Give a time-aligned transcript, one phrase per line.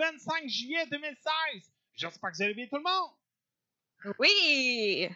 [0.00, 1.72] 25 juillet 2016.
[1.94, 3.10] J'espère que vous allez bien tout le monde.
[4.18, 5.08] Oui!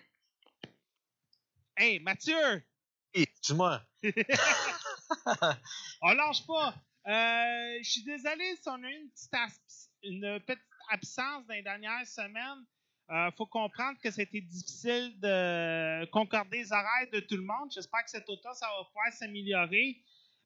[1.77, 2.62] Hey Mathieu,
[3.14, 3.82] Hey, dis-moi.
[6.02, 6.74] on lâche pas.
[7.06, 11.55] Euh, Je suis désolé si on a eu une petite, abs- une petite absence dans
[11.55, 12.64] les dernières semaines.
[13.10, 17.70] Il faut comprendre que c'était difficile de concorder les horaires de tout le monde.
[17.72, 20.02] J'espère que cet automne, ça va pouvoir s'améliorer.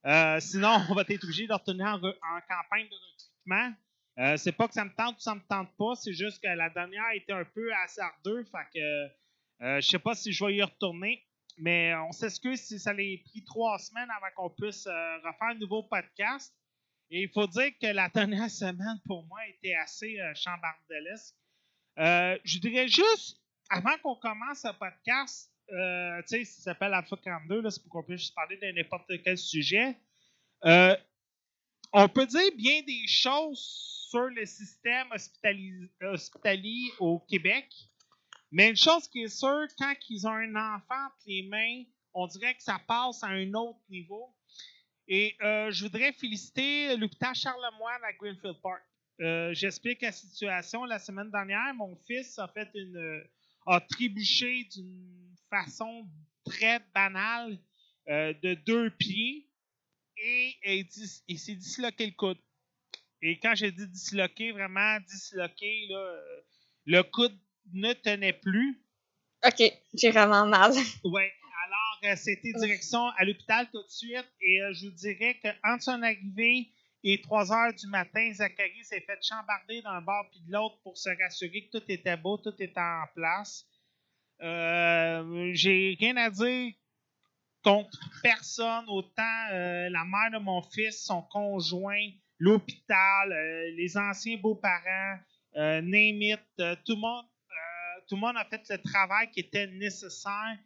[0.07, 3.75] Euh, sinon, on va être obligé de retourner en, re- en campagne de recrutement.
[4.19, 6.49] Euh, c'est pas que ça me tente ou ça me tente pas, c'est juste que
[6.49, 8.51] la dernière était un peu hasardeuse.
[8.51, 11.25] Fait que euh, je sais pas si je vais y retourner.
[11.59, 15.55] Mais on s'excuse si ça l'a pris trois semaines avant qu'on puisse euh, refaire un
[15.55, 16.55] nouveau podcast.
[17.11, 21.35] Et il faut dire que la dernière semaine, pour moi, était assez euh, chambardesque.
[21.99, 25.75] Euh, je dirais juste, avant qu'on commence le podcast, tu
[26.27, 29.97] sais, ça s'appelle Alpha 42, là, c'est pour qu'on puisse parler de n'importe quel sujet.
[30.63, 37.67] On peut dire bien des choses sur le système hospitali- hospitalier au Québec.
[38.51, 42.27] Mais une chose qui est sûre, quand ils ont un enfant entre les mains, on
[42.27, 44.35] dirait que ça passe à un autre niveau.
[45.07, 48.83] Et euh, je voudrais féliciter l'hôpital Charlemagne à Greenfield Park.
[49.21, 50.85] Euh, J'explique la situation.
[50.85, 53.23] La semaine dernière, mon fils a fait une
[53.67, 56.09] a trébuché d'une façon
[56.45, 57.59] très banale
[58.09, 59.51] euh, de deux pieds
[60.17, 60.89] et, et
[61.29, 62.39] il s'est disloqué le coude.
[63.23, 66.41] Et quand j'ai dit disloqué, vraiment disloqué, là, euh,
[66.87, 67.37] le coude
[67.73, 68.81] ne tenait plus.
[69.45, 69.63] Ok,
[69.95, 70.73] j'ai vraiment mal.
[71.05, 71.23] Oui.
[71.67, 74.29] Alors, euh, c'était direction à l'hôpital tout de suite.
[74.41, 76.69] Et euh, je vous dirais qu'entre son arrivée
[77.05, 80.97] et 3 heures du matin, Zachary s'est fait chambarder d'un bord puis de l'autre pour
[80.97, 83.67] se rassurer que tout était beau, tout était en place.
[84.41, 86.73] Euh, J'ai rien à dire
[87.63, 94.37] contre personne, autant euh, la mère de mon fils, son conjoint, l'hôpital, euh, les anciens
[94.39, 95.19] beaux-parents,
[95.57, 99.67] euh, euh, tout le monde euh, tout le monde a fait le travail qui était
[99.67, 100.57] nécessaire.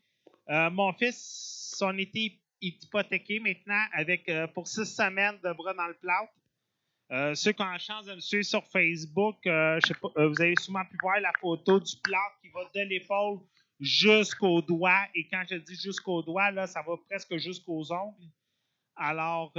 [0.48, 7.34] Mon fils, son été hypothéqué maintenant avec pour six semaines de bras dans le plâtre.
[7.36, 11.20] Ceux qui ont la chance de me suivre sur Facebook, vous avez sûrement pu voir
[11.20, 13.40] la photo du plâtre qui va de l'épaule
[13.80, 15.04] jusqu'au doigt.
[15.14, 18.28] Et quand je dis jusqu'au doigt, là, ça va presque jusqu'aux ongles.
[18.96, 19.52] Alors,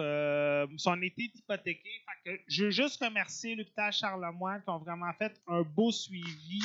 [0.78, 5.92] son été est je veux juste remercier l'hôpital Charlemagne qui ont vraiment fait un beau
[5.92, 6.62] suivi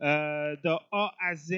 [0.00, 1.52] euh, de A à Z.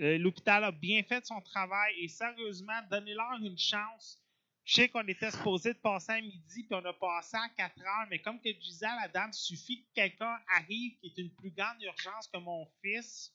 [0.00, 4.22] Euh, L'hôpital a bien fait son travail et sérieusement, donnez-leur une chance.
[4.64, 7.80] Je sais qu'on était supposé de passer à midi puis on a passé à 4
[7.80, 11.18] heures, mais comme que je disais à la dame, suffit que quelqu'un arrive qui est
[11.18, 13.34] une plus grande urgence que mon fils.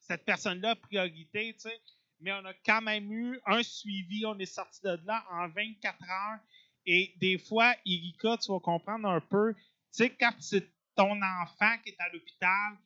[0.00, 1.80] Cette personne-là a priorité, tu sais.
[2.20, 4.24] Mais on a quand même eu un suivi.
[4.26, 6.38] On est sorti de là en 24 heures.
[6.86, 9.54] Et des fois, Erika, tu vas comprendre un peu.
[9.54, 9.60] Tu
[9.92, 12.78] sais, quand c'est ton enfant qui est à l'hôpital,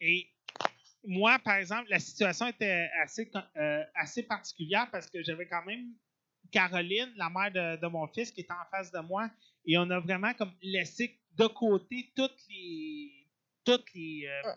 [0.00, 0.28] et
[1.04, 5.94] moi, par exemple, la situation était assez, euh, assez particulière parce que j'avais quand même
[6.50, 9.30] Caroline, la mère de, mon fils, qui était en face de moi,
[9.66, 13.26] et on a vraiment comme laissé de côté toutes les
[13.64, 14.52] toutes les euh.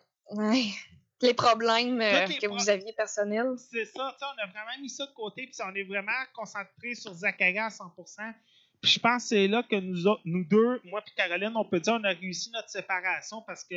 [1.22, 3.54] Les problèmes euh, les que pro- vous aviez personnels.
[3.58, 6.12] c'est ça, tu sais, on a vraiment mis ça de côté, puis on est vraiment
[6.34, 8.34] concentré sur Zachary à 100%.
[8.82, 11.66] Puis je pense que c'est là que nous, autres- nous deux, moi et Caroline, on
[11.66, 13.76] peut dire on a réussi notre séparation parce que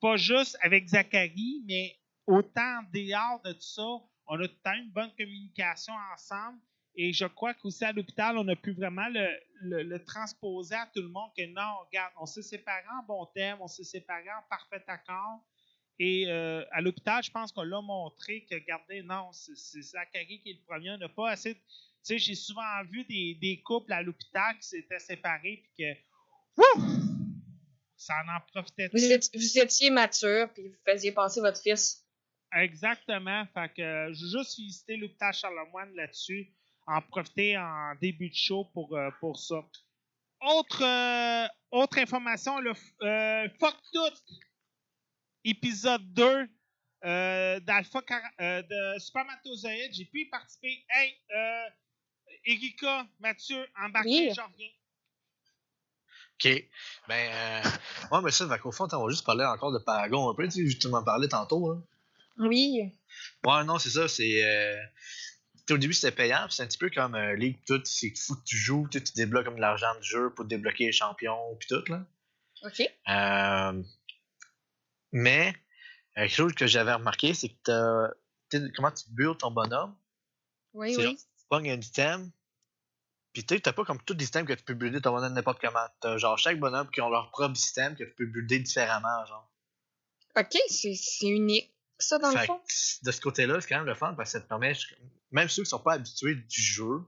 [0.00, 1.96] pas juste avec Zachary, mais
[2.26, 3.82] autant en dehors de tout ça,
[4.26, 6.58] on a tout le temps une bonne communication ensemble.
[6.96, 9.26] Et je crois qu'aussi à l'hôpital, on a pu vraiment le,
[9.62, 13.26] le- le transposer à tout le monde que non, regarde, on s'est séparés en bon
[13.34, 15.40] terme, on s'est séparés en parfait accord.
[15.98, 20.50] Et euh, à l'hôpital, je pense qu'on l'a montré que, regardez, non, c'est Zachary qui
[20.50, 20.90] est le premier.
[20.90, 21.54] On n'a pas assez.
[21.54, 21.60] Tu
[22.02, 26.60] sais, j'ai souvent vu des, des couples à l'hôpital qui s'étaient séparés puis que.
[26.60, 26.84] Wouh!
[27.96, 28.88] Ça en en profitait.
[28.92, 32.04] Vous, étiez, vous étiez mature, puis vous faisiez passer votre fils.
[32.52, 33.46] Exactement.
[33.54, 36.52] Fait que euh, je veux juste féliciter l'hôpital Charlemagne là-dessus.
[36.86, 39.64] En profiter en début de show pour, euh, pour ça.
[40.42, 44.34] Autre, euh, autre information, le euh, Fuck Tout,
[45.44, 46.48] épisode 2
[47.04, 48.00] euh, d'Alpha
[48.40, 49.92] euh, de Supermatozoïde.
[49.92, 50.84] J'ai pu y participer.
[50.88, 51.68] Hey, euh,
[52.46, 54.32] Erika, Mathieu, embarquez, Oui.
[54.34, 54.70] j'en reviens.
[56.34, 56.68] OK.
[57.08, 57.68] Ben, euh,
[58.10, 60.48] ouais, mais ça, qu'au fond, on va juste parler encore de Paragon un peu.
[60.48, 61.74] Tu sais, tu m'en parlais tantôt.
[61.74, 61.80] Là.
[62.38, 62.92] Oui.
[63.44, 64.08] Ouais, non, c'est ça.
[64.08, 64.44] C'est.
[64.44, 64.76] Euh...
[65.70, 66.44] Au début, c'était payant.
[66.46, 67.80] puis C'est un petit peu comme euh, League, tout.
[67.84, 68.88] C'est fou que tu joues.
[68.90, 71.84] Tu débloques comme de l'argent du jeu pour débloquer les champions, puis tout.
[71.90, 72.04] Là.
[72.64, 72.80] OK.
[73.08, 73.82] Euh,
[75.14, 75.54] mais,
[76.18, 78.10] euh, quelque chose que j'avais remarqué, c'est que t'as-
[78.50, 79.96] tu comment tu builds ton bonhomme.
[80.74, 81.02] Oui, oui.
[81.02, 82.30] genre, tu pognes un item,
[83.32, 85.60] puis tu sais, t'as pas comme tous les que tu peux builder ton bonhomme n'importe
[85.60, 85.86] comment.
[86.00, 89.50] T'as genre chaque bonhomme qui ont leur propre système que tu peux builder différemment, genre.
[90.36, 92.58] OK, c'est unique, ça, dans le fond.
[92.58, 94.72] que, de ce côté-là, c'est quand même le fun parce que ça te permet,
[95.30, 97.04] même ceux qui sont pas habitués du jeu,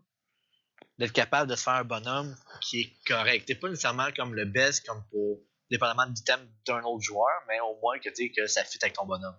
[0.99, 3.47] d'être capable de se faire un bonhomme qui est correct.
[3.47, 5.41] T'es pas nécessairement comme le best, comme pour,
[5.71, 8.95] dépendamment de l'item d'un autre joueur, mais au moins que, tu que ça fit avec
[8.95, 9.37] ton bonhomme.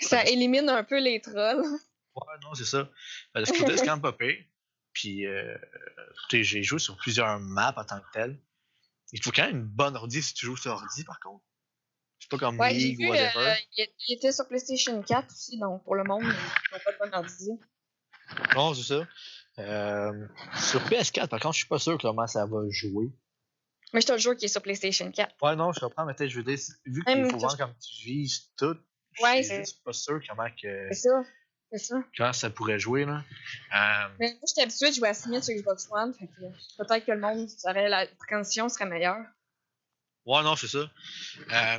[0.00, 1.62] Ça élimine un peu les trolls.
[2.14, 2.88] Ouais, non, c'est ça.
[3.32, 4.36] Fait, de ce côté, c'est quand même pas pire.
[4.92, 5.56] Puis, euh,
[6.30, 8.40] j'ai joué sur plusieurs maps en tant que tel.
[9.12, 11.44] Il faut quand même une bonne ordi si tu joues sur ordi, par contre.
[12.18, 13.38] C'est pas comme Ouais, League ou whatever.
[13.38, 16.26] euh, il il était sur PlayStation 4 aussi, donc pour le monde, ils
[16.72, 17.50] n'ont pas de bon ordi.
[18.56, 19.06] Non, c'est ça.
[19.60, 20.26] Euh,
[20.56, 23.10] sur PS4, par contre, je suis pas sûr comment ça va jouer.
[23.94, 25.34] Mais je te le jure qui est sur PlayStation 4.
[25.42, 28.04] Ouais, non, je comprends, mais peut-être, je veux dire, vu qu'il faut voir comme tu
[28.04, 28.76] vises tout,
[29.22, 31.22] Ouais, je c'est- suis pas sûr comment, que, C'est ça.
[31.72, 31.96] C'est ça.
[32.16, 33.22] comment ça pourrait jouer, là.
[33.74, 37.04] Euh, Mais moi, j'étais habituée de jouer à Smith sur Xbox One, fait que peut-être
[37.04, 39.24] que le monde, aurait, la transition serait meilleure.
[40.24, 40.78] ouais, non, c'est ça.
[40.78, 41.78] Euh,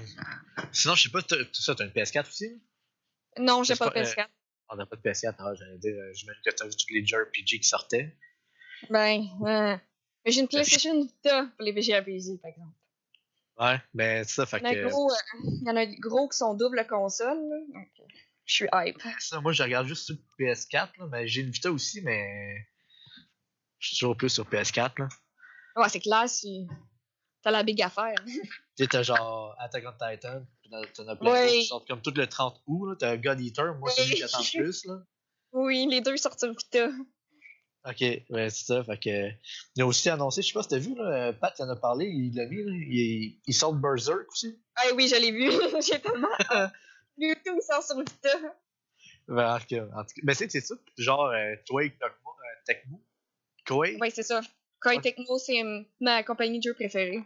[0.71, 2.62] sinon, je sais pas, t'as- ça, t'as une PS4 aussi?
[3.38, 4.29] Non, j'ai C'est pas de pas, euh, PS4.
[4.69, 7.59] On n'a pas de PS4, ah, j'allais dire, j'imagine que t'as vu tous les JRPG
[7.59, 8.15] qui sortaient.
[8.89, 9.23] Ben,
[10.25, 12.74] mais j'ai une PlayStation Vita pour les VGAPG, par exemple.
[13.60, 14.88] Ouais, ben ça, fait Il y en a que.
[14.89, 15.16] gros, euh,
[15.62, 18.04] il y en a gros qui sont double console, là, donc euh,
[18.45, 19.01] je suis hype.
[19.19, 22.56] Ça, moi, je regarde juste sur PS4, là, mais j'ai une Vita aussi, mais.
[23.80, 25.10] Je suis toujours plus sur PS4, là.
[25.75, 26.68] Ouais, c'est clair si
[27.42, 28.15] t'as la big affaire.
[28.77, 30.45] Tu sais, t'as genre Attack on Titan,
[30.95, 31.50] t'en- as plein Ouais.
[31.50, 32.95] qui sortent comme tout le 30 août, là.
[32.98, 35.04] T'as God Eater, moi, c'est lui qui attend le plus, là.
[35.51, 36.88] Oui, les deux sortent sur Vita.
[37.85, 39.29] Ok, ouais, c'est ça, fait que.
[39.75, 42.07] Il a aussi annoncé, je sais pas si t'as vu, là, Pat en a parlé,
[42.07, 44.61] il l'a mis, là, il, il sort de Berserk aussi.
[44.75, 45.49] Ah oui, je l'ai vu.
[45.81, 46.27] j'ai tellement.
[47.17, 48.29] Lui tout sort sur Vita.
[49.27, 52.29] Ben, en tout cas, en tout cas- ben, c'est c'est ça, genre, euh, Toei Tecmo,
[52.29, 53.01] euh, Tecmo,
[53.65, 53.97] Koei?
[54.01, 54.41] Oui, c'est ça.
[54.81, 55.03] Koei Ok.
[55.03, 57.21] Tecmo, c'est euh, ma compagnie de jeux préférée.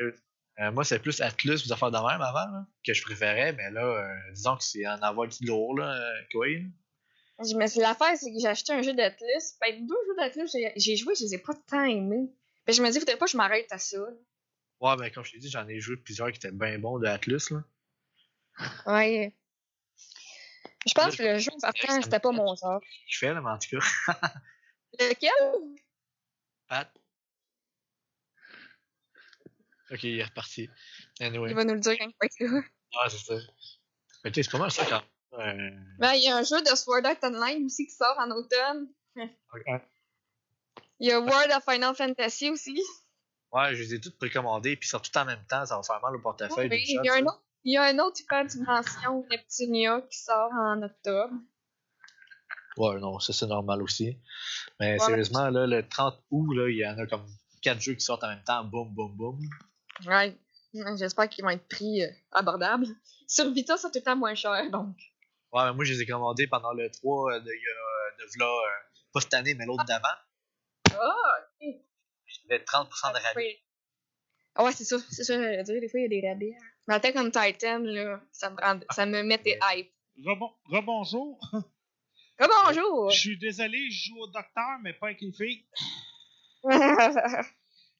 [0.00, 3.70] Euh, moi, c'est plus Atlus, des affaires de même avant, là, que je préférais, mais
[3.70, 6.64] là, euh, disons que c'est en avoir du lourd, là, euh, Koei.
[7.38, 7.44] Là.
[7.48, 9.56] Je me suis l'affaire, c'est que j'ai acheté un jeu d'Atlus.
[9.60, 12.30] Ben, deux jeux d'Atlus, j'ai- joué, je les ai pas tant aimés.
[12.66, 13.98] Ben, je me dis, faudrait pas que je m'arrête à ça.
[13.98, 14.06] là.
[14.80, 17.06] Ouais, ben, comme je t'ai dit, j'en ai joué plusieurs qui étaient bien bons de
[17.06, 17.62] Atlus, là.
[18.86, 19.34] Ouais.
[20.86, 22.80] Je pense que le jeu ça partant, me c'était pas mon genre.
[23.08, 23.86] Je fais, là, mais en tout cas.
[25.00, 25.76] Lequel?
[26.68, 26.90] Pat.
[29.90, 30.68] Ok, il est reparti.
[31.20, 31.50] Anyway.
[31.50, 32.58] Il va nous le dire quand il va être là.
[32.58, 33.34] Ouais, c'est ça.
[34.24, 35.02] Mais tu sais, c'est pas mal ça quand.
[35.34, 35.70] Euh...
[35.98, 38.88] Ben, il y a un jeu de Sword Art Online aussi qui sort en automne.
[40.98, 42.80] Il y a World of Final Fantasy aussi.
[43.52, 45.82] Ouais, je les ai toutes précommandées, puis ils sortent tout en même temps, ça va
[45.82, 46.68] faire mal au portefeuille.
[46.72, 47.42] Il y a un autre.
[47.64, 51.34] Il y a un autre Hyper Dimension Neptunia qui sort en octobre.
[52.76, 54.20] Ouais, non, ça c'est normal aussi.
[54.78, 57.26] Mais Ouais, sérieusement, là, le 30 août, là, il y en a comme
[57.62, 59.40] 4 jeux qui sortent en même temps, boum, boum, boum.
[60.06, 60.38] Ouais.
[60.96, 62.86] J'espère qu'ils vont être pris euh, abordables.
[63.26, 64.94] Sur Vita, c'est tout le temps moins cher, donc.
[65.52, 68.68] Ouais, mais moi je les ai commandés pendant le 3 euh, de, de v'là, euh,
[69.12, 70.08] pas cette année, mais l'autre d'avant.
[70.92, 71.14] Ah,
[71.60, 73.30] J'avais 30% de rabais.
[73.36, 73.56] Oui.
[74.54, 74.96] Ah ouais, c'est ça.
[75.10, 75.80] C'est ça, j'allais dire.
[75.80, 76.52] Des fois, il y a des rabais.
[76.88, 78.80] Mais Attack on Titan, là, ça me, rend...
[78.90, 79.92] ça me mettait hype.
[80.18, 81.38] Rebon- Rebonjour.
[82.38, 83.10] Ah, bonjour!
[83.12, 85.64] Je suis désolé, je joue au docteur, mais pas avec une fille.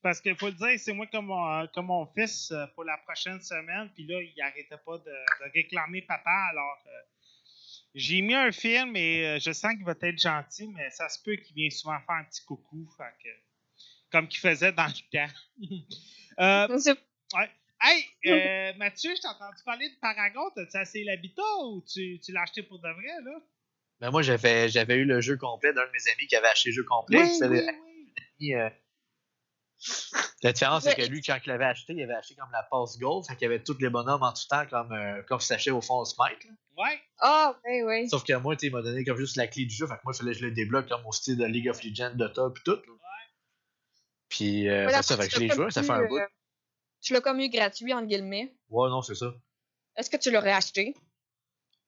[0.02, 2.98] parce qu'il faut le dire, c'est moi comme mon, comme mon fils euh, pour la
[2.98, 6.90] prochaine semaine, puis là, il arrêtait pas de, de réclamer papa, alors euh,
[7.96, 11.20] j'ai mis un film et euh, je sens qu'il va être gentil, mais ça se
[11.22, 13.28] peut qu'il vienne souvent faire un petit coucou, fait que,
[14.12, 15.32] comme qu'il faisait dans le temps.
[16.38, 16.98] Euh, C'est-
[17.80, 22.30] hey, euh, Mathieu, je t'ai entendu parler de Paragon, t'as-tu essayé l'habitat ou tu, tu
[22.32, 23.40] l'as acheté pour de vrai, là?
[24.00, 26.68] Ben moi, j'avais, j'avais eu le jeu complet d'un de mes amis qui avait acheté
[26.68, 27.22] le jeu complet.
[27.22, 27.60] Oui, oui,
[28.38, 28.54] oui.
[28.54, 28.68] euh,
[30.42, 31.08] La différence, c'est que Ouais.
[31.08, 33.46] lui, quand il l'avait acheté, il avait acheté comme la passe gold, fait qu'il y
[33.46, 36.44] avait tous les bonhommes en tout temps comme, euh, comme si t'achetais au fond Smite.
[36.44, 36.50] là.
[36.78, 37.00] Ouais.
[37.18, 38.08] Ah, oui, oui.
[38.08, 40.12] Sauf que moi, il m'a donné comme juste la clé du jeu, fait que moi,
[40.14, 42.62] il fallait que je le débloque comme au style de League of Legends, Dota, puis
[42.64, 42.72] tout.
[42.76, 42.92] là.
[44.28, 46.18] Puis, euh, Ouais, ça, fait que je l'ai joué, ça fait un bout.
[46.18, 46.26] euh,
[47.00, 48.54] Tu l'as comme eu gratuit, entre guillemets.
[48.68, 49.32] Ouais, non, c'est ça.
[49.96, 50.94] Est-ce que tu l'aurais acheté?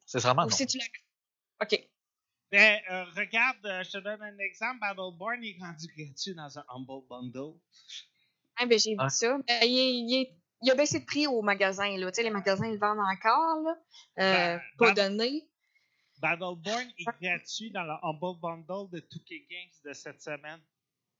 [0.07, 0.57] C'est vraiment Ou non.
[0.57, 0.85] si tu l'as.
[1.63, 1.89] Ok.
[2.51, 4.81] Ben, euh, regarde, euh, je te donne un exemple.
[4.81, 7.59] Battleborn est rendu gratuit dans un Humble Bundle.
[8.57, 9.09] Ah, ben, j'ai vu Ah.
[9.11, 9.37] ça.
[9.47, 12.11] Ben, il, est- il est- il a baissé de prix au magasin, là.
[12.11, 13.77] Tu sais, les magasins, ils le vendent encore, là.
[14.19, 15.49] Euh, Ben, pas ben- donné.
[16.21, 20.61] Battleborn est gratuit dans le Humble Bundle de 2K Games de cette semaine.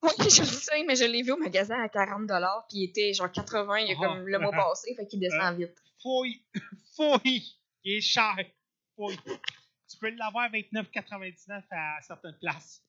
[0.03, 3.13] Oui, je le sais, mais je l'ai vu au magasin à 40$, puis il était
[3.13, 4.03] genre 80$ il y a Oh.
[4.03, 5.75] comme le mois passé, fait qu'il descend vite.
[6.03, 6.43] Fouille!
[6.97, 7.59] Fouille!
[7.85, 8.35] Il est cher!
[8.97, 9.19] Fouille!
[9.91, 12.83] Tu peux l'avoir à 29,99 à certaines places.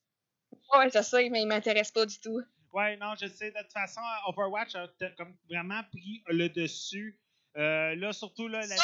[0.74, 2.42] Ouais, je sais, mais il m'intéresse pas du tout.
[2.72, 3.50] Ouais, non, je sais.
[3.50, 7.18] De toute façon, Overwatch a comme vraiment pris le dessus.
[7.56, 8.76] Euh, là, surtout, là, la...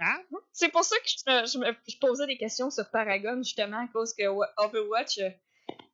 [0.00, 0.22] Hein?
[0.52, 3.84] C'est pour ça que je me, je me- je posais des questions sur Paragon, justement,
[3.84, 5.30] à cause que Wa- Overwatch, euh,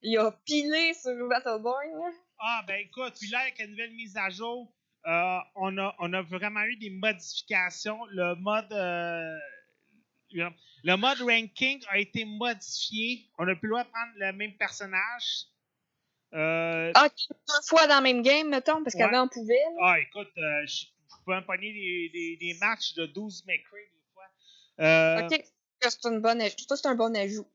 [0.03, 2.13] il a pilé sur Battleborn.
[2.39, 4.73] Ah, ben écoute, puis là, avec la nouvelle mise à jour,
[5.07, 8.03] euh, on, a, on a vraiment eu des modifications.
[8.07, 8.73] Le mode.
[8.73, 9.39] euh,
[10.33, 13.27] le mode ranking a été modifié.
[13.39, 15.47] On n'a plus le droit de prendre le même personnage.
[16.33, 19.01] Euh, Ah, deux fois dans le même game, mettons, parce Ouais.
[19.01, 19.59] qu'avant on pouvait.
[19.83, 20.85] ah, écoute, euh, je
[21.25, 24.25] pouvais me pogner des, des, des matchs de 12 McCray des fois.
[24.81, 25.45] Euh, Ok,
[25.81, 27.47] c'est une bonne c'est un bon ajout.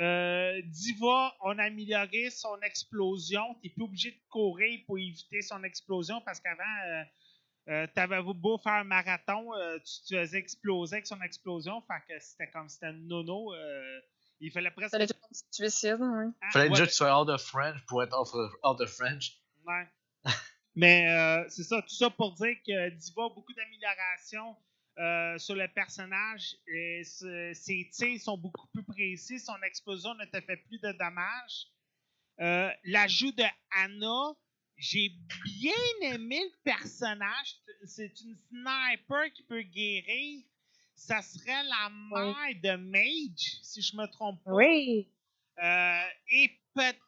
[0.00, 3.42] Euh, Diva, on a amélioré son explosion.
[3.62, 6.62] T'es plus obligé de courir pour éviter son explosion parce qu'avant,
[7.68, 11.82] euh, t'avais beau faire un marathon, euh, tu te faisais exploser avec son explosion.
[11.82, 13.54] Fait que c'était comme c'était un nono.
[13.54, 14.00] euh,
[14.40, 14.90] il fallait presque.
[14.90, 16.32] Ça allait être un petit suicide, hein.
[16.40, 18.80] Ah, Fallait ouais, déjà que tu sois out of French pour être out of, out
[18.80, 19.38] of French.
[19.66, 19.86] ouais.
[20.76, 24.56] Mais euh, c'est ça, tout ça pour dire que Diva a beaucoup d'améliorations
[24.98, 26.54] euh, sur le personnage.
[26.68, 29.40] Et ses tirs sont beaucoup plus précis.
[29.40, 31.66] Son explosion ne te fait plus de dommages.
[32.40, 33.42] Euh, L'ajout de
[33.76, 34.36] Anna,
[34.78, 35.12] j'ai
[35.44, 37.56] bien aimé le personnage.
[37.84, 40.44] C'est une sniper qui peut guérir.
[40.94, 44.52] Ça serait la mère de Mage, si je me trompe pas.
[44.52, 45.08] Oui.
[45.62, 46.98] Euh, et peut-être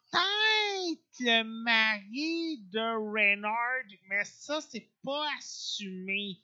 [1.19, 6.41] le mari de Reynard, mais ça, c'est pas assumé.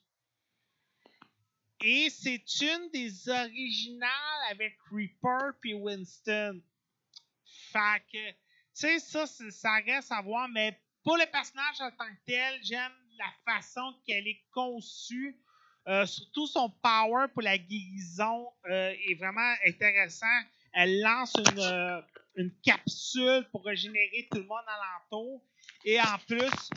[1.81, 6.62] Et c'est une des originales avec Reaper puis Winston.
[7.72, 8.38] Fait que, tu
[8.74, 12.91] sais, ça, ça reste à voir, mais pour le personnage en tant que tel, j'aime
[13.17, 15.39] la façon qu'elle est conçue.
[15.87, 20.25] Euh, surtout son power pour la guérison euh, est vraiment intéressant.
[20.73, 22.01] Elle lance une, euh,
[22.35, 25.41] une capsule pour régénérer tout le monde alentour.
[25.85, 26.69] Et en plus,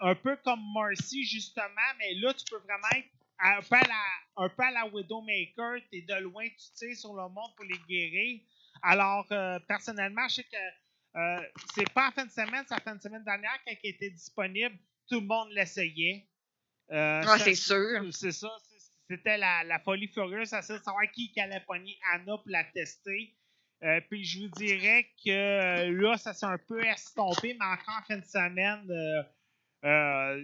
[0.00, 3.08] un peu comme Marcy, justement, mais là, tu peux vraiment être
[3.38, 5.78] un peu à la, un peu à la Widowmaker.
[5.90, 8.42] Tu es de loin, tu tires sur le monde pour les guérir.
[8.82, 9.26] Alors,
[9.66, 10.81] personnellement, je sais que
[11.16, 11.40] euh,
[11.74, 14.10] c'est pas en fin de semaine, c'est la fin de semaine dernière, quand elle était
[14.10, 14.76] disponible,
[15.08, 16.26] tout le monde l'essayait.
[16.90, 18.02] Euh, Ah, ça- c'est sûr.
[18.12, 18.48] c'est ça.
[19.10, 20.52] C'était la, la folie furieuse.
[20.54, 23.34] à savoir qui, qui allait pogner Anna pour la tester.
[23.82, 28.02] Euh, puis je vous dirais que là, ça s'est un peu estompé, mais encore en
[28.06, 28.86] fin de semaine,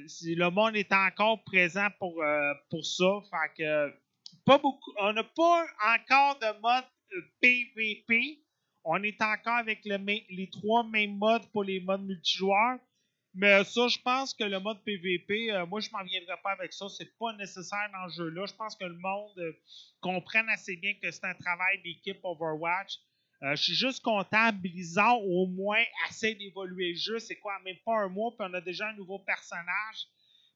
[0.09, 2.23] si le monde est encore présent pour,
[2.71, 3.21] pour ça.
[3.31, 3.95] Fait que
[4.45, 4.93] pas beaucoup.
[4.99, 6.85] On n'a pas encore de mode
[7.41, 8.43] PVP.
[8.85, 12.79] On est encore avec les trois mêmes modes pour les modes multijoueurs.
[13.35, 16.73] Mais ça, je pense que le mode PVP, euh, moi, je m'en viendrai pas avec
[16.73, 16.89] ça.
[16.89, 18.47] C'est pas nécessaire dans le jeu-là.
[18.47, 19.53] Je pense que le monde euh,
[20.01, 22.99] comprenne assez bien que c'est un travail d'équipe Overwatch.
[23.43, 24.53] Euh, je suis juste content.
[24.53, 27.19] Blizzard, au moins, essaie d'évoluer le jeu.
[27.19, 30.09] C'est quoi, même pas un mois, puis on a déjà un nouveau personnage.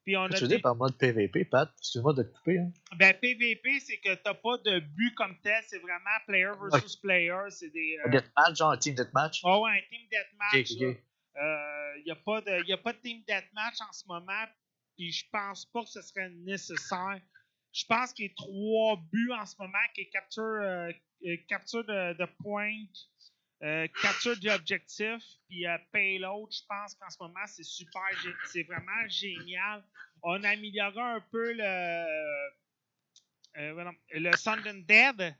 [0.04, 1.72] Puis on a tu veux des- dire par mode PVP, Pat?
[1.78, 2.58] Excuse-moi de te couper.
[2.58, 2.72] Hein.
[2.96, 5.62] ben, PVP, c'est que t'as pas de but comme tel.
[5.68, 7.34] C'est vraiment player versus player.
[7.50, 7.98] C'est des.
[8.04, 9.42] euh, Deathmatch, genre un team deathmatch?
[9.44, 10.70] Ah ouais, un team deathmatch.
[11.96, 14.44] Il n'y a, pas de- y a pas de team deathmatch en ce moment,
[14.96, 17.20] puis je pense pas que ce serait nécessaire.
[17.72, 20.90] Je pense qu'il y a trois buts en ce moment qui est capture, euh,
[21.26, 22.74] euh, capture de, de point,
[23.62, 28.02] euh, capture d'objectifs, puis euh, payload, je pense qu'en ce moment, c'est super,
[28.46, 29.84] c'est vraiment génial.
[30.22, 31.62] On a amélioré un peu le,
[33.58, 35.36] euh, voilà, le Sun Dead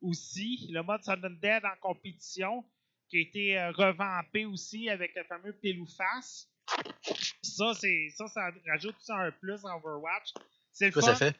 [0.00, 2.64] aussi, le mode Sun Dead en compétition,
[3.08, 6.48] qui a été euh, revampé aussi avec le fameux pile ou face.
[7.42, 10.32] Ça, c'est, ça, ça rajoute ça un plus à Overwatch.
[10.72, 11.14] C'est le Quoi fun.
[11.14, 11.36] ça fait?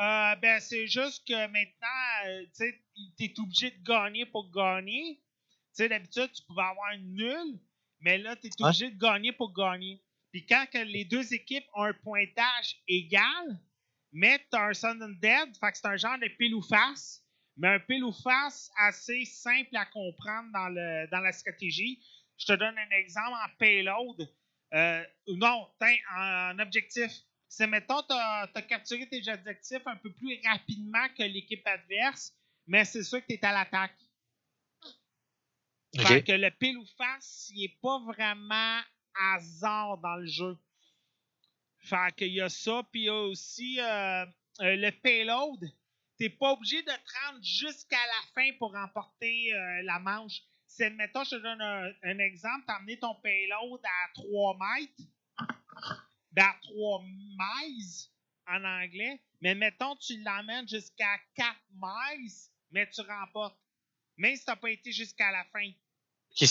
[0.00, 5.20] Euh, ben, c'est juste que maintenant, euh, tu t'es obligé de gagner pour gagner.
[5.74, 7.58] Tu sais, d'habitude, tu pouvais avoir une nulle,
[8.00, 8.66] mais là, t'es Ouais.
[8.68, 10.00] obligé de gagner pour gagner.
[10.30, 13.58] Puis quand que les deux équipes ont un pointage égal,
[14.12, 17.24] mais t'as un Sudden Dead, fait que c'est un genre de pile ou face,
[17.56, 22.00] mais un pile ou face assez simple à comprendre dans, le, dans la stratégie.
[22.38, 24.28] Je te donne un exemple en payload.
[24.74, 27.10] Euh, non, tiens, en objectif.
[27.48, 32.32] C'est, mettons, tu as, capturé tes objectifs un peu plus rapidement que l'équipe adverse,
[32.66, 33.94] mais c'est sûr que tu es à l'attaque.
[35.96, 38.80] Fait que le pile ou face, il n'est pas vraiment
[39.34, 40.58] hasard dans le jeu.
[41.78, 44.24] Fait qu'il y a ça, puis il y a aussi euh,
[44.60, 45.70] euh, le payload.
[46.16, 50.40] T'es pas obligé de te rendre jusqu'à la fin pour remporter euh, la manche.
[50.66, 55.02] C'est, mettons, je te donne un, un exemple, t'as amené ton payload à 3 mètres,
[56.32, 58.08] ben, à 3 miles
[58.46, 62.32] en anglais, mais mettons, tu l'emmènes jusqu'à 4 miles,
[62.70, 63.58] mais tu remportes.
[64.16, 65.70] Même si t'as pas été jusqu'à la fin.
[66.34, 66.46] Qui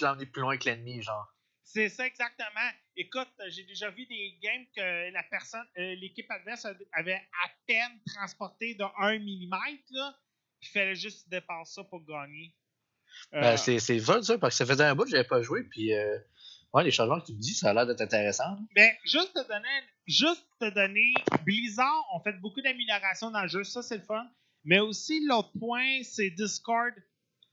[0.00, 1.32] l'as emmené plus loin que l'ennemi, genre.
[1.62, 2.70] C'est ça exactement.
[2.96, 7.50] Écoute, euh, j'ai déjà vu des games que la personne, euh, l'équipe adverse avait à
[7.66, 9.50] peine transporté de 1 mm,
[9.90, 10.14] là,
[10.60, 12.54] puis il fallait juste qu'il dépasse ça pour gagner.
[13.34, 15.64] Euh, Ben, c'est fun ça, parce que ça faisait un bout que j'avais pas joué,
[15.64, 16.18] puis euh,
[16.72, 18.56] ouais, les changements que tu me dis, ça a l'air d'être intéressant.
[18.74, 21.12] Ben, juste te donner, juste te donner,
[21.44, 24.26] Blizzard ont fait beaucoup d'améliorations dans le jeu, ça c'est le fun.
[24.64, 26.94] Mais aussi, l'autre point, c'est Discord.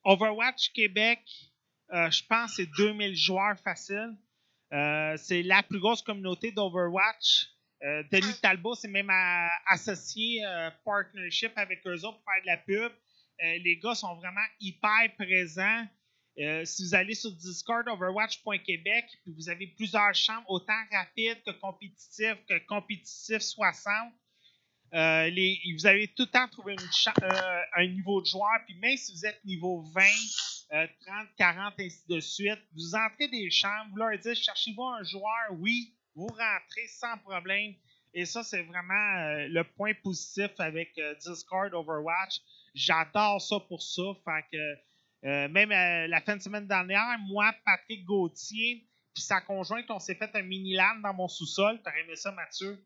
[0.06, 1.20] Overwatch Québec,
[1.94, 4.16] euh, je pense que c'est 2000 joueurs faciles.
[4.74, 7.48] Euh, c'est la plus grosse communauté d'Overwatch.
[7.84, 10.42] Euh, Denis Talbot s'est même à- associé
[10.86, 12.92] partnership avec eux autres pour faire de la pub.
[13.40, 15.86] Les gars sont vraiment hyper présents.
[16.66, 22.38] Si vous allez sur Discord Overwatch.québec, puis vous avez plusieurs chambres, autant rapides que compétitifs,
[22.48, 24.14] que compétitifs 60,
[24.94, 25.30] euh,
[25.76, 29.26] vous avez tout le temps trouvé euh, un niveau de joueur, puis même si vous
[29.26, 30.02] êtes niveau 20,
[30.74, 35.04] euh, 30, 40, ainsi de suite, vous entrez des chambres, vous leur dites cherchez-vous un
[35.04, 37.74] joueur, oui, vous rentrez sans problème.
[38.14, 42.42] Et ça, c'est vraiment euh, le point positif avec Discord Overwatch.
[42.76, 44.04] J'adore ça pour ça.
[44.24, 50.00] Fait que même la fin de semaine dernière, moi, Patrick Gauthier, puis sa conjointe, on
[50.00, 51.82] s'est fait un mini LAN dans mon sous-sol.
[51.82, 52.78] T'aurais aimé ça, Mathieu?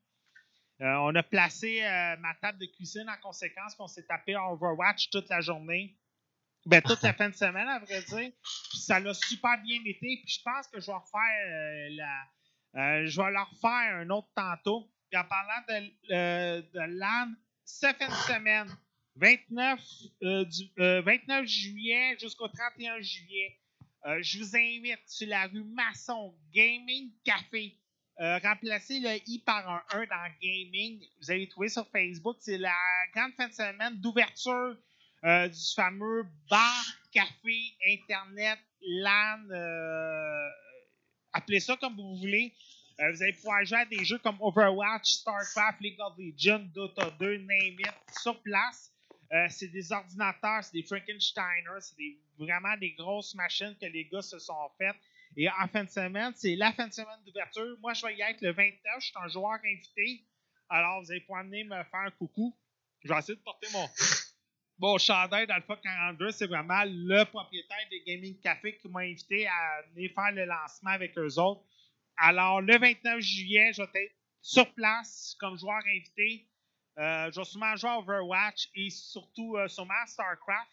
[0.81, 4.35] Euh, on a placé euh, ma table de cuisine en conséquence, puis on s'est tapé
[4.35, 5.97] Overwatch toute la journée.
[6.65, 8.31] Ben, toute la fin de semaine, à vrai dire.
[8.69, 10.21] Puis ça l'a super bien été.
[10.23, 11.89] Puis je pense que je vais refaire euh,
[12.75, 13.05] la.
[13.05, 14.91] je vais leur faire un autre tantôt.
[15.09, 18.67] Puis en parlant de, de LAN, cette fin de semaine,
[19.19, 19.79] 29,
[20.23, 23.59] euh, du, euh, 29 juillet jusqu'au 31 juillet,
[24.05, 27.75] euh, je vous invite sur la rue Masson Gaming Café.
[28.19, 31.05] Euh, remplacez le i par un 1 dans gaming.
[31.21, 32.37] Vous allez trouver sur Facebook.
[32.39, 32.73] C'est la
[33.13, 34.75] grande fin de semaine d'ouverture
[35.23, 39.49] euh, du fameux bar, café, internet, LAN.
[39.51, 40.49] euh,
[41.33, 42.53] appelez ça comme vous voulez.
[42.99, 47.37] Vous allez pouvoir jouer à des jeux comme Overwatch, StarCraft, League of Legends, Dota 2,
[47.37, 48.91] name it, sur place.
[49.49, 54.39] C'est des ordinateurs, c'est des Frankensteiner, c'est vraiment des grosses machines que les gars se
[54.39, 54.95] sont faites.
[55.39, 57.77] Et en fin de semaine, c'est la fin de semaine d'ouverture.
[57.79, 58.95] Moi, je vais y être le 29.
[58.99, 60.25] Je suis un joueur invité.
[60.67, 62.57] Alors, vous allez pouvoir venir me faire un coucou.
[63.03, 63.87] Je vais essayer de porter mon,
[64.79, 66.31] mon chandail d'Alpha 42.
[66.31, 70.89] C'est vraiment le propriétaire des Gaming Café qui m'a invité à venir faire le lancement
[70.89, 71.63] avec eux autres.
[72.17, 76.47] Alors, le 29 juillet, je vais être sur place comme joueur invité.
[76.97, 80.71] Euh, je vais sûrement jouer à Overwatch et surtout euh, sûrement à StarCraft.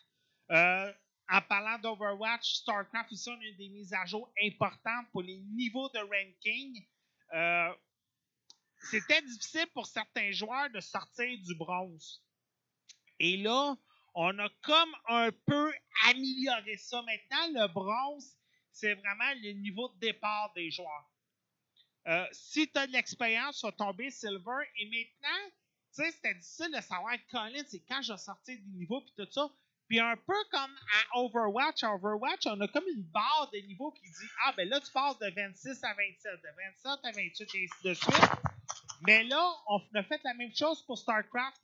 [0.53, 0.91] Euh,
[1.31, 5.89] en parlant d'Overwatch, StarCraft, ici, on a des mises à jour importantes pour les niveaux
[5.91, 6.87] de ranking.
[7.35, 7.75] Euh,
[8.91, 12.23] C'était difficile pour certains joueurs de sortir du bronze.
[13.19, 13.77] Et là,
[14.15, 15.73] on a comme un peu
[16.07, 17.03] amélioré ça.
[17.03, 18.37] Maintenant, le bronze,
[18.73, 21.11] c'est vraiment le niveau de départ des joueurs.
[22.07, 24.67] Euh, si tu as de l'expérience, tu vas tomber silver.
[24.79, 25.51] Et maintenant,
[25.95, 29.31] tu sais, c'était difficile de savoir, Colin, c'est quand je sortir du niveau puis tout
[29.31, 29.51] ça.
[30.01, 34.03] Un peu comme à Overwatch, à Overwatch, on a comme une barre de niveau qui
[34.03, 36.49] dit Ah, ben là, tu passes de 26 à 27, de
[36.85, 38.31] 27 à 28, et ainsi de suite.
[39.07, 41.61] Mais là, on a fait la même chose pour StarCraft.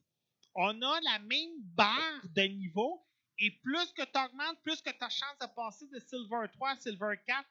[0.55, 3.05] On a la même barre de niveau
[3.39, 6.71] Et plus que tu augmentes, plus que tu as chance de passer de Silver 3
[6.71, 7.45] à Silver 4,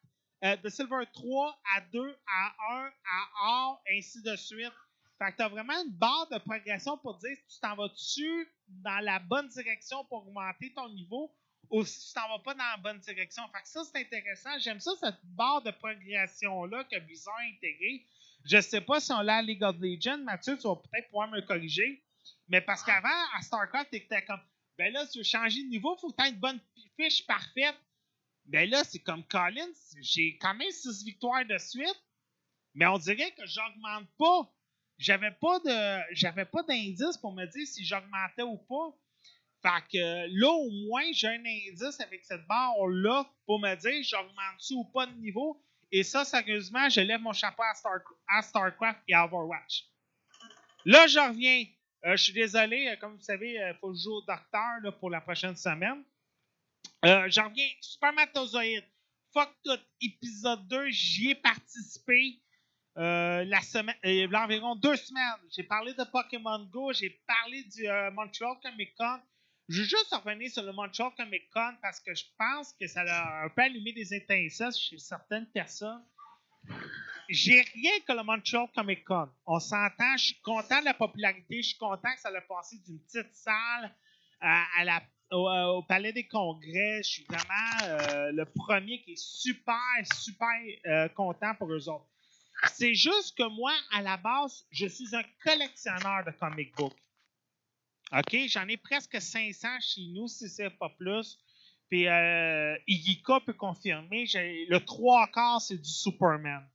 [0.43, 4.71] euh, de Silver 3 à 2 à 1 à Or, ainsi de suite.
[5.17, 8.47] Fait que tu as vraiment une barre de progression pour dire si tu t'en vas-tu
[8.69, 11.33] dans la bonne direction pour augmenter ton niveau
[11.69, 13.43] ou si tu t'en vas pas dans la bonne direction.
[13.53, 14.57] Fait que ça, c'est intéressant.
[14.59, 18.05] J'aime ça, cette barre de progression-là que Blizzard a intégrée.
[18.45, 20.19] Je sais pas si on l'a à League of Legends.
[20.19, 22.03] Mathieu, tu vas peut-être pouvoir me corriger.
[22.47, 24.41] Mais parce qu'avant, à StarCraft, t'étais comme,
[24.77, 26.59] ben là, tu veux changer de niveau, faut que tu aies une bonne
[26.97, 27.75] fiche parfaite.
[28.45, 29.67] Ben là, c'est comme Collins,
[30.01, 32.03] j'ai quand même six victoires de suite,
[32.73, 34.51] mais on dirait que j'augmente pas.
[34.99, 38.93] J'avais pas de j'avais pas d'indice pour me dire si j'augmentais ou pas.
[39.61, 44.73] Fait que là, au moins, j'ai un indice avec cette barre-là pour me dire j'augmente-tu
[44.73, 45.61] ou pas de niveau?
[45.91, 49.85] Et ça, sérieusement, je lève mon chapeau à, Star, à StarCraft et à Overwatch.
[50.85, 51.65] Là, je reviens.
[52.05, 54.99] Euh, je suis désolé, euh, comme vous savez, il faut que je joue au docteur
[54.99, 56.03] pour la prochaine semaine.
[57.05, 57.69] Euh, J'en reviens.
[57.81, 58.85] Spermatozoïde.
[59.33, 59.79] Fuck tout.
[60.01, 62.41] Épisode 2, j'y ai participé
[62.99, 65.23] euh, la semaine, euh, environ deux semaines.
[65.55, 69.19] J'ai parlé de Pokémon Go, j'ai parlé du euh, Montreal Comic Con.
[69.69, 73.01] Je veux juste revenir sur le Montreal Comic Con parce que je pense que ça
[73.07, 76.03] a un peu allumé des étincelles chez certaines personnes.
[77.29, 79.29] J'ai rien que le Montreal Comic Con.
[79.45, 82.79] On s'entend, je suis content de la popularité, je suis content que ça a passé
[82.85, 83.95] d'une petite salle
[84.41, 87.01] la au, euh, au, Palais des Congrès.
[87.03, 89.77] Je suis vraiment le premier qui est super,
[90.15, 92.09] super content pour eux autres.
[92.73, 96.97] C'est juste que moi, à la base, je suis un collectionneur de comic books.
[98.11, 98.37] OK?
[98.47, 101.37] J'en ai presque 500 chez nous, si c'est pas plus.
[101.89, 106.67] Puis euh, Igika peut confirmer, le trois quarts, c'est du Superman.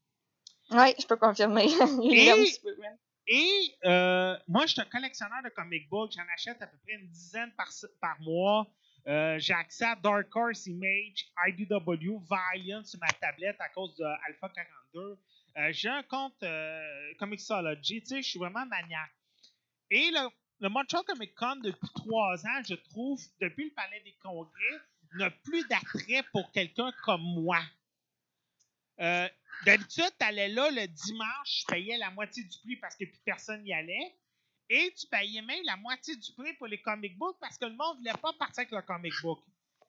[0.70, 1.64] Oui, je peux confirmer.
[2.10, 2.98] Et, Superman.
[3.26, 6.12] Et euh, moi, je suis un collectionneur de comic books.
[6.16, 7.68] J'en achète à peu près une dizaine par,
[8.00, 8.66] par mois.
[9.06, 14.04] Euh, j'ai accès à Dark Horse Image, IDW, Valiant sur ma tablette à cause de
[14.26, 15.18] Alpha 42.
[15.56, 18.00] Euh, j'ai un compte euh, Comixology.
[18.02, 19.14] Tu sais, je suis vraiment maniaque.
[19.90, 20.28] Et le,
[20.60, 24.80] le Montreal Comic Con, depuis trois ans, je trouve, depuis le Palais des Congrès,
[25.14, 27.60] n'a plus d'attrait pour quelqu'un comme moi.
[29.00, 29.28] Euh,
[29.64, 33.20] D'habitude, tu allais là le dimanche, je payais la moitié du prix parce que plus
[33.24, 34.14] personne n'y allait.
[34.68, 37.74] Et tu payais même la moitié du prix pour les comic books parce que le
[37.74, 39.40] monde ne voulait pas partir avec le comic book.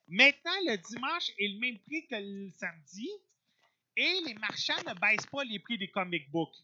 [0.08, 3.10] Maintenant, le dimanche est le même prix que le samedi
[3.96, 6.56] et les marchands ne baissent pas les prix des comic books.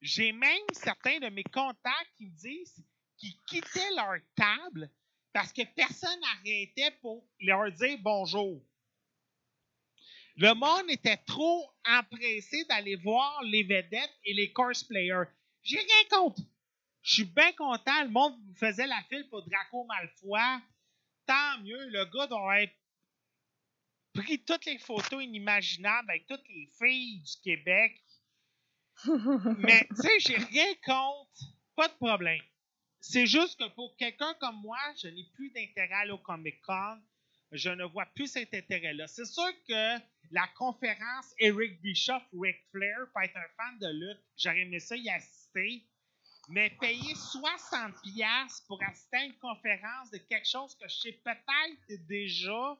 [0.00, 2.84] J'ai même certains de mes contacts qui me disent
[3.18, 4.90] qu'ils quittaient leur table
[5.32, 8.62] parce que personne n'arrêtait pour leur dire bonjour.
[10.36, 15.24] Le monde était trop empressé d'aller voir les vedettes et les cosplayers.
[15.62, 16.40] J'ai rien contre.
[17.02, 18.02] Je suis bien content.
[18.04, 20.40] Le monde faisait la file pour Draco Malfoy.
[21.26, 21.88] Tant mieux.
[21.88, 22.74] Le gars doit être
[24.22, 28.02] pris toutes les photos inimaginables avec toutes les filles du Québec.
[29.58, 31.54] Mais, tu sais, j'ai rien contre.
[31.76, 32.42] Pas de problème.
[33.00, 37.00] C'est juste que pour quelqu'un comme moi, je n'ai plus d'intérêt au Comic Con.
[37.52, 39.06] Je ne vois plus cet intérêt-là.
[39.08, 39.98] C'est sûr que
[40.30, 44.22] la conférence Eric Bischoff, Ric Flair, peut être un fan de lutte.
[44.36, 45.84] J'aurais aimé ça y assister.
[46.48, 52.06] Mais payer 60$ pour assister à une conférence de quelque chose que je sais peut-être
[52.06, 52.76] déjà,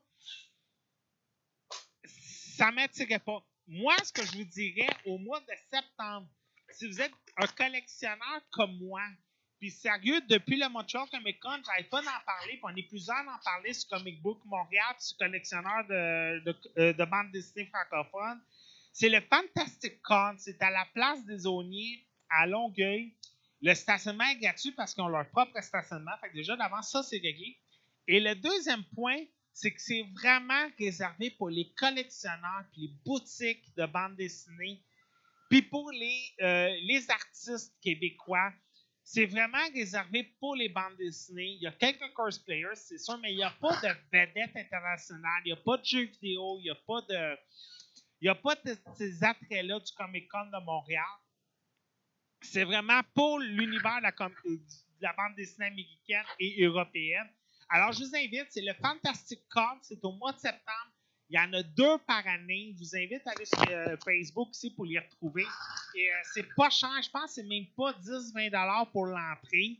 [2.60, 3.42] ça ne m'attirait pas.
[3.66, 6.28] Moi, ce que je vous dirais, au mois de septembre,
[6.68, 9.00] si vous êtes un collectionneur comme moi,
[9.58, 13.24] puis sérieux, depuis le Montreal Comic Con, j'arrête pas d'en parler, puis on est plusieurs
[13.24, 18.42] d'en parler sur Comic Book Montréal, sur collectionneur de, euh, de bande dessinée francophone.
[18.92, 23.14] C'est le Fantastic Con, c'est à la place des Auniers, à Longueuil.
[23.62, 26.12] Le stationnement est gratuit parce qu'ils ont leur propre stationnement.
[26.20, 27.56] Fait que déjà, d'avance, ça, c'est réglé.
[28.06, 29.16] Et le deuxième point,
[29.60, 34.82] c'est que c'est vraiment réservé pour les collectionneurs les boutiques de bande dessinée,
[35.50, 38.52] puis pour les, euh, les artistes québécois.
[39.02, 41.56] C'est vraiment réservé pour les bandes dessinées.
[41.56, 45.42] Il y a quelques cosplayers, c'est sûr, mais il n'y a pas de vedette internationale,
[45.44, 47.36] il n'y a pas de jeux vidéo, il n'y a pas de.
[48.22, 51.04] Il n'y a pas de ces attraits-là du Comic Con de Montréal.
[52.42, 57.30] C'est vraiment pour l'univers de la, de la bande dessinée américaine et européenne.
[57.72, 60.90] Alors, je vous invite, c'est le Fantastic Con, c'est au mois de septembre.
[61.28, 62.74] Il y en a deux par année.
[62.74, 65.44] Je vous invite à aller sur euh, Facebook ici pour les retrouver.
[65.94, 69.78] Et euh, c'est pas cher, je pense que c'est même pas 10-20$ pour l'entrée.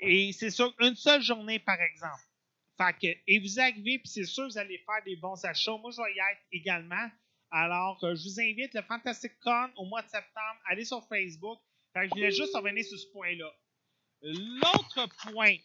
[0.00, 2.20] Et c'est sur une seule journée, par exemple.
[2.76, 5.78] Fait que, et vous arrivez, puis c'est sûr vous allez faire des bons achats.
[5.78, 7.10] Moi, je vais y être également.
[7.50, 11.58] Alors, euh, je vous invite, le Fantastic Con au mois de septembre, allez sur Facebook.
[11.94, 13.50] Je voulais juste revenir sur ce point-là.
[14.20, 15.56] L'autre point,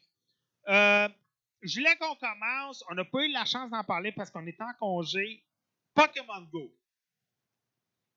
[1.62, 2.84] je voulais qu'on commence.
[2.90, 5.44] On n'a pas eu la chance d'en parler parce qu'on est en congé.
[5.94, 6.74] Pokémon Go.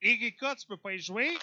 [0.02, 1.36] Erika, tu peux pas y jouer.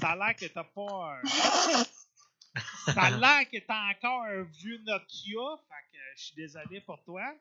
[0.00, 1.20] Ça a l'air que t'as pas.
[1.22, 1.22] un-
[2.94, 5.56] Ça a l'air que t'as encore un vieux Nokia.
[5.68, 7.34] Fait que je suis désolé pour toi.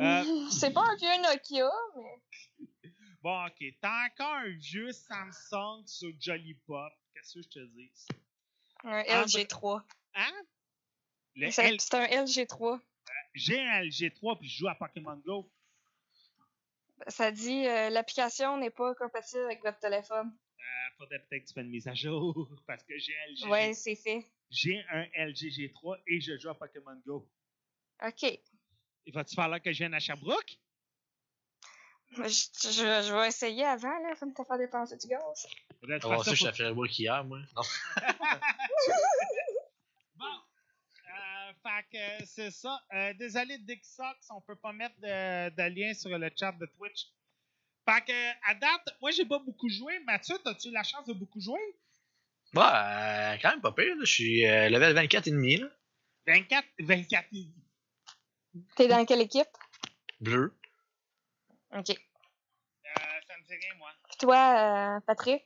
[0.00, 2.90] Euh, C'est pas un vieux Nokia, mais.
[3.22, 3.64] bon, ok.
[3.80, 6.92] T'as encore un vieux Samsung sur Jolly Pop.
[7.14, 7.90] Qu'est-ce que je te dis?
[8.84, 9.82] Un Ah, LG3.
[10.16, 10.32] Hein?
[11.50, 12.80] C'est L- un LG3.
[13.34, 15.50] J'ai un LG3 puis je joue à Pokémon Go.
[17.08, 20.32] Ça dit euh, l'application n'est pas compatible avec votre téléphone.
[20.58, 20.62] Euh,
[20.96, 23.50] faudrait peut-être que tu fasses une mise à jour parce que j'ai un LG.
[23.50, 24.24] Ouais, c'est fait.
[24.50, 27.28] J'ai un LG G3 et je joue à Pokémon Go.
[28.06, 28.22] OK.
[29.06, 30.58] Il va-tu falloir que je vienne à Sherbrooke?
[32.16, 35.46] Je, je, je vais essayer avant, là, afin de te faire dépenser du gaz.
[35.82, 37.40] Tu On va ça, je t'ai fait work hier, moi.
[37.56, 37.62] Non.
[41.66, 41.84] Euh, fait
[42.20, 42.80] que c'est ça.
[42.94, 47.06] Euh, désolé Dixox, on peut pas mettre de, de lien sur le chat de Twitch.
[47.88, 49.98] Fait que, à date, moi j'ai pas beaucoup joué.
[50.00, 51.60] Mathieu, as-tu eu la chance de beaucoup jouer?
[52.54, 53.94] Ouais, euh, quand même pas pire.
[53.96, 54.04] là.
[54.04, 55.66] Je suis euh, level 24 et demi, là.
[56.26, 57.54] 24, 24 et demi.
[58.76, 59.48] T'es dans quelle équipe?
[60.20, 60.56] Bleu.
[61.72, 61.90] OK.
[61.90, 62.92] Euh,
[63.26, 63.90] ça me dit rien, moi.
[64.08, 65.42] Puis toi, euh, Patrick?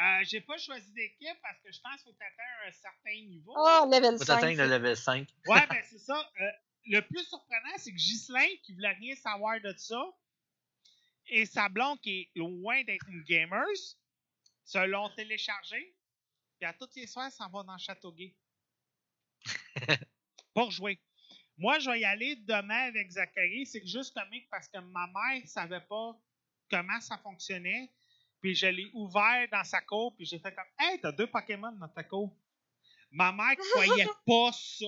[0.00, 3.52] Euh, j'ai pas choisi d'équipe parce que je pense qu'il faut atteindre un certain niveau.
[3.54, 4.26] Oh, level Faut 5.
[4.26, 5.28] t'atteindre le level 5.
[5.46, 6.30] Ouais, ben c'est ça.
[6.40, 6.50] Euh,
[6.86, 10.02] le plus surprenant, c'est que Ghislain, qui voulait rien savoir de ça,
[11.26, 13.64] et sa blonde, qui est loin d'être une gamer,
[14.64, 15.94] se l'ont téléchargé,
[16.58, 18.34] puis à toutes les soirs, ça va dans Châteauguay.
[20.54, 21.00] Pour jouer.
[21.58, 23.66] Moi, je vais y aller demain avec Zachary.
[23.66, 26.18] C'est juste comique parce que ma mère ne savait pas
[26.70, 27.90] comment ça fonctionnait.
[28.42, 31.72] Puis je l'ai ouvert dans sa cour, puis j'ai fait comme Hey, t'as deux Pokémon
[31.72, 32.36] dans ta cour.
[33.12, 34.86] Ma mère croyait pas ça.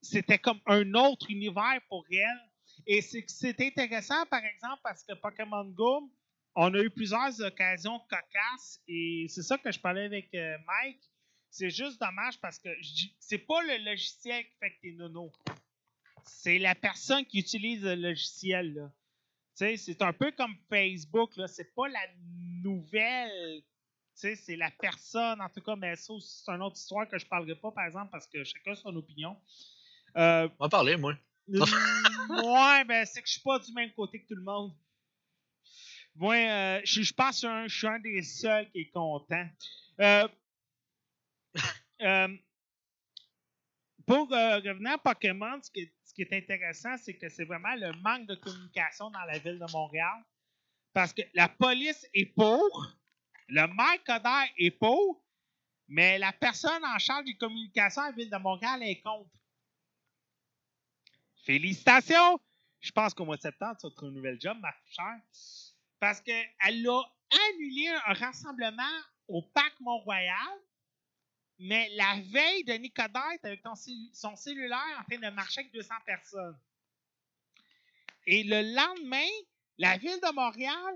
[0.00, 2.50] C'était comme un autre univers pour elle.
[2.86, 6.10] Et c'est intéressant, par exemple, parce que Pokémon Go,
[6.54, 8.80] on a eu plusieurs occasions cocasses.
[8.88, 11.02] Et c'est ça que je parlais avec euh, Mike.
[11.50, 12.68] C'est juste dommage parce que
[13.18, 15.32] c'est pas le logiciel qui fait que t'es nono.
[16.24, 18.74] C'est la personne qui utilise le logiciel.
[18.74, 18.92] Là.
[19.58, 21.36] C'est un peu comme Facebook.
[21.36, 21.48] Là.
[21.48, 22.00] C'est pas la
[22.62, 23.62] nouvelle.
[23.62, 23.64] Tu
[24.14, 25.40] sais, c'est la personne.
[25.40, 27.84] En tout cas, mais ça, aussi, c'est une autre histoire que je parlerai pas, par
[27.86, 29.36] exemple, parce que chacun a son opinion.
[30.16, 31.14] Euh, On va parler, moi.
[31.48, 34.72] Ouais, ben c'est que je suis pas du même côté que tout le monde.
[36.14, 39.48] Moi, euh, je, je pense que je suis un- des seuls qui est content.
[40.00, 40.28] Euh,
[42.02, 42.36] euh,
[44.06, 47.92] pour revenir à Pokémon, ce qui est, qui est intéressant, c'est que c'est vraiment le
[48.02, 50.20] manque de communication dans la ville de Montréal.
[50.92, 52.88] Parce que la police est pour,
[53.46, 55.22] le maire est pour,
[55.86, 59.30] mais la personne en charge des communications à la ville de Montréal est contre.
[61.44, 62.40] Félicitations!
[62.80, 65.20] Je pense qu'au mois de septembre, tu vas trouver un nouvel job, ma chère.
[66.00, 67.02] Parce qu'elle a
[67.52, 68.82] annulé un rassemblement
[69.28, 70.58] au Parc Mont-Royal,
[71.58, 75.94] mais la veille, Coderre était avec ton son cellulaire en train de marcher avec 200
[76.06, 76.58] personnes.
[78.26, 79.28] Et le lendemain,
[79.78, 80.94] la ville de Montréal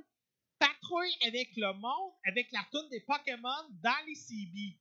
[0.58, 4.78] patrouille avec le monde, avec la toune des Pokémon dans les CB.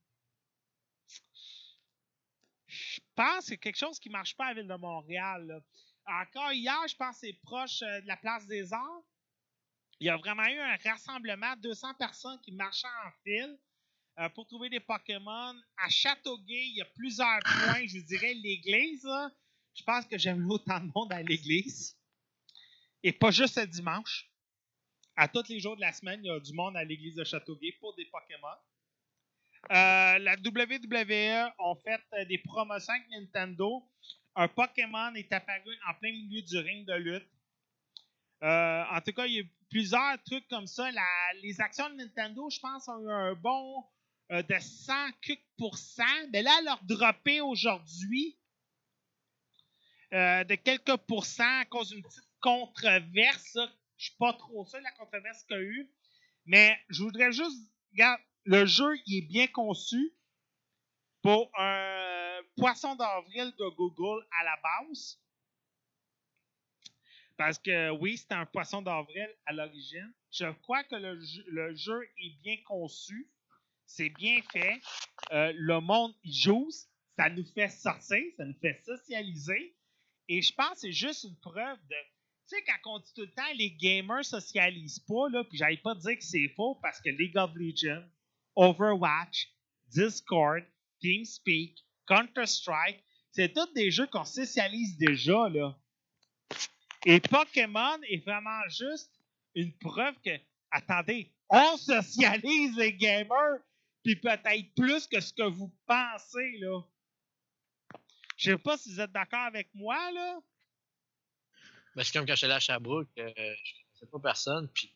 [2.66, 5.62] Je pense que quelque chose qui ne marche pas à la ville de Montréal.
[6.06, 9.02] Encore hier, je pense que c'est proche euh, de la place des Arts.
[10.00, 13.58] Il y a vraiment eu un rassemblement de 200 personnes qui marchaient en file
[14.18, 15.54] euh, pour trouver des Pokémon.
[15.78, 17.86] À Châteauguay, il y a plusieurs points.
[17.86, 19.06] Je dirais l'église.
[19.74, 21.96] Je pense que j'aime autant de monde à l'église.
[23.02, 24.28] Et pas juste le dimanche.
[25.16, 27.24] À tous les jours de la semaine, il y a du monde à l'église de
[27.24, 28.48] Châteauguay pour des Pokémon.
[29.70, 33.88] Euh, la WWE ont fait euh, des promotions avec Nintendo.
[34.34, 37.28] Un Pokémon est apparu en plein milieu du ring de lutte.
[38.42, 40.90] Euh, en tout cas, il y a eu plusieurs trucs comme ça.
[40.90, 43.84] La- les actions de Nintendo, je pense, ont eu un bon
[44.32, 46.28] euh, de 100 quelques pourcents.
[46.32, 48.38] Mais là, elle leur droppé aujourd'hui
[50.14, 53.54] euh, de quelques pourcents à cause d'une petite controverse.
[53.54, 53.70] là.
[53.98, 55.90] Je suis pas trop sûr de la controverse qu'il y a eu.
[56.46, 57.70] Mais je voudrais juste.
[57.92, 60.14] Regarde, le jeu il est bien conçu
[61.20, 65.20] pour un poisson d'avril de Google à la base.
[67.36, 70.12] Parce que oui, c'est un poisson d'avril à l'origine.
[70.30, 73.30] Je crois que le jeu est bien conçu.
[73.86, 74.80] C'est bien fait.
[75.32, 76.68] Euh, le monde y joue.
[77.18, 79.76] Ça nous fait sortir, ça nous fait socialiser.
[80.28, 81.96] Et je pense que c'est juste une preuve de.
[82.48, 85.76] Tu sais, quand on dit tout le temps les gamers socialisent pas, là, puis j'allais
[85.76, 88.04] pas dire que c'est faux parce que League of Legends,
[88.56, 89.48] Overwatch,
[89.88, 90.64] Discord,
[91.00, 95.76] TeamSpeak, Counter-Strike, c'est tous des jeux qu'on socialise déjà, là.
[97.04, 99.10] Et Pokémon est vraiment juste
[99.54, 100.30] une preuve que,
[100.70, 103.58] attendez, on socialise les gamers,
[104.02, 106.80] puis peut-être plus que ce que vous pensez, là.
[108.36, 110.40] Je sais pas si vous êtes d'accord avec moi, là.
[111.94, 114.94] Mais c'est comme quand j'étais allé à Sherbrooke, euh, je connaissais pas personne, puis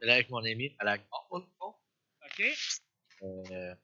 [0.00, 1.28] j'allais avec mon ami à la gare.
[1.30, 2.42] OK?
[3.22, 3.74] Euh,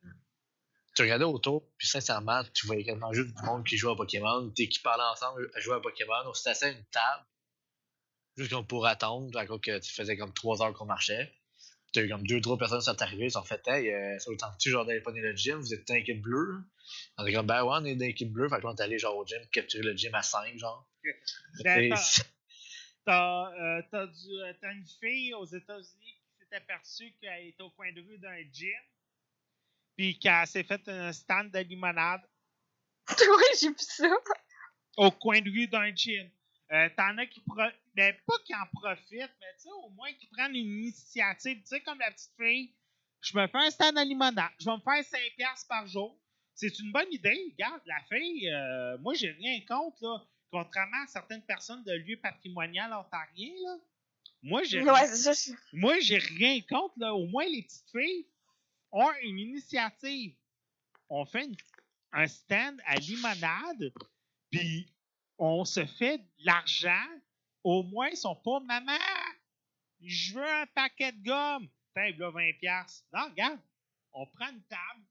[0.95, 4.51] tu regardais autour, puis sincèrement, tu voyais quasiment juste du monde qui jouait à Pokémon,
[4.51, 7.25] qui parlait ensemble à jouer à Pokémon, on s'était assis à une table,
[8.37, 11.33] juste comme pour attendre, à cause que tu faisais comme 3 heures qu'on marchait.
[11.93, 14.37] T'as eu comme 2-3 personnes qui sont arrivées, ils sont fait, hey, euh, ça vous
[14.37, 16.53] tente-tu genre d'aller pogner le gym, vous êtes une équipe bleue?
[16.53, 16.59] là?
[17.17, 18.83] On était comme, ben ouais, on est une équipe bleue, fait que là, on est
[18.83, 20.87] allé genre au gym, capturer le gym à 5, genre.
[21.63, 22.25] C'est-
[23.05, 27.71] T'as euh, t'as euh, t'as une fille aux États-Unis qui s'est aperçue qu'elle était au
[27.71, 28.69] coin de rue d'un gym,
[29.97, 32.21] puis qu'elle s'est fait un stand de limonade
[33.09, 34.11] ouais, j'ai vu ça.
[34.99, 36.31] au coin de rue d'un gym.
[36.71, 37.57] Euh, T'en as qui pro-
[37.95, 41.59] ben, pas qui en profitent, mais tu sais, au moins qui prennent une initiative.
[41.63, 42.75] Tu sais, comme la petite fille,
[43.23, 46.19] je me fais un stand de limonade, je vais me faire 5$ piastres par jour.
[46.55, 47.53] C'est une bonne idée.
[47.53, 50.23] Regarde, la fille, euh, moi, j'ai rien contre, là.
[50.51, 53.77] Contrairement à certaines personnes de lieux patrimoniaux ontariens, là.
[54.43, 55.07] Moi, j'ai Ouais,
[55.73, 57.15] moi, j'ai rien contre, là.
[57.15, 58.27] Au moins, les petites filles
[58.93, 60.35] ont une initiative.
[61.09, 61.57] On fait une-
[62.13, 63.93] un stand à limonade,
[64.51, 64.87] puis
[65.39, 67.07] on se fait de l'argent.
[67.65, 68.99] Au moins, ils sont pas maman.
[70.01, 71.69] Je veux un paquet de gomme.
[71.95, 72.59] Tiens, là, 20$.
[72.59, 73.05] piastres.
[73.13, 73.59] Non, regarde.
[74.13, 75.03] On prend une table.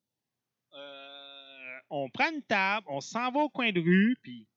[0.74, 4.48] euh, on prend une table, on s'en va au coin de rue, puis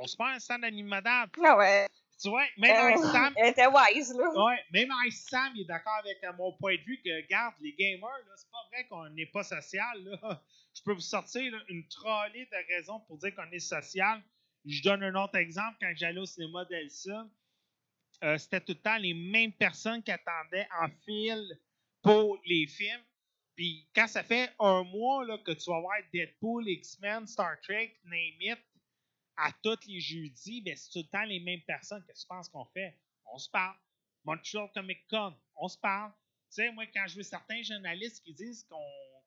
[0.00, 1.30] on se fait un stand limonade.
[1.44, 1.86] Ah ouais.
[2.20, 4.44] Tu vois, même Euh, Sam, Elle était wise, là.
[4.44, 7.54] Ouais, même Ice Sam il est d'accord avec euh, mon point de vue que, regarde,
[7.60, 10.04] les gamers, là, c'est pas vrai qu'on n'est pas social.
[10.04, 10.42] Là.
[10.74, 14.20] Je peux vous sortir là, une trolley de raisons pour dire qu'on est social.
[14.64, 15.76] Je donne un autre exemple.
[15.80, 17.28] Quand j'allais au cinéma d'Elsa,
[18.22, 21.58] euh, c'était tout le temps les mêmes personnes qui attendaient en file
[22.02, 23.02] pour les films.
[23.56, 27.98] Puis quand ça fait un mois là, que tu vas voir Deadpool, X-Men, Star Trek,
[28.04, 28.58] Name It,
[29.36, 32.48] à tous les jeudis, ben, c'est tout le temps les mêmes personnes que tu penses
[32.48, 32.94] qu'on fait?
[33.32, 33.76] On se parle.
[34.24, 36.12] Montreal Comic Con, on se parle.
[36.50, 38.66] Tu sais, moi, quand je vois certains journalistes qui disent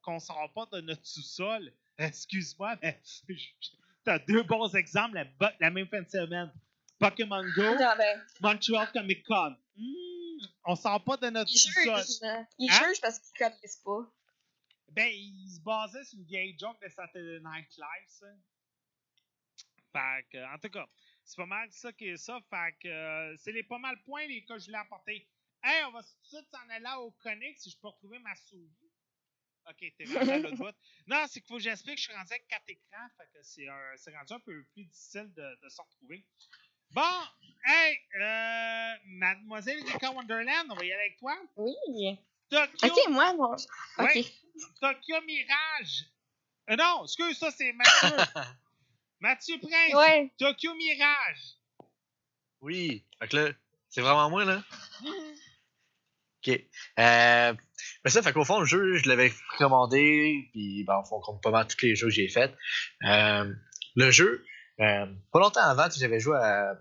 [0.04, 3.72] qu'on ne sort pas de notre sous-sol, excuse-moi, mais tu
[4.10, 5.26] as deux bons exemples
[5.60, 6.52] la, même fin de semaine.
[7.00, 9.56] Pokémon Go, Non, ben, Montreal Comic Con.
[9.76, 12.20] Hmm, on sort pas de notre ils jugent.
[12.60, 12.84] Ils Hein?
[12.88, 14.00] jugent parce qu'ils connaissent pas.
[14.92, 18.28] Ben, il se basait sur une vieille joke de Saturday Night Live, ça.
[19.92, 20.88] Fait que, en tout cas,
[21.24, 22.40] c'est pas mal ça qui est ça.
[22.50, 25.28] Fait que, euh, c'est les pas mal points les que je voulais apporter.
[25.64, 28.20] Hey, on va tout de suite s'en aller là au Conic si je peux retrouver
[28.20, 28.83] ma souris.
[29.70, 30.76] Ok, t'es rendu à l'autre bout.
[31.08, 33.08] Non, c'est qu'il faut que j'explique que je suis rendu avec quatre écrans.
[33.18, 36.26] Fait que c'est un- c'est rendu un peu plus difficile de, de se retrouver.
[36.92, 37.02] Bon,
[37.66, 41.36] hey, euh, Mademoiselle Rika Wonderland, on va y aller avec toi.
[41.56, 42.18] Oui.
[42.50, 43.54] Tokyo, Ok, moi, non.
[43.54, 44.16] Ok.
[44.16, 44.26] Ouais.
[44.80, 46.06] Tokyo Mirage.
[46.70, 48.10] Euh, non, excuse, ça c'est Mathieu.
[49.20, 49.94] Mathieu Prince.
[49.96, 50.32] Ouais.
[50.38, 51.56] Tokyo Mirage.
[52.62, 53.04] Oui.
[53.20, 53.52] Fait que là,
[53.90, 54.64] c'est vraiment moi, là.
[56.46, 56.60] Ok.
[57.00, 57.54] Euh,
[58.04, 61.40] mais ça, fait qu'au fond, le jeu, je l'avais commandé, puis ben, au fond, comme
[61.42, 62.54] pas mal tous les jeux que j'ai faits.
[63.08, 63.52] Euh,
[63.96, 64.44] le jeu,
[64.80, 66.76] euh, pas longtemps avant, j'avais joué à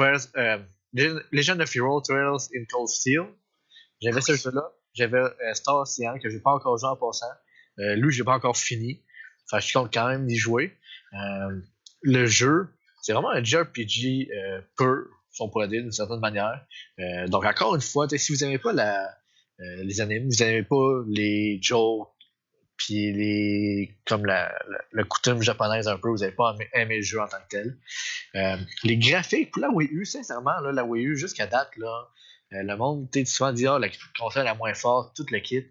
[0.00, 0.58] euh,
[0.94, 3.26] Legend- of Heroes Trails in Cold Steel.
[4.00, 4.72] J'avais ce jeu-là.
[4.94, 7.26] J'avais euh, Star Ocean, que j'ai pas encore joué en passant.
[7.78, 9.02] Euh, lui, j'ai pas encore fini.
[9.46, 10.76] Enfin, je compte quand même y jouer.
[11.14, 11.60] Euh,
[12.02, 12.68] le jeu,
[13.02, 16.64] c'est vraiment un JRPG euh, pur, si on pourrait dire d'une certaine manière.
[16.98, 19.16] Euh, donc, encore une fois, si vous n'aimez pas la,
[19.62, 22.08] euh, les animes, vous n'aimez pas les jokes,
[22.76, 24.52] puis les comme la,
[25.08, 27.78] coutume japonaise un peu, vous n'avez pas aimé, le jeu en tant que tel.
[28.34, 31.92] Euh, les graphiques pour la Wii U, sincèrement, la Wii U jusqu'à date, euh,
[32.50, 35.66] le monde sais, souvent dit ah, la console la moins forte, tout le kit.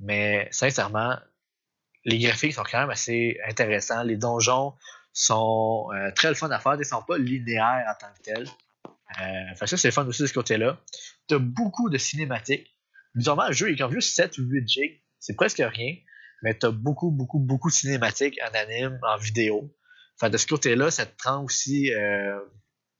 [0.00, 1.16] Mais sincèrement,
[2.04, 4.04] les graphiques sont quand même assez intéressants.
[4.04, 4.74] Les donjons
[5.12, 6.76] sont très le fun à faire.
[6.78, 8.44] Ils sont pas linéaires en tant que
[9.58, 10.78] que ça, c'est le fun aussi de ce côté-là.
[11.28, 12.77] Tu as beaucoup de cinématiques.
[13.18, 15.02] Bizarrement, le jeu est comme juste 7 ou 8 gigs.
[15.18, 15.96] C'est presque rien.
[16.42, 19.74] Mais tu as beaucoup, beaucoup, beaucoup de cinématiques en anime, en vidéo.
[20.22, 21.92] De ce côté-là, ça te rend aussi.
[21.92, 22.38] Euh,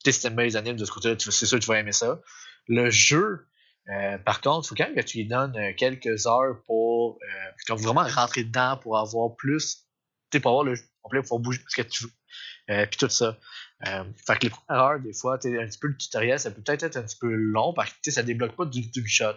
[0.05, 2.21] si t'aimes les animes de ce côté-là, c'est sûr que tu vas aimer ça.
[2.67, 3.47] Le jeu,
[3.91, 7.19] euh, par contre, il faut quand même que tu lui donnes euh, quelques heures pour
[7.23, 9.87] euh, vraiment rentrer dedans pour avoir plus.
[10.31, 12.87] Tu pour avoir le complet, pour bouger ce que tu veux.
[12.87, 13.39] Puis tout ça.
[13.83, 16.83] Fait que les premières heures, des fois, un petit peu le tutoriel, ça peut peut-être
[16.83, 19.33] être un petit peu long parce que ça débloque pas du, du shot.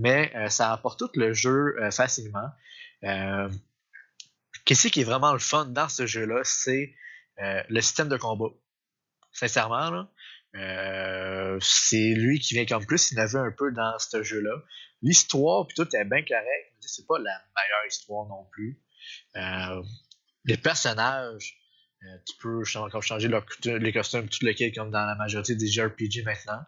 [0.00, 2.48] Mais euh, ça apporte tout le jeu euh, facilement.
[3.04, 3.50] Euh,
[4.64, 6.94] Qu'est-ce qui est vraiment le fun dans ce jeu-là, c'est
[7.38, 8.50] le système de combat.
[9.32, 10.06] Sincèrement,
[10.52, 14.54] c'est lui qui vient comme plus innover un peu dans ce jeu-là.
[15.02, 18.78] L'histoire, puis tout est bien correct, c'est pas la meilleure histoire non plus.
[20.44, 21.56] Les personnages,
[22.26, 23.30] tu peux encore changer
[23.64, 26.62] les costumes, tout le kit, comme dans la majorité des JRPG maintenant.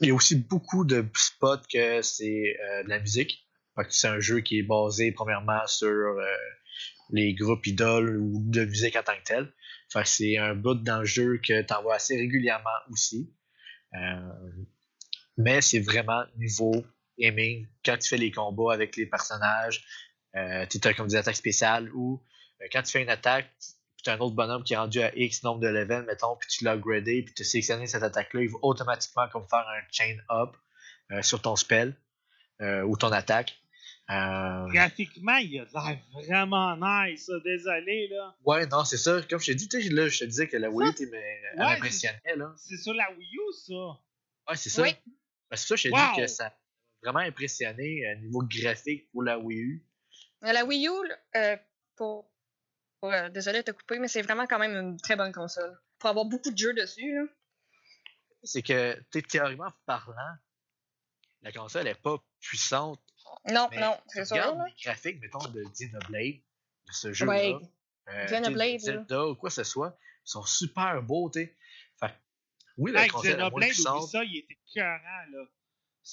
[0.00, 3.44] Il y a aussi beaucoup de spots que c'est euh, de la musique.
[3.90, 6.24] C'est un jeu qui est basé premièrement sur euh,
[7.10, 9.52] les groupes idoles ou de musique en tant que tel.
[9.92, 13.32] Fait que c'est un bout dans le jeu que tu envoies assez régulièrement aussi.
[13.94, 14.50] Euh,
[15.36, 16.84] mais c'est vraiment niveau
[17.18, 17.66] aiming.
[17.84, 19.84] Quand tu fais les combats avec les personnages,
[20.36, 22.22] euh, tu as comme des attaques spéciales ou
[22.60, 23.50] euh, quand tu fais une attaque,
[24.08, 26.48] tu as un autre bonhomme qui est rendu à X nombre de levels, mettons, puis
[26.48, 29.80] tu l'as upgradé, puis tu as sélectionné cette attaque-là, il va automatiquement comme faire un
[29.90, 30.56] chain up
[31.12, 31.94] euh, sur ton spell
[32.60, 33.54] euh, ou ton attaque.
[34.10, 37.34] Euh, Graphiquement, il a l'air vraiment nice, ça.
[37.44, 38.34] désolé, là.
[38.44, 39.20] Ouais, non, c'est ça.
[39.28, 41.42] Comme je t'ai dit, tu sais, là, je te disais que la Wii U Ouais,
[41.56, 42.54] m'impressionnait, là.
[42.56, 43.74] C'est sur la Wii U, ça.
[44.48, 44.82] Ouais, c'est ça.
[44.82, 44.94] Oui.
[45.50, 45.98] Ben, c'est ça, je t'ai Wow.
[46.14, 46.52] dit que ça a
[47.02, 49.86] vraiment impressionné à niveau graphique pour la Wii U.
[50.40, 50.90] La Wii U,
[51.36, 51.56] euh,
[51.96, 52.30] pour.
[53.30, 55.78] Désolé de te couper, mais c'est vraiment quand même une très bonne console.
[55.98, 57.24] Pour avoir beaucoup de jeux dessus, là.
[58.44, 58.94] C'est que,
[59.28, 60.36] théoriquement parlant,
[61.42, 63.00] la console est pas puissante.
[63.50, 64.36] Non, Mais non, c'est sûr.
[64.36, 66.36] regarde les graphiques, mettons, de Xenoblade,
[66.86, 67.32] de ce jeu-là.
[67.32, 67.54] Ouais.
[68.08, 71.56] euh, Xenoblade, Zelda ou quoi que ce soit, ils sont super beaux, tu sais.
[72.00, 72.12] Fait que,
[72.78, 74.08] oui, la Hey, console est moins puissante.
[74.08, 74.98] ça, il était écœurant,
[75.32, 75.44] là.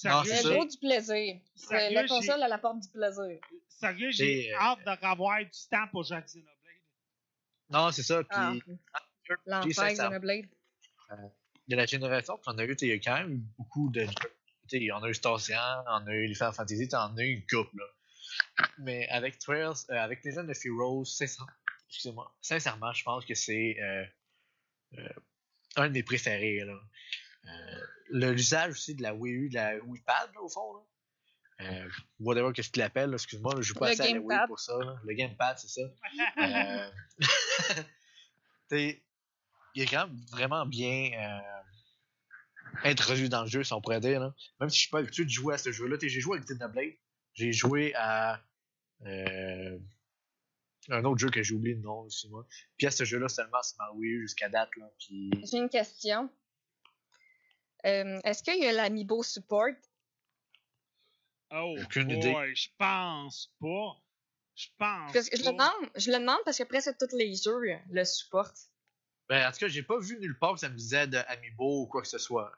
[0.04, 1.40] Non, Sérieux, Le gros du plaisir.
[1.56, 3.40] Sérieux, la console, elle apporte du plaisir.
[3.70, 6.55] Sérieux, j'ai euh, hâte de revoir du temps pour jouer à Xenoblade.
[7.70, 8.24] Non, c'est ça.
[8.24, 8.54] Puis, Ah,
[9.24, 10.46] puis l'enfer sincèrement, Xenoblade.
[11.68, 14.02] de la génération qu'on a eu, il y a quand même eu beaucoup de
[14.72, 14.92] jeux.
[14.94, 17.46] On a eu Star Ocean, on a eu les Final Fantasy, on a eu une
[17.48, 17.78] couple.
[17.78, 18.66] Là.
[18.80, 21.52] Mais avec Trails, euh, avec Legend of Heroes, sincèrement,
[21.88, 24.06] excusez-moi, sincèrement, je pense que c'est euh,
[24.98, 25.10] euh,
[25.78, 26.60] un de mes préférés.
[26.66, 26.74] Là.
[27.46, 30.74] Euh, le- L'usage aussi de la Wii U, de la Wii Pad, là, au fond.
[30.74, 30.82] Là.
[31.62, 31.90] Euh,
[32.20, 34.78] whatever que tu l'appelles, là, excuse-moi, je joue pas Le assez à pour ça.
[34.78, 35.00] Là.
[35.04, 35.82] Le gamepad, c'est ça.
[38.72, 38.92] Euh,
[39.76, 41.40] il est quand même vraiment bien euh,
[42.84, 44.20] introduit dans le jeu, si on pourrait dire.
[44.20, 44.34] Là.
[44.60, 45.96] Même si je suis pas habitué de jouer à ce jeu-là.
[46.02, 46.94] J'ai joué avec Xenoblade.
[47.34, 48.42] J'ai joué à
[50.90, 52.46] un autre jeu que j'ai oublié le nom aussi, moi.
[52.78, 54.70] Puis à ce jeu-là seulement sur ma Wii jusqu'à date.
[54.78, 55.32] Là, puis...
[55.50, 56.30] J'ai une question.
[57.86, 59.76] Euh, Est-ce qu'il y a l'Amiibo support?
[61.58, 62.56] Oh, Aucune boy, idée.
[62.56, 63.98] je pense pas.
[64.56, 65.50] Je pense Parce que je, pas.
[65.52, 68.70] le demande, je le demande parce que presque tous les jeux le supportent.
[69.28, 71.82] Ben, en tout cas, j'ai pas vu nulle part que ça me disait de Amiibo
[71.84, 72.52] ou quoi que ce soit.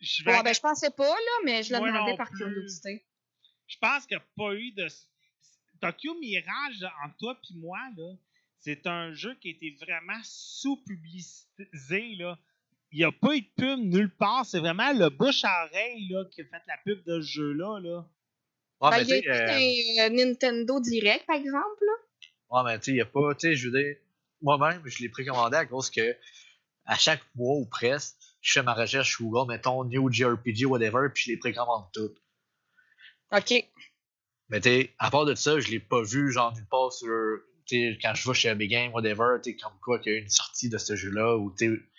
[0.00, 2.38] Je, vais Bon, ben, je pensais pas, là, mais je le Moi demandais par plus.
[2.38, 3.04] curiosité.
[3.66, 4.86] je pense qu'il n'y a pas eu de.
[5.80, 8.12] Tokyo Mirage, entre toi et moi, là,
[8.58, 12.16] c'est un jeu qui a été vraiment sous-publicisé.
[12.16, 12.38] là.
[12.92, 14.44] Il n'y a pas eu de pub nulle part.
[14.44, 17.78] C'est vraiment le bouche à oreille là, qui a fait la pub de ce jeu-là.
[17.80, 18.06] Là.
[18.80, 19.06] Ouais, Ben,
[19.46, 21.84] mais il y a un Nintendo Direct, par exemple.
[21.84, 21.92] Là.
[22.50, 23.96] Ouais, mais tu sais, il y a pas, tu sais, je veux dire,
[24.40, 26.16] moi-même, je l'ai précommandé à cause que
[26.86, 31.08] à chaque mois ou presque, je fais ma recherche sur Google, mettons New JRPG, whatever,
[31.14, 32.16] puis je les précommande toutes.
[33.32, 33.64] OK.
[34.48, 37.92] Mais tu à part de ça, je l'ai pas vu, genre, nulle part sur, tu
[37.92, 40.28] sais, quand je vais chez Big Game, whatever, tu comme quoi qu'il y a une
[40.28, 41.90] sortie de ce jeu-là, ou tu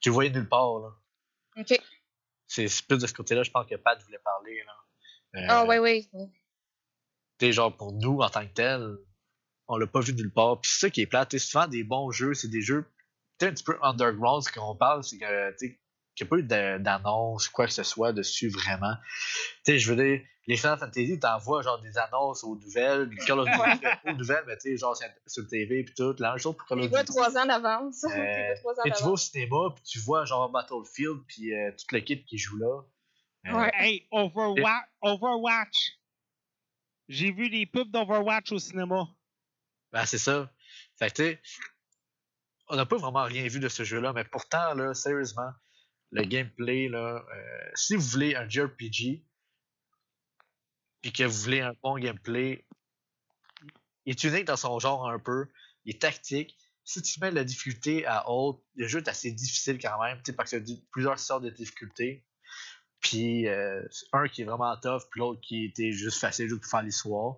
[0.00, 0.94] tu le voyais nulle part, là.
[1.56, 1.78] OK.
[2.46, 4.72] C'est plus de ce côté-là, je pense que Pat voulait parler, là.
[5.38, 6.06] Euh, Ah, ouais, ouais.
[6.12, 8.96] tu sais, genre, pour nous, en tant que tel,
[9.68, 10.60] on l'a pas vu nulle part.
[10.60, 11.28] Puis c'est ça qui est plate.
[11.30, 12.84] Tu sais, souvent, des bons jeux, c'est des jeux,
[13.40, 15.78] un petit peu underground, ce qu'on parle, c'est que, tu
[16.16, 16.38] qu'il n'y a pas
[16.78, 18.94] eu d'annonce, quoi que ce soit dessus, vraiment.
[19.64, 23.38] Tu sais, je veux dire, les Final Fantasy, t'envoies, genre, des annonces aux nouvelles, Call
[23.38, 26.16] of Duty, aux nouvelles, mais tu sais, genre, sur- sur le TV, puis tout.
[26.18, 27.12] La même chose pour Call Tu of vois Duty.
[27.12, 28.00] trois ans d'avance.
[28.02, 28.54] Tu Euh,
[28.86, 32.36] Et tu vas au cinéma, puis tu vois, genre, Battlefield, puis euh, toute l'équipe qui
[32.38, 32.80] joue là.
[33.44, 33.70] Ouais.
[33.74, 34.88] Hey, Overwatch.
[35.02, 35.98] Overwatch.
[37.08, 39.08] J'ai vu des pubs d'Overwatch au cinéma.
[39.92, 40.52] Ben, c'est ça.
[40.98, 41.42] Fait que, tu sais,
[42.68, 45.50] on n'a pas vraiment rien vu de ce jeu-là, mais pourtant, là, sérieusement,
[46.10, 49.24] le gameplay, là, euh, si vous voulez un JRPG,
[51.00, 52.66] puis que vous voulez un bon gameplay,
[54.04, 55.46] il est unique dans son genre un peu,
[55.84, 56.56] il est tactique.
[56.84, 60.50] Si tu mets la difficulté à haute, le jeu est assez difficile quand même, parce
[60.50, 62.24] qu'il y a plusieurs sortes de difficultés.
[63.00, 63.82] Puis, euh,
[64.12, 67.36] un qui est vraiment tough, puis l'autre qui était juste facile, juste pour faire l'histoire.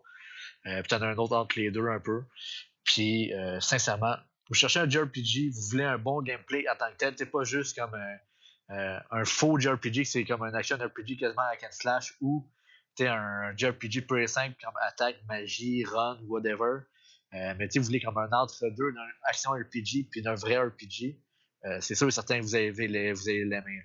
[0.67, 2.25] Euh, puis t'en un autre entre les deux un peu.
[2.85, 4.17] Puis, euh, sincèrement,
[4.49, 7.45] vous cherchez un JRPG, vous voulez un bon gameplay en tant que tel, c'est pas
[7.45, 8.17] juste comme un,
[8.71, 12.49] euh, un faux JRPG, c'est comme un action RPG quasiment à and slash ou
[12.95, 16.81] t'es un JRPG pur et simple comme attaque, magie, run, whatever.
[17.35, 21.19] Euh, mais si vous voulez comme un entre-deux d'un action RPG puis d'un vrai RPG,
[21.65, 23.83] euh, c'est sûr et certain que vous allez les, vous allez l'aimer.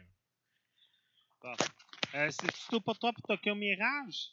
[1.46, 1.54] Bon.
[2.16, 4.32] Euh, c'est tout pour toi pour Tokyo Mirage?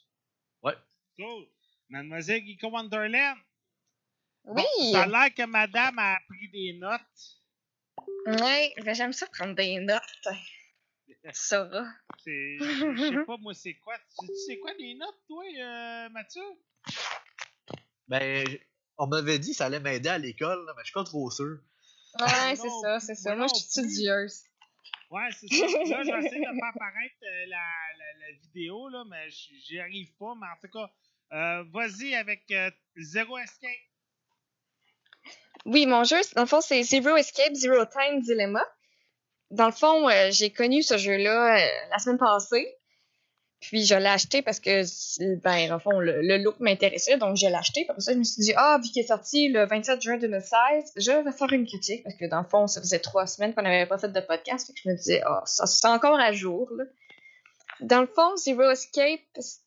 [0.63, 0.73] Ouais.
[1.15, 1.45] Cool.
[1.89, 3.37] Mademoiselle Geeko Wonderland?
[4.45, 4.63] Oui!
[4.91, 7.41] Ça a l'air que madame a pris des notes.
[8.25, 10.01] Ouais, ben j'aime ça prendre des notes.
[11.33, 11.85] Ça va.
[12.23, 13.95] C'est- Je sais pas, moi, c'est quoi?
[14.19, 16.41] Tu sais quoi des notes, toi, euh, Mathieu?
[18.07, 18.43] Ben,
[18.97, 21.59] on m'avait dit que ça allait m'aider à l'école, mais je suis pas trop sûr.
[22.19, 23.35] Ouais, c'est non, ça, c'est ça.
[23.35, 24.45] moi je suis studieuse.
[25.13, 25.65] Ouais, c'est ça.
[25.65, 27.57] Là, j'essaie de faire apparaître euh, la,
[27.99, 30.33] la, la vidéo, là, mais j'y arrive pas.
[30.41, 30.91] Mais en tout cas,
[31.33, 33.69] euh, vas-y avec euh, Zero Escape.
[35.65, 38.65] Oui, mon jeu, dans le fond, c'est Zero Escape, Zero Time Dilemma.
[39.51, 41.59] Dans le fond, euh, j'ai connu ce jeu-là
[41.91, 42.75] la semaine passée.
[43.63, 44.83] Puis je l'ai acheté parce que,
[45.41, 47.81] ben, le fond, le, look m'intéressait, donc je l'ai acheté.
[47.81, 50.17] Puis après ça, je me suis dit, ah, vu qu'il est sorti le 27 juin
[50.17, 52.03] 2016, je vais faire une critique.
[52.03, 54.67] Parce que dans le fond, ça faisait trois semaines qu'on n'avait pas fait de podcast.
[54.67, 56.83] Fait que je me disais, ah, ça c'est encore à jour, là.
[57.79, 59.19] Dans le fond, Zero Escape,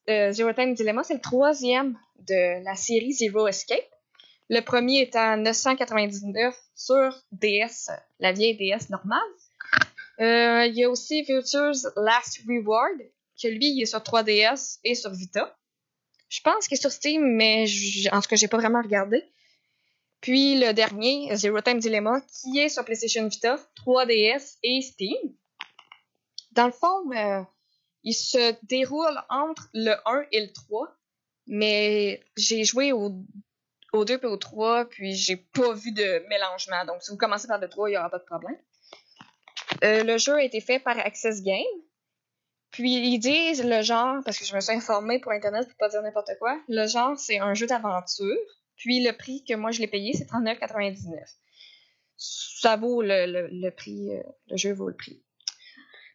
[0.08, 3.90] euh, Zero Time Dilemma, c'est le troisième de la série Zero Escape.
[4.48, 7.90] Le premier est en 999 sur DS,
[8.20, 9.18] la vieille DS normale.
[10.20, 12.96] Euh, il y a aussi Future's Last Reward,
[13.40, 15.56] que lui, il est sur 3DS et sur Vita.
[16.28, 17.66] Je pense qu'il est sur Steam, mais
[18.12, 19.22] en tout cas, j'ai pas vraiment regardé.
[20.20, 25.16] Puis le dernier, Zero Time Dilemma, qui est sur PlayStation Vita, 3DS et Steam.
[26.52, 27.42] Dans le fond, euh,
[28.02, 30.88] il se déroule entre le 1 et le 3,
[31.46, 33.12] mais j'ai joué au
[33.92, 36.84] au 2 et au 3, puis j'ai pas vu de mélangement.
[36.84, 38.56] Donc, si vous commencez par le 3, il n'y aura pas de problème.
[39.84, 41.64] Euh, le jeu a été fait par Access Game.
[42.76, 45.88] Puis, ils disent le genre, parce que je me suis informée pour Internet pour pas
[45.88, 48.36] dire n'importe quoi, le genre, c'est un jeu d'aventure.
[48.76, 51.18] Puis, le prix que moi, je l'ai payé, c'est 39,99.
[52.18, 55.22] Ça vaut le, le, le prix, euh, le jeu vaut le prix.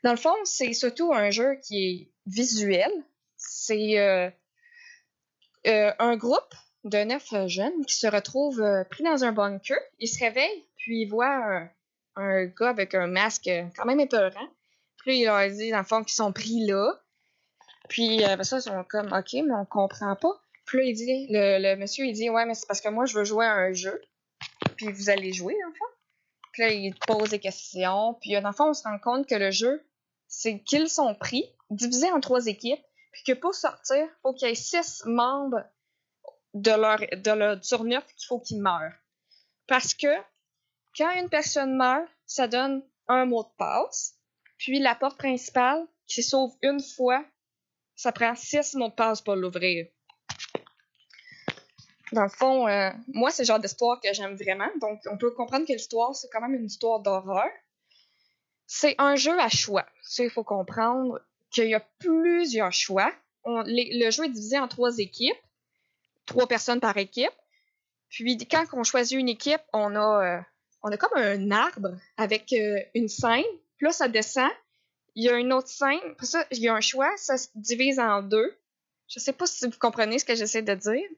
[0.04, 2.92] Dans le fond, c'est surtout un jeu qui est visuel.
[3.38, 4.30] C'est euh,
[5.66, 6.54] euh, un groupe
[6.84, 9.80] de neuf jeunes qui se retrouvent pris dans un bunker.
[9.98, 11.72] Ils se réveillent, puis ils voient un,
[12.18, 14.48] un gars avec un masque quand même épeurant.
[15.02, 16.94] Puis là, il leur dit, dans le fond, qu'ils sont pris là.
[17.90, 20.40] Puis euh, ça, ils sont comme, OK, mais on comprend pas.
[20.66, 23.18] Puis là, il dit, le, monsieur, il dit, ouais, mais c'est parce que moi, je
[23.18, 24.02] veux jouer à un jeu.
[24.78, 25.74] Puis vous allez jouer, dans le.
[26.54, 28.16] Puis là, il pose des questions.
[28.22, 29.86] Puis euh, dans le fond, on se rend compte que le jeu,
[30.28, 32.84] c'est qu'ils sont pris, divisés en trois équipes.
[33.12, 35.64] Puis que pour sortir, il faut qu'il y ait six membres
[36.54, 38.94] de leur, de leur qu'il faut qu'ils meurent.
[39.68, 40.14] Parce que
[40.98, 44.18] quand une personne meurt, ça donne un mot de passe.
[44.62, 47.26] Puis la porte principale, qui s'ouvre une fois,
[47.96, 49.88] ça prend six mots de passe pour l'ouvrir.
[52.12, 54.70] Dans le fond, euh, moi, c'est le genre d'histoire que j'aime vraiment.
[54.82, 57.50] Donc, on peut comprendre que l'histoire, c'est quand même une histoire d'horreur.
[58.68, 59.86] C'est un jeu à choix.
[60.04, 63.12] Ça, il faut comprendre qu'il y a plusieurs choix.
[63.46, 65.38] Le jeu est divisé en trois équipes
[66.32, 67.32] trois personnes par équipe.
[68.10, 70.42] Puis quand on choisit une équipe, on a, euh,
[70.84, 73.44] on a comme un arbre avec euh, une scène.
[73.82, 74.50] Là, ça descend.
[75.16, 76.00] Il y a une autre scène.
[76.52, 77.12] Il y a un choix.
[77.18, 78.58] Ça se divise en deux.
[79.08, 81.10] Je sais pas si vous comprenez ce que j'essaie de dire.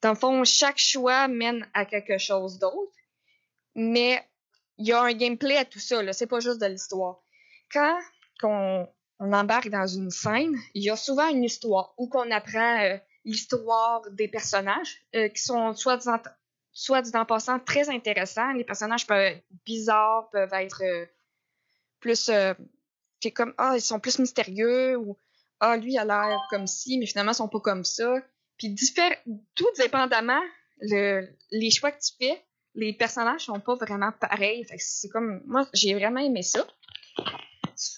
[0.00, 2.92] Dans le fond, chaque choix mène à quelque chose d'autre.
[3.74, 4.24] Mais
[4.78, 6.12] il y a un gameplay à tout ça.
[6.12, 7.20] C'est pas juste de l'histoire.
[7.70, 7.98] Quand
[8.40, 12.96] on embarque dans une scène, il y a souvent une histoire où qu'on apprend euh,
[13.24, 16.08] l'histoire des personnages euh, qui sont soit
[16.72, 18.52] soit dit passant très intéressants.
[18.52, 21.06] Les personnages peuvent être bizarres, peuvent être euh,
[22.00, 22.54] plus euh,
[23.34, 25.16] comme ah ils sont plus mystérieux ou
[25.60, 28.14] ah lui a l'air comme ci mais finalement ils sont pas comme ça.
[28.58, 28.74] Puis
[29.54, 30.42] tout dépendamment
[30.80, 32.42] le, les choix que tu fais,
[32.74, 34.64] les personnages sont pas vraiment pareils.
[34.64, 36.66] Fait c'est comme moi j'ai vraiment aimé ça.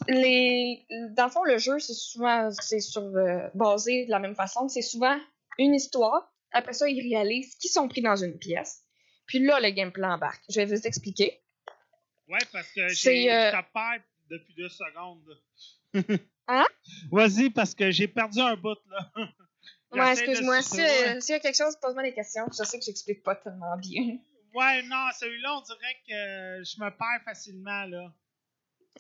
[0.09, 0.87] Les,
[1.17, 4.69] dans le fond, le jeu, c'est souvent c'est sur euh, basé de la même façon.
[4.69, 5.19] C'est souvent
[5.59, 6.31] une histoire.
[6.53, 8.83] Après ça, ils réalisent qu'ils sont pris dans une pièce.
[9.27, 10.43] Puis là, le gameplay embarque.
[10.49, 11.41] Je vais vous expliquer.
[12.31, 15.39] Ouais, parce que j'ai euh, je te perds depuis deux secondes.
[16.53, 16.67] Hein?
[17.13, 19.11] Vas-y, parce que j'ai perdu un bout, là.
[19.93, 20.63] Ouais, excuse-moi.
[20.63, 22.47] Si, euh, s'il y a quelque chose, pose-moi des questions.
[22.57, 24.19] Je sais que j'explique pas tellement bien.
[24.55, 28.13] Ouais, non, celui-là, on dirait que je me perds facilement, là.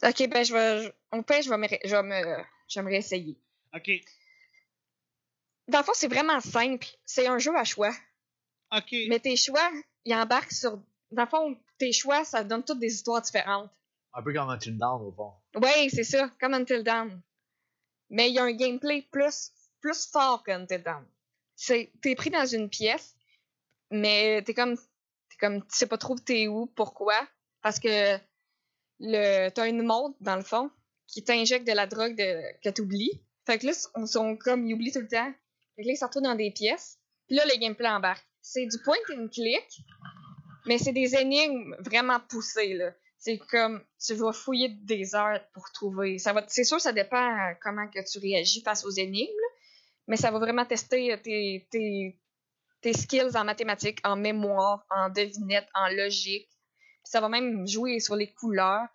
[0.02, 0.92] Ok, ben je vais.
[1.22, 3.38] pire, je vais me, je vais me, je vais me réessayer.
[3.74, 3.90] OK.
[5.68, 6.86] Dans le fond, c'est vraiment simple.
[7.04, 7.94] C'est un jeu à choix.
[8.76, 8.94] OK.
[9.08, 9.70] Mais tes choix,
[10.04, 10.82] ils embarquent sur.
[11.12, 13.70] Dans le fond, tes choix, ça donne toutes des histoires différentes.
[14.12, 15.32] Un peu comme un Tune Down, au fond.
[15.56, 17.20] Ouais, c'est ça, comme Until Dawn.
[18.10, 21.04] Mais il y a un gameplay plus, plus fort qu'Until Dawn.
[21.56, 23.14] C'est, t'es pris dans une pièce,
[23.90, 27.16] mais t'es comme, t'es comme, tu sais pas trop t'es où, pourquoi.
[27.62, 28.18] Parce que
[28.98, 30.70] le, t'as une montre, dans le fond,
[31.06, 33.22] qui t'injecte de la drogue de, que t'oublies.
[33.46, 35.32] Fait que là, on sont comme, ils oublient tout le temps.
[35.76, 36.98] Fait que là, ils se retrouvent dans des pièces.
[37.26, 38.26] Puis là, le gameplay embarque.
[38.42, 39.82] C'est du point and click,
[40.70, 42.92] mais c'est des énigmes vraiment poussées, là.
[43.18, 46.18] C'est comme, tu vas fouiller des heures pour trouver.
[46.46, 49.48] C'est sûr, ça dépend euh, comment que tu réagis face aux énigmes,
[50.06, 55.88] mais ça va vraiment tester euh, tes, skills en mathématiques, en mémoire, en devinette, en
[55.88, 56.48] logique.
[57.02, 58.86] Ça va même jouer sur les couleurs.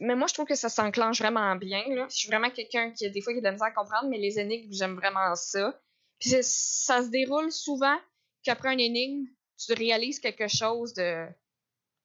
[0.00, 1.84] Mais moi, je trouve que ça s'enclenche vraiment bien.
[1.90, 2.08] Là.
[2.10, 4.18] Je suis vraiment quelqu'un qui, des fois, qui a de la misère à comprendre, mais
[4.18, 5.80] les énigmes, j'aime vraiment ça.
[6.18, 7.96] Puis ça se déroule souvent
[8.42, 9.26] qu'après un énigme,
[9.58, 11.26] tu réalises quelque chose de,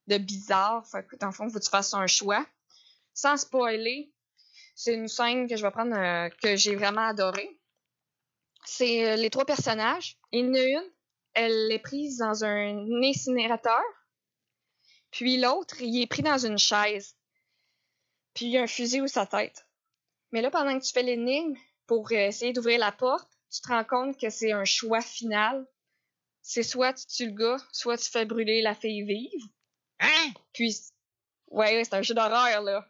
[0.07, 0.85] bizarre.
[0.87, 2.45] Fait que, dans le fond, faut que tu fasses un choix.
[3.13, 4.11] Sans spoiler,
[4.75, 7.59] c'est une scène que je vais prendre, euh, que j'ai vraiment adorée.
[8.65, 10.17] C'est euh, les trois personnages.
[10.31, 10.55] Une,
[11.33, 13.81] elle est prise dans un incinérateur.
[15.11, 17.15] Puis l'autre, il est pris dans une chaise.
[18.33, 19.67] Puis il y a un fusil au sa tête.
[20.31, 21.55] Mais là, pendant que tu fais l'énigme,
[21.87, 25.65] pour euh, essayer d'ouvrir la porte, tu te rends compte que c'est un choix final.
[26.41, 29.43] C'est soit tu tues le gars, soit tu fais brûler la fille vive.
[29.99, 30.31] Hein?
[30.53, 30.75] Puis,
[31.47, 32.87] ouais, c'est un jeu d'horreur, là.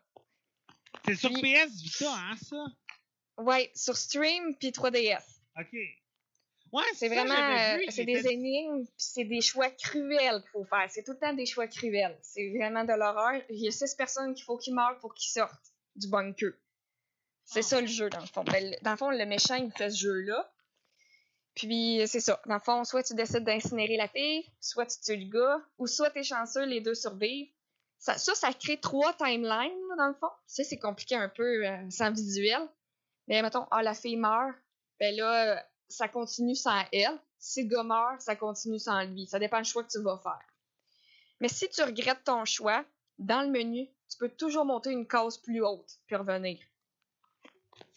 [1.06, 2.66] C'est sur Puis- PS Vita, hein, ça?
[3.38, 5.24] Ouais, sur Stream puis 3DS.
[5.60, 5.74] OK.
[6.72, 10.86] Ouais, C'est vraiment, euh, c'est des énigmes, puis c'est des choix cruels qu'il faut faire.
[10.90, 12.18] C'est tout le temps des choix cruels.
[12.22, 13.42] C'est vraiment de l'horreur.
[13.50, 16.52] Il y a six personnes qu'il faut qu'ils meurent pour qu'ils sortent du bunker.
[17.44, 17.64] C'est Ah.
[17.64, 18.44] ça le jeu, dans le fond.
[18.44, 20.52] Ben, dans le fond, le méchant, il fait ce jeu-là.
[21.56, 22.42] Puis, c'est ça.
[22.46, 25.88] Dans le fond, soit tu décides d'incinérer la fille, soit tu tues le gars, ou
[25.88, 27.52] soit t'es chanceux, les deux survivent.
[27.98, 30.30] Ça, ça, ça crée trois timelines, dans le fond.
[30.48, 32.62] Ça, c'est compliqué un peu euh, sans visuel.
[33.28, 34.56] Mais mettons, ah, la fille meurt.
[35.00, 37.20] Ben là, euh, ça continue sans elle.
[37.40, 39.28] Si le gars meurt, ça continue sans lui.
[39.28, 40.46] Ça dépend du choix que tu vas faire.
[41.42, 42.86] Mais si tu regrettes ton choix,
[43.18, 46.58] dans le menu, tu peux toujours monter une case plus haute puis revenir.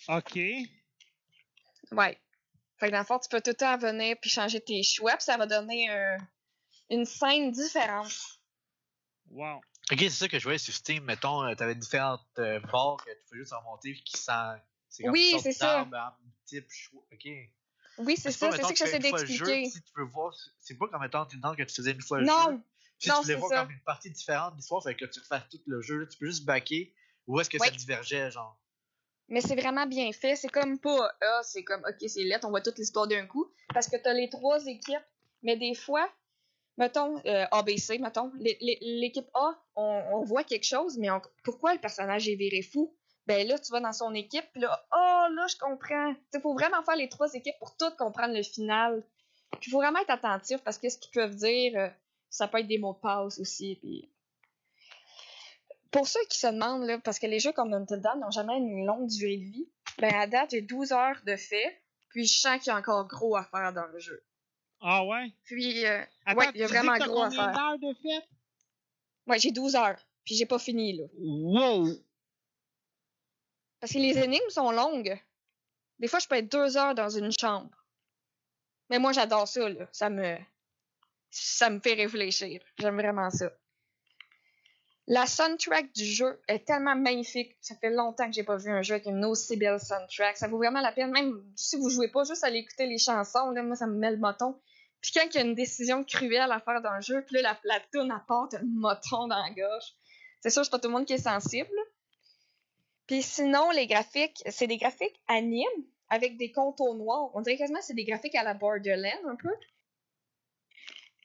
[0.09, 0.37] OK.
[1.93, 2.19] Ouais.
[2.83, 5.13] Fait que dans le fond, tu peux tout le temps venir puis changer tes choix,
[5.13, 6.17] puis ça va donner un-
[6.91, 8.11] une scène différente.
[9.31, 9.59] Wow.
[9.93, 11.05] Ok, c'est ça que je voyais sur Steam.
[11.05, 14.33] Mettons, euh, t'avais différentes euh, barres que tu pouvais juste remonter puis qui sent.
[14.89, 15.89] C'est comme Oui, une c'est ça.
[16.45, 17.03] type choix.
[17.13, 17.29] Ok.
[17.99, 19.11] Oui, c'est ça, c'est ça que tu j'essaie une jeu,
[19.47, 19.71] d'expliquer.
[19.71, 22.19] Si tu veux voir, c'est pas comme mettons, tu demandes que tu faisais une fois
[22.19, 22.33] le jeu.
[22.33, 22.63] Non,
[22.99, 23.63] Si non, tu voulais c'est voir ça.
[23.63, 26.19] comme une partie différente de l'histoire, fait que tu refais tout le jeu, là, tu
[26.19, 26.93] peux juste backer.
[27.29, 27.69] Où est-ce que Oui.
[27.69, 28.59] ça divergeait, genre?
[29.33, 30.37] Mais c'est vraiment bien fait.
[30.37, 33.51] C'est comme pas ah, c'est comme ok, c'est lettre, on voit toute l'histoire d'un coup.
[33.75, 35.07] Parce que t'as les trois équipes,
[35.43, 36.09] mais des fois,
[36.77, 41.09] mettons euh, ABC, mettons, l'é- l'é- l'équipe A, on, voit quelque chose, mais
[41.45, 42.95] pourquoi le personnage est viré fou?
[43.27, 46.15] Ben là, tu vas dans son équipe, puis là, oh là, je comprends.
[46.35, 49.03] Il faut vraiment faire les trois équipes pour toutes comprendre le final.
[49.61, 51.89] Puis il faut vraiment être attentif parce que ce qu'ils peuvent dire, euh,
[52.29, 53.77] ça peut être des mots de passe aussi.
[53.77, 54.12] Puis...
[55.93, 58.57] Pour ceux qui se demandent, là, parce que les jeux comme Until Dawn n'ont jamais
[58.57, 59.69] une longue durée de vie,
[59.99, 63.07] ben à date, j'ai 12 heures de fait, puis je sens qu'il y a encore
[63.07, 64.25] gros à faire dans le jeu.
[64.81, 65.33] Ah ouais?
[65.45, 67.53] Puis, euh, Attends, ouais, il y a vraiment que gros à faire.
[67.53, 68.29] d'heures de fête?
[69.27, 71.05] Ouais, j'ai 12 heures, puis j'ai pas fini, là.
[71.19, 71.89] Wow!
[73.79, 75.21] Parce que les énigmes sont longues.
[75.99, 77.71] Des fois, je peux être deux heures dans une chambre.
[78.91, 79.89] Mais moi, j'adore ça, là.
[79.93, 80.37] Ça me...
[81.31, 82.63] Ça me fait réfléchir.
[82.79, 83.51] J'aime vraiment ça.
[85.09, 87.57] La soundtrack du jeu est tellement magnifique.
[87.61, 90.37] Ça fait longtemps que j'ai pas vu un jeu avec une aussi belle soundtrack.
[90.37, 91.11] Ça vaut vraiment la peine.
[91.11, 94.13] Même si vous jouez pas, juste aller écouter les chansons, là, moi, ça me met
[94.13, 94.61] le moton.
[95.01, 97.43] Puis quand il y a une décision cruelle à faire dans le jeu, puis là,
[97.43, 99.95] la, la toune apporte un moton dans la gorge.
[100.41, 101.69] C'est sûr, c'est pas tout le monde qui est sensible.
[103.09, 105.67] Puis sinon, les graphiques, c'est des graphiques animes
[106.09, 107.31] avec des contours noirs.
[107.35, 109.53] On dirait quasiment que c'est des graphiques à la Borderlands un peu.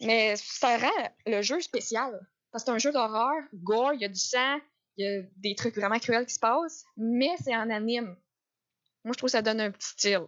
[0.02, 2.28] Mais ça rend le jeu spécial.
[2.52, 4.60] Parce que c'est un jeu d'horreur, gore, il y a du sang,
[4.98, 8.16] il y a des trucs vraiment cruels qui se passent, mais c'est en anime.
[9.04, 10.28] Moi, je trouve que ça donne un petit style.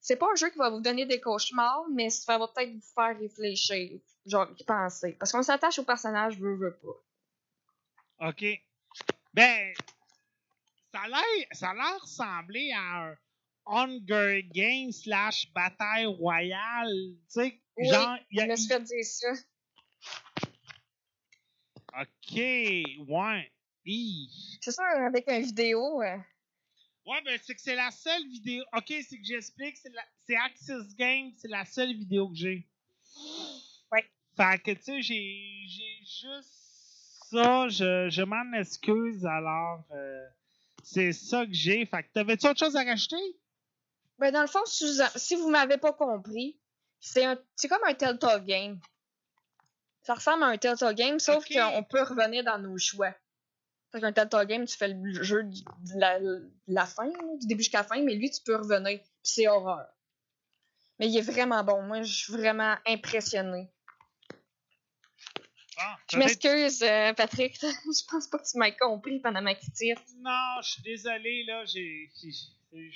[0.00, 2.80] C'est pas un jeu qui va vous donner des cauchemars, mais ça va peut-être vous
[2.94, 5.12] faire réfléchir, genre y penser.
[5.18, 8.28] Parce qu'on s'attache au personnage, veut, veut pas.
[8.28, 8.44] OK.
[9.32, 9.72] Ben,
[10.92, 13.16] ça a l'air, ressembler à un
[13.66, 16.90] Hunger Games slash bataille royale.
[16.92, 18.48] Tu sais, Oui, genre, il y Je a.
[18.48, 19.28] me suis fait dire ça.
[21.98, 22.36] OK,
[23.08, 23.52] ouais.
[24.60, 26.02] C'est ça, avec une vidéo.
[26.02, 26.16] euh,
[27.06, 28.62] Ouais, ben, c'est que c'est la seule vidéo.
[28.76, 29.76] OK, c'est que j'explique.
[29.78, 30.44] C'est, la...
[30.44, 32.68] Axis Games, c'est la seule vidéo que j'ai.
[33.90, 34.04] Ouais.
[34.36, 36.46] Fait que, tu sais, j'ai, juste
[37.30, 37.68] ça.
[37.68, 39.84] Je, je m'en excuse, alors.
[39.92, 40.26] euh,
[40.84, 41.84] c'est ça que j'ai.
[41.86, 43.16] Fait que, t'avais-tu autre chose à rajouter?
[44.18, 46.58] Ben, dans le fond, si vous, si vous m'avez pas compris,
[47.00, 48.78] C'est un, c'est comme un Telltale Game.
[50.02, 53.14] Ça ressemble à un Telltale Game, sauf qu'on peut revenir dans nos choix.
[53.92, 55.60] Fait qu'un Telltale Game, tu fais le jeu de
[55.96, 58.98] la, de la fin, du début jusqu'à la fin, mais lui, tu peux revenir.
[58.98, 59.86] Puis c'est horreur.
[60.98, 61.82] Mais il est vraiment bon.
[61.82, 63.68] Moi, je suis vraiment impressionnée.
[65.76, 65.82] Bon,
[66.12, 67.58] Je m'excuse, euh, Patrick.
[67.60, 69.98] je pense pas que tu m'as compris pendant ma critique.
[70.18, 71.64] Non, je suis désolé, là.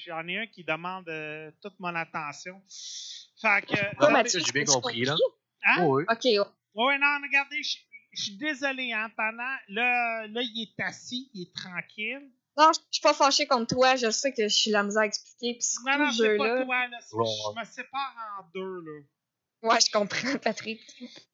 [0.06, 2.62] J'en ai un qui demande euh, toute mon attention.
[3.40, 4.04] Fait que.
[4.04, 5.16] Ouais, Mathieu, j'ai tu bien compris, là.
[5.64, 5.76] Hein?
[5.80, 6.04] Oh, oui.
[6.10, 6.98] Ok, ouais.
[6.98, 7.76] Non, regardez, je
[8.16, 9.56] je suis désolé, hein, pendant.
[9.68, 12.30] Là, là, il est assis, il est tranquille.
[12.56, 13.96] Non, je suis pas fâchée contre toi.
[13.96, 15.54] Je sais que je suis la misère à expliquer.
[15.54, 16.98] Puis ce Non, non, c'est pas toi, là.
[17.00, 17.24] c'est- Ouais.
[17.56, 19.00] Je me sépare en deux, là.
[19.68, 20.80] Ouais, je comprends, Patrick.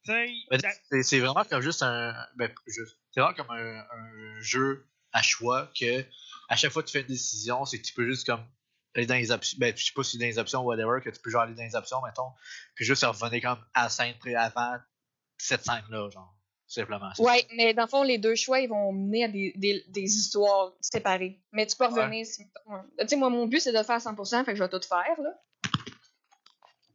[0.04, 2.14] C'est c'est vraiment comme juste un.
[2.36, 6.04] Ben, juste- c'est vraiment comme un, un jeu à choix que
[6.48, 8.44] à chaque fois que tu fais une décision, c'est que tu peux juste comme
[8.94, 9.58] aller dans les options.
[9.60, 11.42] Ben, je sais pas si c'est dans les options ou whatever, que tu peux genre
[11.42, 12.30] aller dans les options, mettons,
[12.74, 14.78] puis juste revenir comme à la scène près avant
[15.40, 16.34] cette scène-là, genre.
[16.66, 17.10] Simplement.
[17.18, 20.02] Ouais, mais dans le fond, les deux choix, ils vont mener à des, des, des
[20.04, 21.40] histoires séparées.
[21.50, 22.24] Mais tu peux revenir.
[22.24, 22.78] si- ouais.
[23.00, 24.68] Tu sais, moi, mon but, c'est de le faire à 100%, fait que je vais
[24.68, 25.30] tout faire, là.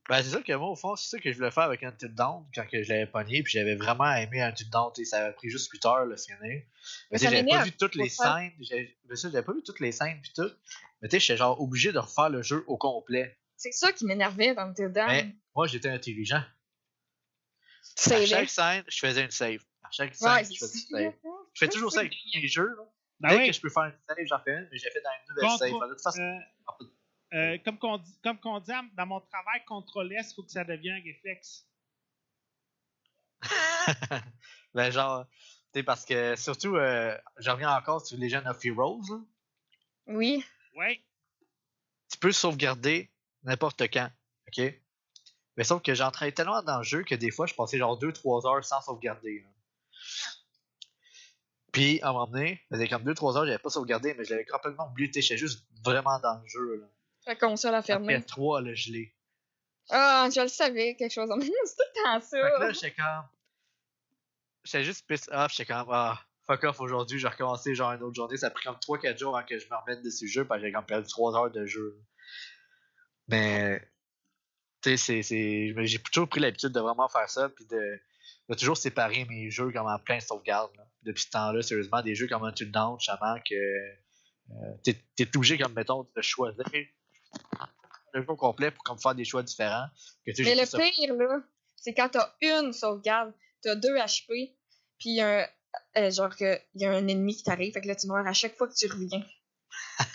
[0.08, 2.10] Ben, c'est ça que moi, au fond, c'est ça que je voulais faire avec Until
[2.14, 5.26] Dawn quand que je l'avais pogné, puis j'avais vraiment aimé Until Dawn, tu sais, ça
[5.26, 6.38] avait pris juste 8 heures le finir.
[6.40, 6.62] Mais
[7.14, 9.44] tu sais, ça j'avais pas vu toutes les faut faire- scènes, j'avais mais ça, j'avais
[9.44, 10.50] pas vu toutes les scènes puis tout.
[11.02, 13.36] Mais tu sais, j'étais genre obligé de refaire le jeu au complet.
[13.58, 15.08] C'est ça qui m'énervait dans le Down.
[15.08, 15.26] Mais
[15.56, 16.42] moi, j'étais intelligent.
[18.12, 19.62] À chaque scène, je faisais une save.
[19.84, 21.14] À chaque scène, Ouais, je faisais une save.
[21.54, 22.84] Je fais toujours ça avec les jeux, là.
[23.20, 25.02] ben Dès oui, que je peux faire une save, j'en fais une, mais j'ai fait
[25.02, 25.90] dans une nouvelle Contre- save.
[25.90, 26.86] De toute façon, euh,
[27.34, 30.52] euh, comme qu'on dit, comme qu'on dit dans mon travail, contrôle S, il faut que
[30.52, 31.68] ça devienne un réflexe.
[34.74, 35.26] ben genre,
[35.74, 39.18] tu sais, parce que surtout, euh, je reviens encore sur Legend of Heroes, là.
[40.08, 40.44] Oui.
[40.78, 41.04] Oui.
[42.12, 43.10] tu peux sauvegarder
[43.44, 44.10] n'importe quand.
[44.48, 44.74] OK?
[45.58, 48.48] Mais sauf que j'entrais tellement dans le jeu que des fois, je passais genre 2-3
[48.48, 49.40] heures sans sauvegarder.
[49.42, 49.50] là.
[51.72, 54.32] Puis, à un moment donné, ça faisait comme 2-3 heures, j'avais pas sauvegardé, mais je
[54.32, 55.12] l'avais complètement oublié.
[55.14, 56.76] J'étais juste vraiment dans le jeu.
[56.80, 56.88] Là.
[57.28, 58.16] La console a fermé.
[58.16, 59.14] Après 3, là, je l'ai.
[59.90, 61.30] Ah, je le savais, quelque chose.
[61.30, 62.72] C'est tout le temps Fait que là, ça.
[62.72, 63.24] j'étais comme.
[64.64, 65.52] J'étais juste pissed off.
[65.52, 67.20] J'étais comme, ah, fuck off aujourd'hui.
[67.20, 68.38] J'ai recommencé genre une autre journée.
[68.38, 70.46] Ça a pris comme 3-4 jours avant que je me remette de ce jeu.
[70.46, 72.00] Parce que j'ai comme perdu 3 heures de jeu.
[73.28, 73.86] Mais.
[74.98, 77.50] C'est- J'ai toujours pris l'habitude de vraiment faire ça.
[77.50, 78.00] Puis de,
[78.50, 80.72] de toujours séparer mes jeux comme en plein sauvegarde.
[80.78, 80.84] là.
[81.04, 83.56] Depuis ce temps-là, sérieusement, des jeux comme Until Dawn, justement, que.
[83.56, 86.64] euh, t'es t'es obligé, comme mettons, de choisir
[88.14, 89.88] le jeu au complet pour comme faire des choix différents.
[90.26, 91.42] Que, Mais le pire, là,
[91.76, 94.56] c'est quand t'as une sauvegarde, t'as deux HP,
[94.98, 95.48] puis il y a un.
[95.98, 98.26] euh, genre que il y a un ennemi qui t'arrive, fait que là tu meurs
[98.26, 99.26] à chaque fois que tu reviens.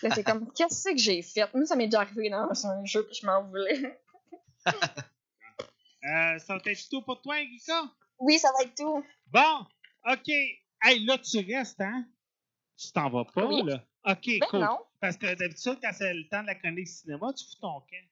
[0.03, 1.53] Là t'es comme qu'est-ce que j'ai fait?
[1.55, 4.01] Moi ça m'est déjà arrivé dans un jeu puis je m'en voulais.
[4.67, 7.83] Euh, ça va être tout pour toi, Erika?
[8.19, 9.05] Oui, ça va être tout.
[9.27, 9.67] Bon,
[10.11, 10.29] OK.
[10.83, 12.07] Hey, là, tu restes, hein?
[12.77, 13.63] Tu t'en vas pas, Oui.
[13.65, 13.85] là?
[14.07, 14.61] OK, Mais cool.
[14.61, 14.79] non.
[15.01, 18.09] Parce que d'habitude, quand c'est le temps de la chronique cinéma, tu fous ton camp.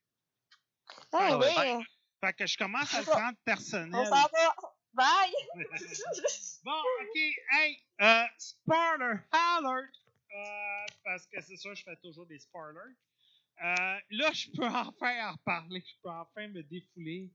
[1.12, 1.84] Ah, Ah ouais, oui.
[2.22, 3.94] Fait que je commence à le prendre personnel.
[3.94, 4.54] On s'en va.
[4.92, 5.32] Bye!
[6.64, 6.72] bon,
[7.02, 7.16] OK.
[7.52, 9.90] Hey, euh, spoiler alert.
[10.34, 12.94] Euh, parce que c'est sûr, je fais toujours des spoilers.
[13.64, 15.80] Euh, là, je peux enfin en reparler.
[15.86, 17.30] Je peux enfin me défouler.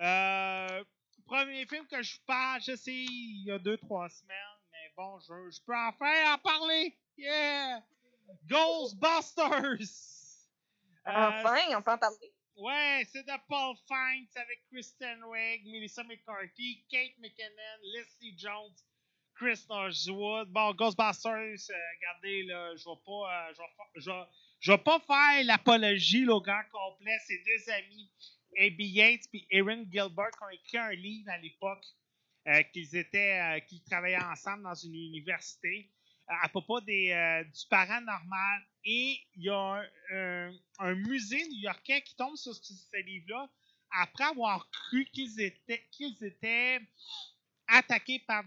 [0.00, 0.84] Euh,
[1.26, 4.36] premier film que je parle, je sais, il y a deux, trois semaines,
[4.72, 6.98] mais bon, je, je peux enfin en parler.
[7.16, 7.82] Yeah!
[8.46, 9.78] Ghostbusters!
[11.06, 12.32] Euh, Enfin, on peut en parler.
[12.56, 18.74] Ouais, c'est de Paul Fiennes avec Kristen Wiig, Melissa McCarthy, Kate McKinnon, Leslie Jones,
[19.34, 20.48] Chris Northwood.
[20.48, 23.52] Bon, Ghostbusters, regardez, là, je vais pas,
[23.96, 24.26] je vais
[24.62, 27.18] je je vais pas faire l'apologie au grand complet.
[27.26, 28.10] C'est deux amis,
[28.58, 31.84] Abby Yates et Erin Gilbert, qui ont écrit un livre à l'époque
[32.46, 35.90] euh, qu'ils étaient, euh, qu'ils travaillaient ensemble dans une université
[36.28, 38.62] à propos des, euh, du paranormal.
[38.84, 39.82] Et il y a
[40.78, 43.50] un, musée new-yorkais qui tombe sur ce, livre-là
[43.90, 46.80] après avoir cru qu'ils étaient,
[47.66, 48.44] attaqués par,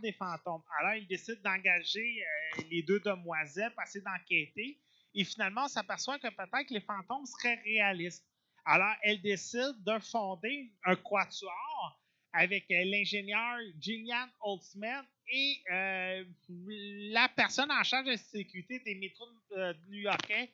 [0.00, 0.62] des fantômes.
[0.78, 2.24] Alors, ils décident d'engager
[2.70, 4.78] les deux demoiselles pour essayer d'enquêter.
[5.14, 8.24] Et finalement, on s'aperçoit que peut-être que les fantômes seraient réalistes.
[8.64, 12.00] Alors, elles décident de fonder un quatuor
[12.32, 18.94] avec euh, l'ingénieur Gillian Holtzman et euh, la personne en charge de la sécurité des
[18.94, 20.50] métros euh, new-yorkais,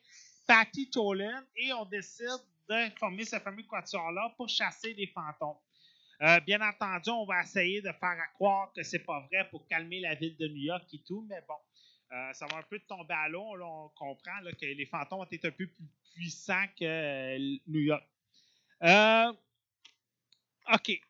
[0.47, 2.27] Patty Tolan, et on décide
[2.69, 5.57] de former ce fameux quatuor-là pour chasser les fantômes.
[6.47, 10.15] Bien entendu, on va essayer de faire croire que c'est pas vrai pour calmer la
[10.15, 11.53] ville de New York et tout, mais bon,
[12.11, 13.55] euh, ça va un peu tomber à l'eau.
[13.61, 18.03] On comprend que les fantômes ont été un peu plus puissants que euh, New York.
[18.83, 19.33] Euh,
[20.73, 21.01] OK.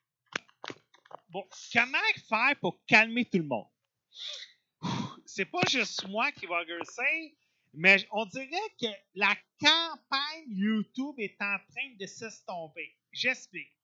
[1.30, 3.68] Bon, comment faire pour calmer tout le monde?
[5.26, 7.36] C'est pas juste moi qui va gueuler,
[7.74, 8.48] mais on dirait
[8.80, 12.95] que la campagne YouTube est en train de s'estomper.
[13.12, 13.76] J'explique.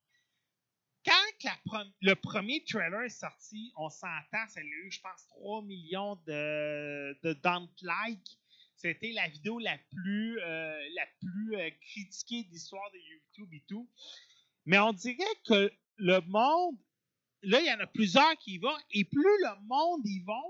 [1.06, 6.16] Quand le premier trailer est sorti, on s'entend, ça a eu, je pense, 3 millions
[6.28, 8.38] de, de don't like.
[8.76, 13.64] C'était la vidéo la plus, euh, la plus euh, critiquée de l'histoire de YouTube et
[13.68, 13.90] tout.
[14.66, 16.78] Mais on dirait que le monde,
[17.44, 20.42] là, il y en a plusieurs qui y vont, et plus le monde y va,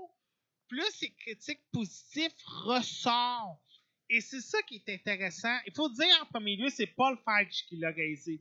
[0.68, 3.60] plus ces critiques positives ressortent.
[4.10, 5.56] Et c'est ça qui est intéressant.
[5.66, 8.40] Il faut dire en premier lieu, c'est Paul Feig qui l'a réalisé.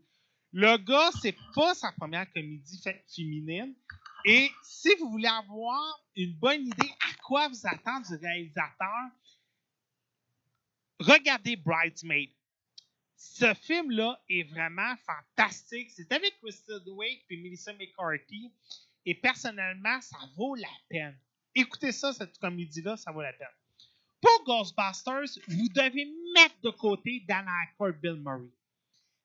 [0.55, 3.73] Le gars, c'est pas sa première comédie féminine.
[4.23, 9.09] Et si vous voulez avoir une bonne idée à quoi vous attendre du réalisateur,
[10.99, 12.29] regardez Bridesmaid.
[13.17, 15.89] Ce film-là est vraiment fantastique.
[15.89, 18.53] C'est avec Kristen Wiig et Melissa McCarthy.
[19.07, 21.17] Et personnellement, ça vaut la peine.
[21.55, 23.47] Écoutez ça, cette comédie-là, ça vaut la peine.
[24.21, 28.51] Pour Ghostbusters, vous devez mettre de côté Dan Aykroyd Bill Murray.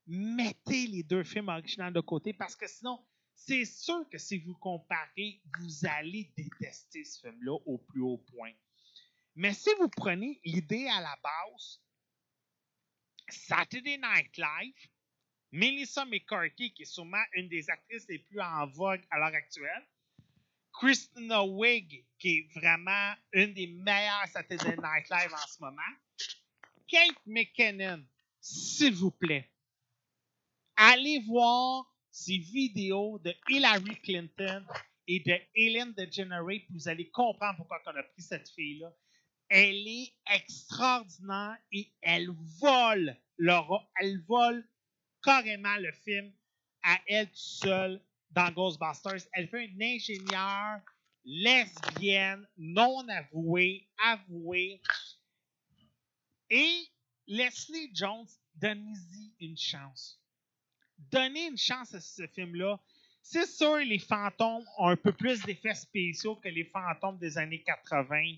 [0.08, 2.98] Mettez les deux films originaux de côté parce que sinon,
[3.34, 8.52] c'est sûr que si vous comparez, vous allez détester ce film-là au plus haut point.
[9.36, 11.80] Mais si vous prenez l'idée à la base,
[13.28, 14.88] Saturday Night Live,
[15.52, 19.86] Melissa McCarthy, qui est sûrement une des actrices les plus en vogue à l'heure actuelle,
[20.72, 25.82] Christina Wig, qui est vraiment une des meilleures Saturday Night Live en ce moment,
[26.86, 28.04] Kate McKinnon,
[28.40, 29.50] s'il vous plaît,
[30.78, 34.64] allez voir ces vidéos de Hillary Clinton
[35.06, 38.92] et de Ellen DeGeneres, vous allez comprendre pourquoi on a pris cette fille-là.
[39.48, 42.28] Elle est extraordinaire et elle
[42.60, 44.68] vole le ro- elle vole
[45.22, 46.32] carrément le film
[46.82, 48.00] à elle seule
[48.30, 49.26] dans Ghostbusters.
[49.32, 50.80] Elle fait une ingénieure
[51.24, 54.82] lesbienne, non avouée, avouée.
[56.50, 56.88] Et
[57.26, 60.20] Leslie Jones, donnez-y une chance.
[60.98, 62.78] Donnez une chance à ce film-là.
[63.22, 67.62] C'est sûr, les fantômes ont un peu plus d'effets spéciaux que les fantômes des années
[67.62, 68.36] 80.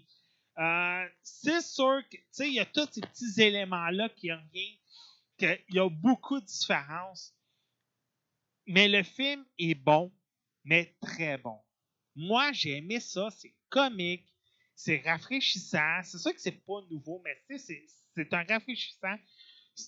[0.58, 4.78] Euh, c'est sûr que, il y a tous ces petits éléments-là qui reviennent,
[5.38, 7.34] qu'il y a beaucoup de différences.
[8.66, 10.12] Mais le film est bon,
[10.64, 11.58] mais très bon.
[12.14, 13.30] Moi, j'ai aimé ça.
[13.30, 14.26] C'est comique,
[14.74, 16.00] c'est rafraîchissant.
[16.02, 19.16] C'est sûr que c'est pas nouveau, mais c'est un rafraîchissant.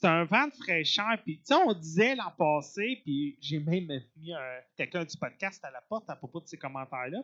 [0.00, 1.18] C'est un vent de fraîcheur.
[1.24, 5.64] Puis, tu sais, on disait l'an passé, puis j'ai même mis un- quelqu'un du podcast
[5.64, 7.22] à la porte à propos de ces commentaires-là,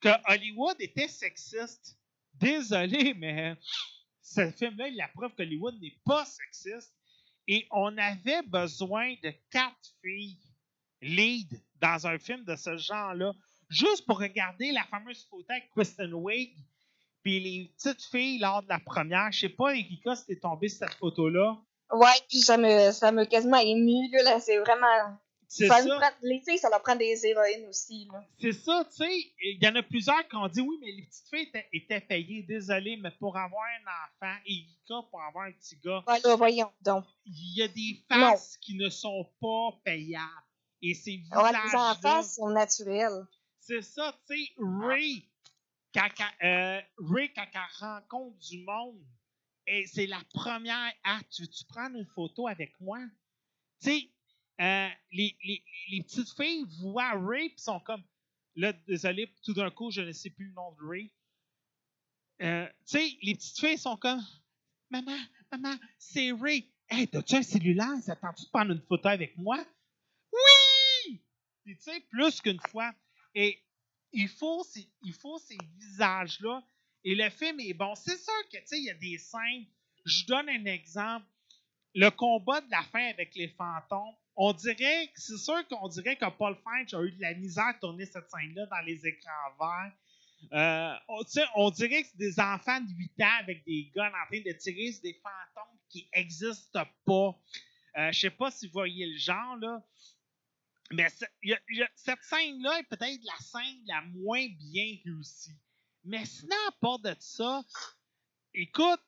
[0.00, 1.96] que Hollywood était sexiste.
[2.34, 3.56] Désolé, mais
[4.22, 6.94] ce film-là, il la preuve qu'Hollywood n'est pas sexiste.
[7.48, 10.38] Et on avait besoin de quatre filles
[11.02, 13.32] lead dans un film de ce genre-là,
[13.68, 16.54] juste pour regarder la fameuse photo avec Kristen Wiig,
[17.22, 19.32] puis les petites filles lors de la première.
[19.32, 21.60] Je sais pas, Erika, si t'es tombé sur cette photo-là.
[21.92, 25.16] Ouais, puis ça me, ça me quasiment ému, là, là, c'est vraiment...
[25.52, 25.84] C'est Ça ça.
[25.84, 28.22] nous prend, les filles, ça leur prend des héroïnes aussi, là.
[28.40, 29.12] C'est ça, tu sais.
[29.42, 32.00] Il y en a plusieurs qui ont dit oui, mais les petites filles étaient, étaient
[32.00, 32.42] payées.
[32.44, 36.70] Désolé, mais pour avoir un enfant, Erika, pour avoir un petit gars, Ouais, là, voyons
[36.82, 37.04] donc.
[37.26, 40.24] il y a des faces qui ne sont pas payables.
[40.82, 43.26] Et ces Ouais, les enfants sont naturels.
[43.58, 45.28] C'est ça, tu sais, Ray,
[45.92, 46.06] quand,
[46.44, 49.00] euh, Ray, quand elle rencontre du monde,
[49.70, 50.92] et c'est la première.
[51.04, 52.98] Ah, tu veux-tu prendre une photo avec moi?
[53.80, 54.10] Tu sais,
[54.60, 58.02] euh, les, les, les petites filles voient Ray et sont comme.
[58.56, 61.12] Là, désolé, tout d'un coup, je ne sais plus le nom de Ray.
[62.42, 64.20] Euh, tu sais, les petites filles sont comme.
[64.90, 65.16] Maman,
[65.52, 66.68] maman, c'est Ray.
[66.88, 68.02] Hey, t'as-tu un cellulaire?
[68.02, 69.64] Ça tente-tu de prendre une photo avec moi?
[70.32, 71.22] Oui!
[71.64, 72.92] Tu sais, plus qu'une fois.
[73.36, 73.62] Et
[74.12, 76.60] il faut ces, il faut ces visages-là.
[77.04, 77.94] Et le film est bon.
[77.94, 79.66] C'est sûr que, tu sais, il y a des scènes.
[80.04, 81.26] Je donne un exemple.
[81.94, 84.14] Le combat de la fin avec les fantômes.
[84.36, 87.74] On dirait, c'est sûr qu'on dirait que Paul Feig a eu de la misère à
[87.74, 89.92] tourner cette scène-là dans les écrans verts.
[90.52, 91.22] Euh, on,
[91.56, 94.52] on dirait que c'est des enfants de 8 ans avec des guns en train de
[94.52, 97.38] tirer sur des fantômes qui n'existent pas.
[97.98, 99.82] Euh, je sais pas si vous voyez le genre, là.
[100.92, 105.56] Mais cette scène-là est peut-être la scène la moins bien réussie.
[106.04, 107.62] Mais sinon, à part de ça,
[108.54, 109.00] écoute,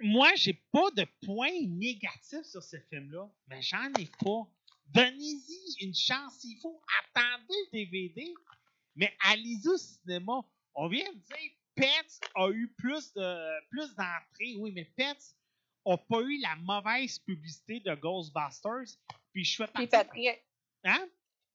[0.00, 4.46] moi, j'ai pas de point négatif sur ce film-là, mais j'en ai pas.
[4.86, 6.42] Donnez-y une chance.
[6.44, 8.32] Il faut attendre le DVD,
[8.96, 10.40] mais allez-y au cinéma.
[10.74, 14.56] On vient de dire, Pets a eu plus de plus d'entrées.
[14.58, 15.36] Oui, mais Pets
[15.84, 18.96] n'a pas eu la mauvaise publicité de Ghostbusters.
[19.32, 19.88] Puis je fais partie.
[19.88, 20.42] Patrick.
[20.84, 21.08] Hein?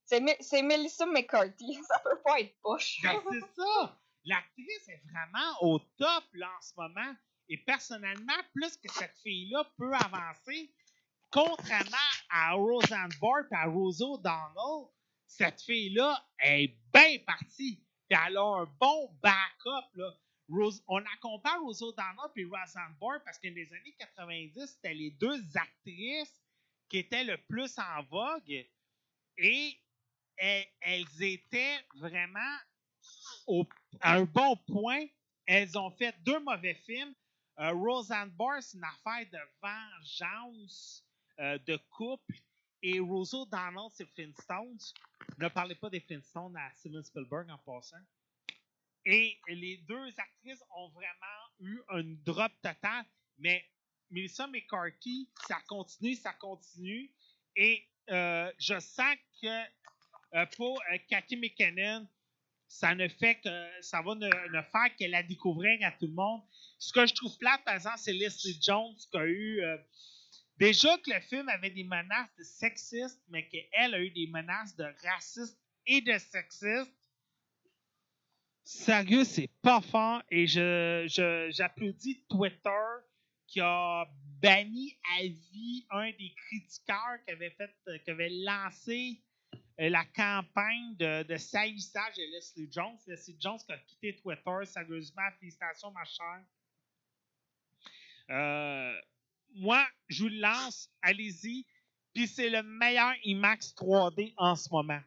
[0.06, 1.74] C'est Melissa McCarthy.
[1.88, 3.00] Ça peut pas être poche.
[3.02, 4.00] Ben, c'est ça.
[4.26, 7.16] L'actrice est vraiment au top là, en ce moment.
[7.50, 10.74] Et personnellement, plus que cette fille-là peut avancer,
[11.30, 11.98] contrairement
[12.30, 14.90] à Roseanne Barr et à Rosa O'Donnell,
[15.28, 17.84] cette fille-là est bien partie.
[18.08, 19.90] Puis elle a un bon backup.
[19.96, 20.14] Là.
[20.50, 24.94] Rose, on la compare Rosa O'Donnell et Roseanne Barr parce que les années 90, c'était
[24.94, 26.42] les deux actrices
[26.88, 28.66] qui étaient le plus en vogue.
[29.38, 29.78] Et
[30.38, 32.58] elles, elles étaient vraiment
[34.02, 35.06] à un bon point.
[35.46, 37.14] Elles ont fait deux mauvais films.
[37.60, 41.06] Euh, Roseanne Barr, c'est une affaire de vengeance,
[41.40, 42.36] euh, de couple.
[42.82, 44.78] Et Rosa O'Donnell, c'est Flintstones.
[45.38, 48.04] Ne parlez pas des Flintstones à Steven Spielberg en passant.
[49.06, 53.06] Et les deux actrices ont vraiment eu un drop total.
[53.38, 53.64] Mais
[54.10, 57.12] Melissa McCarthy, ça continue, ça continue.
[57.56, 62.08] Et euh, je sens que pour euh, Cathy McKinnon,
[62.74, 66.42] ça ne fait que ça va ne, faire que la découvrir à tout le monde.
[66.80, 69.62] Ce que je trouve plate, par exemple, c'est Leslie Jones qui a eu.
[69.62, 69.78] euh,
[70.58, 74.76] déjà que le film avait des menaces de sexistes, mais qu'elle a eu des menaces
[74.76, 76.92] de racistes et de sexistes.
[78.64, 80.24] Sérieux, c'est pas fort.
[80.32, 81.06] Et je,
[81.52, 82.86] j'applaudis Twitter
[83.46, 84.08] qui a
[84.42, 87.70] banni à vie un des critiqueurs qui avait fait,
[88.04, 89.22] qui avait lancé
[89.78, 92.98] la campagne de, de salissage de Leslie Jones.
[93.08, 94.66] Leslie Jones qui a quitté Twitter.
[94.66, 96.44] Sérieusement, félicitations, ma chère.
[98.30, 99.02] Euh,
[99.56, 100.90] moi, je vous le lance.
[101.02, 101.66] Allez-y.
[102.14, 105.02] Puis c'est le meilleur IMAX 3D en ce moment.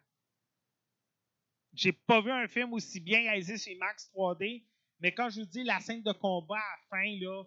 [1.73, 4.65] J'ai pas vu un film aussi bien réalisé sur IMAX 3D,
[4.99, 7.45] mais quand je vous dis la scène de combat à la fin, là,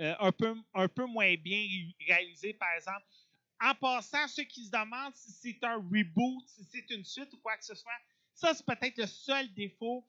[0.00, 1.66] euh, un, peu, un peu moins bien
[2.06, 3.04] réalisé, par exemple.
[3.60, 7.38] En passant, ceux qui se demandent si c'est un reboot, si c'est une suite ou
[7.38, 7.98] quoi que ce soit,
[8.34, 10.06] ça, c'est peut-être le seul défaut.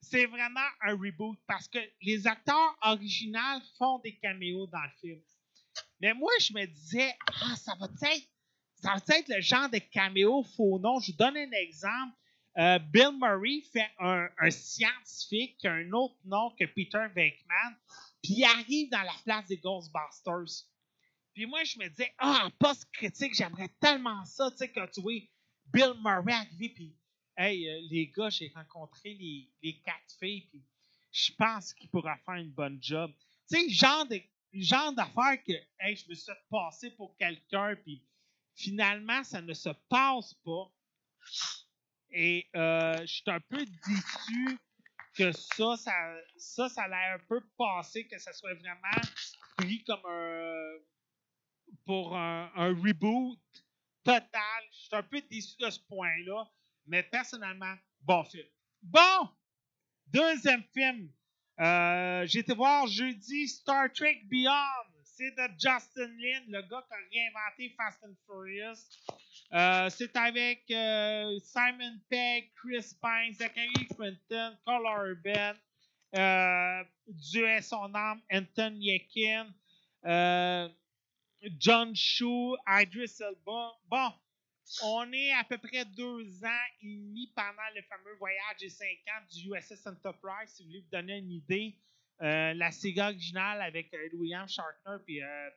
[0.00, 5.20] C'est vraiment un reboot parce que les acteurs originaux font des caméos dans le film.
[6.00, 8.28] Mais moi, je me disais, ah, ça va être,
[8.74, 10.98] ça va être le genre de caméo faux nom.
[10.98, 12.16] Je vous donne un exemple.
[12.58, 17.76] Euh, Bill Murray fait un, un scientifique qui a un autre nom que Peter Venkman,
[18.22, 20.66] puis il arrive dans la place des Ghostbusters.
[21.34, 25.00] Puis moi, je me disais, ah, en post-critique, j'aimerais tellement ça, tu sais, quand tu
[25.00, 25.20] vois
[25.66, 26.96] Bill Murray arriver, puis,
[27.36, 30.62] hey, euh, les gars, j'ai rencontré les, les quatre filles, puis
[31.10, 33.12] je pense qu'il pourra faire une bonne job.
[33.50, 34.06] Tu sais, genre
[34.52, 38.02] genre d'affaire que, hey, je me suis passer pour quelqu'un, puis
[38.54, 40.70] finalement, ça ne se passe pas.
[42.10, 44.58] Et euh, je suis un peu déçu
[45.14, 49.08] que ça, ça, ça, ça l'a un peu passé, que ça soit vraiment
[49.56, 50.76] pris comme un.
[51.84, 53.38] Pour un, reboot
[54.04, 54.62] total.
[54.72, 56.44] Je suis un peu déçu de ce point-là,
[56.86, 58.46] mais personnellement, bon film.
[58.82, 59.28] Bon!
[60.06, 61.10] Deuxième film.
[61.60, 64.88] Euh, J'ai été voir jeudi Star Trek Beyond.
[65.04, 68.88] C'est de Justin Lin, le gars qui a réinventé Fast and Furious.
[69.52, 75.52] Euh, c'est avec euh, Simon Pegg, Chris Pine, Zachary Quinton, Carl Urban,
[76.16, 79.46] euh, Dieu est son âme, Anton Yekin,
[81.58, 83.72] John Shue, Idris Elba.
[83.88, 84.12] Bon,
[84.84, 88.98] on est à peu près deux ans et demi pendant le fameux voyage des cinq
[89.08, 90.50] ans du USS Enterprise.
[90.54, 91.76] Si vous voulez vous donner une idée,
[92.22, 95.50] euh, la Sega originale avec euh, William Shatner puis euh,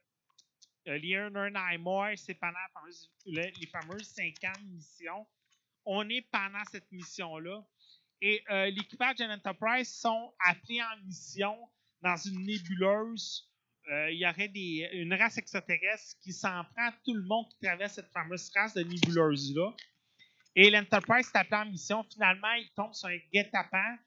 [0.87, 5.27] euh, Leonard Nimoy, c'est pendant la fameuse- le- les fameuses cinq ans de mission.
[5.85, 7.63] On est pendant cette mission-là.
[8.21, 11.55] Et euh, l'équipage de l'Enterprise sont appelés en mission
[12.01, 13.47] dans une nébuleuse.
[13.91, 14.51] Euh, il y aurait
[14.93, 18.73] une race extraterrestre qui s'en prend à tout le monde qui traverse cette fameuse race
[18.73, 19.73] de nébuleuse-là.
[20.55, 22.03] Et l'Enterprise est en mission.
[22.11, 23.97] Finalement, ils tombent sur un guet-apens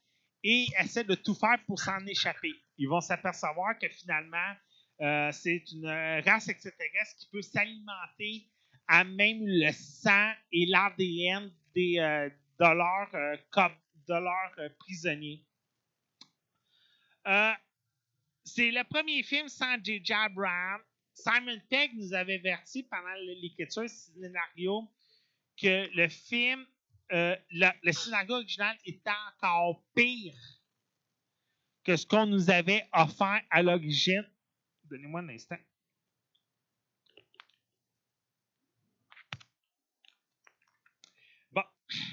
[0.42, 2.54] et essaient de tout faire pour s'en échapper.
[2.76, 4.54] Ils vont s'apercevoir que finalement,
[5.00, 8.48] euh, c'est une race extraterrestre qui peut s'alimenter
[8.88, 15.44] à même le sang et l'ADN euh, de leurs prisonniers.
[18.48, 20.10] C'est le premier film sans J.J.
[20.14, 20.80] Abraham.
[21.12, 24.90] Simon Pegg nous avait averti pendant l'écriture du scénario
[25.60, 26.64] que le film,
[27.12, 30.34] euh, le, le scénario original était encore pire
[31.84, 34.24] que ce qu'on nous avait offert à l'origine.
[34.84, 35.58] Donnez-moi un instant.
[41.52, 41.64] Bon,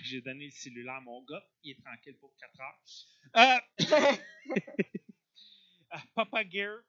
[0.03, 1.45] j'ai donné le cellulaire à mon gars.
[1.63, 3.61] Il est tranquille pour 4 heures.
[3.79, 4.17] Euh,
[6.15, 6.79] Papa Gear,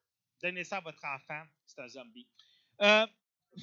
[0.42, 1.42] donnez ça à votre enfant.
[1.66, 2.26] C'est un zombie.
[2.80, 3.06] Euh,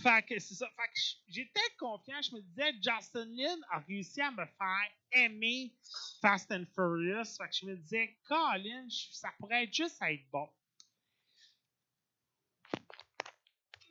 [0.01, 0.67] fait que c'est ça.
[0.75, 2.21] Fait que j'étais confiant.
[2.21, 5.73] Je me disais, Justin Lin a réussi à me faire aimer
[6.21, 7.37] Fast and Furious.
[7.37, 10.49] Fait que je me disais, Colin, ça pourrait juste être bon.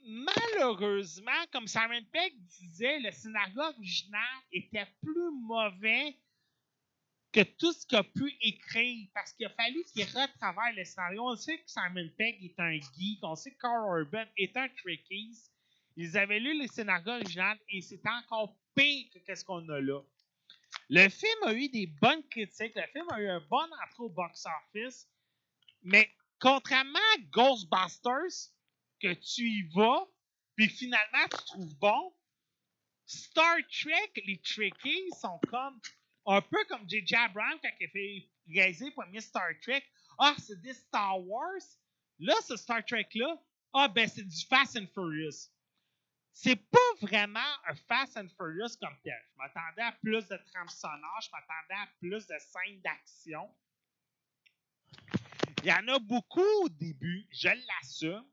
[0.05, 6.17] Malheureusement, comme Simon Pegg disait, le scénario original était plus mauvais
[7.33, 11.25] que tout ce qu'il a pu écrire parce qu'il a fallu qu'il retravaille le scénario.
[11.25, 14.69] On sait que Simon Pegg est un geek, on sait que Carl Urban est un
[14.69, 15.51] Trekkies.
[15.97, 20.01] Ils avaient lu le scénario original et c'était encore pire que ce qu'on a là.
[20.89, 24.09] Le film a eu des bonnes critiques, le film a eu un bon entrée au
[24.11, 25.09] box-office,
[25.83, 28.51] mais contrairement à Ghostbusters,
[29.01, 30.07] que tu y vas,
[30.55, 32.15] puis finalement tu trouves bon,
[33.07, 35.81] Star Trek, les Trekkies sont comme
[36.27, 37.15] un peu comme J.J.
[37.15, 39.85] Abrams quand il a fait réaliser le premier Star Trek.
[40.19, 41.63] Ah, c'est des Star Wars.
[42.19, 43.41] Là, ce Star Trek-là,
[43.73, 45.49] ah, ben, c'est du Fast and Furious.
[46.35, 49.21] C'est pas vraiment un Fast and Furious comme tel.
[49.33, 53.49] Je m'attendais à plus de trames sonores, je m'attendais à plus de scènes d'action.
[55.63, 58.25] Il y en a beaucoup au début, je l'assume.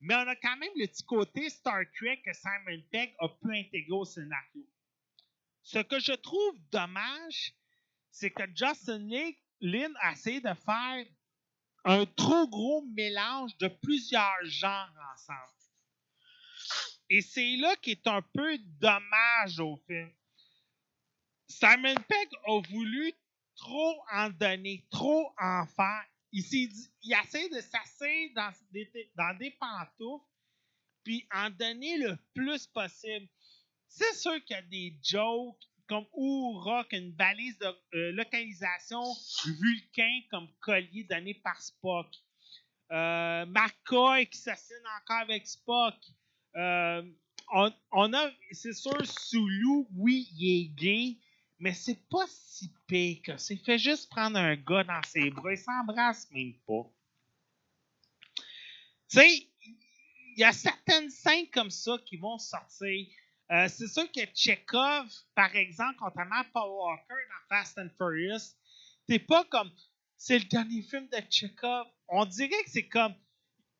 [0.00, 3.56] Mais on a quand même le petit côté Star Trek que Simon Pegg a pu
[3.56, 4.64] intégrer au scénario.
[5.70, 7.52] Ce que je trouve dommage,
[8.10, 9.06] c'est que Justin
[9.60, 11.04] Lin- a essayé de faire
[11.84, 15.52] un trop gros mélange de plusieurs genres ensemble.
[17.10, 20.10] Et c'est là qui est un peu dommage au film.
[21.48, 23.12] Simon Pegg a voulu
[23.54, 26.06] trop en donner, trop en faire.
[26.32, 30.24] Il dit, il essaie de s'asseoir dans des, dans des pantoufles,
[31.04, 33.28] puis en donner le plus possible.
[33.88, 35.56] C'est sûr qu'il y a des jokes
[35.88, 39.02] comme qui a une balise de euh, localisation
[39.44, 42.06] Vulcain comme collier donné par Spock.
[42.90, 45.94] Euh, McCoy qui s'assigne encore avec Spock.
[46.56, 47.02] Euh,
[47.92, 51.16] on, a, c'est sûr, Sulu, oui, il est gay,
[51.58, 53.54] mais c'est pas si pire que ça.
[53.54, 56.84] Il fait juste prendre un gars dans ses bras, il s'embrasse même pas.
[59.10, 63.06] Tu sais, il y a certaines scènes comme ça qui vont sortir.
[63.50, 68.54] Euh, c'est sûr que Chekhov, par exemple, contrairement à Paul Walker dans Fast and Furious,
[69.06, 69.70] t'es pas comme.
[70.16, 71.86] C'est le dernier film de Chekhov.
[72.08, 73.14] On dirait que c'est comme.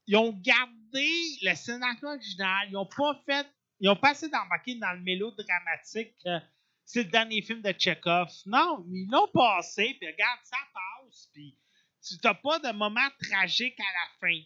[0.07, 1.09] Ils ont gardé
[1.43, 2.69] le scénario original.
[2.71, 3.47] Ils ont pas fait.
[3.81, 6.15] Ils ont pas essayé d'embarquer dans le mélodramatique.
[6.27, 6.41] euh,
[6.85, 8.29] c'est le dernier film de Chekhov.
[8.47, 11.55] Non, ils l'ont passé, puis regarde, ça passe, puis
[12.03, 14.41] tu n'as pas de moment tragique à la fin.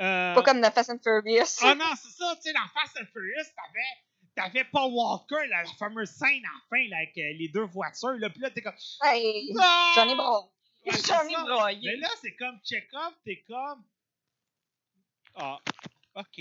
[0.00, 1.58] Euh, Pas comme dans Fast and Furious.
[1.62, 4.02] ah non, c'est ça, tu sais, dans Fast and Furious, t'avais,
[4.34, 7.64] t'avais Paul Walker, là, la fameuse scène à la fin, là, avec euh, les deux
[7.66, 8.74] voitures, là, puis là, t'es comme.
[9.02, 9.92] Hey, Non!
[9.94, 10.46] j'en ai broyé.
[10.86, 11.80] Ouais, J'en ai broyé.
[11.84, 13.84] Mais là, c'est comme Chekhov, t'es comme.
[15.34, 15.58] Ah,
[16.14, 16.40] ok.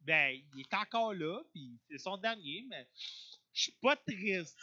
[0.00, 2.88] Ben, il est encore là, puis c'est son dernier, mais
[3.52, 4.56] je suis pas triste.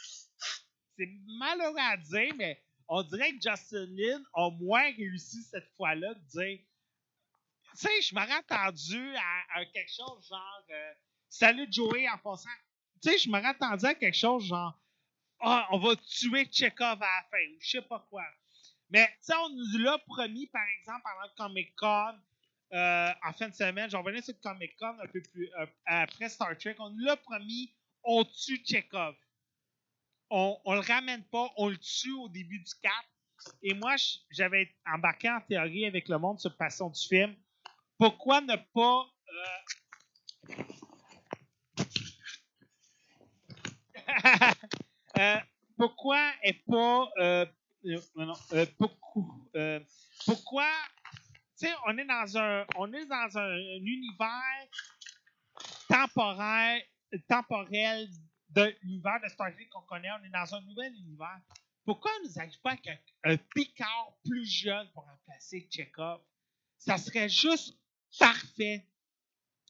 [0.96, 6.12] C'est malheureux à dire, mais on dirait que Justin Lin a moins réussi cette fois-là
[6.14, 6.58] de dire.
[6.58, 10.62] Tu sais, je m'aurais attendu à, à quelque chose genre.
[10.70, 10.92] euh,
[11.28, 12.48] Salut Joey en passant.
[13.02, 14.78] Tu sais, je m'aurais attendu à quelque chose genre.
[15.40, 18.24] Ah, on va tuer Chekhov à la fin, ou je sais pas quoi.
[18.90, 22.14] Mais, tu sais, on nous l'a promis, par exemple, pendant Comic Con,
[22.72, 23.88] euh, en fin de semaine.
[23.90, 26.74] J'en revenais sur le Comic Con un peu plus euh, après Star Trek.
[26.80, 27.72] On nous l'a promis,
[28.02, 29.14] on tue Chekhov.
[30.30, 32.92] On, on le ramène pas, on le tue au début du 4.
[33.62, 33.94] Et moi,
[34.30, 37.36] j'avais embarqué en théorie avec le monde sur passion du film.
[37.98, 39.06] Pourquoi ne pas.
[39.28, 40.64] euh,
[45.18, 45.36] Euh,
[45.76, 47.10] pourquoi est pas.
[47.18, 47.46] euh,
[47.86, 48.34] euh, non,
[50.26, 50.70] pourquoi,
[51.58, 54.68] tu sais, on est dans un, on est dans un, un univers
[55.88, 56.82] temporaire,
[57.28, 58.08] temporel
[58.50, 60.10] de l'univers de Star Trek qu'on connaît.
[60.20, 61.40] On est dans un nouvel univers.
[61.84, 62.86] Pourquoi on nous arrive pas avec
[63.24, 66.20] un Picard plus jeune pour remplacer Chekhov?
[66.78, 67.76] Ça serait juste
[68.18, 68.86] parfait.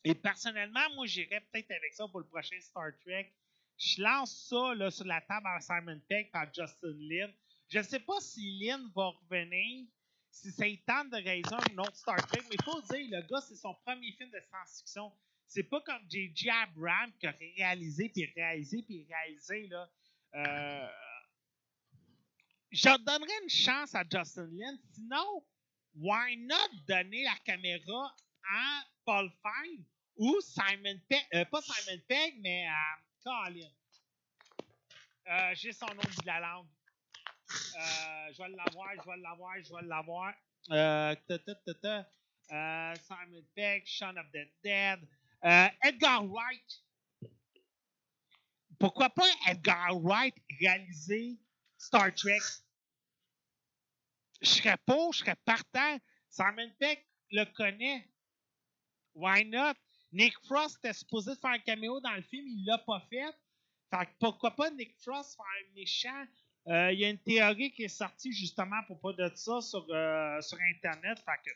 [0.04, 3.32] Et personnellement, moi, j'irais peut-être avec ça pour le prochain Star Trek.
[3.78, 7.30] Je lance ça là, sur la table à Simon Pegg par Justin Lin.
[7.68, 9.86] Je ne sais pas si Lin va revenir,
[10.30, 13.40] si ça tente de réaliser un autre Star Trek, mais il faut dire, le gars,
[13.40, 15.12] c'est son premier film de science-fiction.
[15.46, 16.50] C'est pas comme J.J.
[16.50, 19.70] Abrams qui a réalisé, puis réalisé, puis réalisé.
[20.34, 20.88] Euh,
[22.70, 24.76] je donnerais une chance à Justin Lin.
[24.92, 25.44] Sinon,
[25.94, 28.16] why not donner la caméra
[28.50, 29.84] à Paul Feig
[30.16, 32.98] ou Simon Pegg, euh, pas Simon Pegg, mais à
[35.28, 36.66] Euh, J'ai son nom de la langue.
[37.50, 40.34] Euh, je vais l'avoir, je vais l'avoir, je vais l'avoir.
[42.50, 45.00] Euh, Simon Pegg, Shaun of the Dead.
[45.82, 46.82] Edgar Wright.
[48.78, 51.38] Pourquoi pas Edgar Wright réaliser
[51.76, 52.40] Star Trek?
[54.40, 55.98] Je serais pas, je serais partant.
[56.30, 58.08] Simon Peck le connaît.
[59.14, 59.74] Why not?
[60.12, 63.32] Nick Frost était supposé faire un caméo dans le film, il l'a pas fait.
[63.90, 66.24] Fait que pourquoi pas Nick Frost faire un méchant?
[66.68, 69.86] Euh, Il y a une théorie qui est sortie justement pour pas de ça sur,
[69.90, 71.18] euh, sur Internet.
[71.18, 71.50] Fait que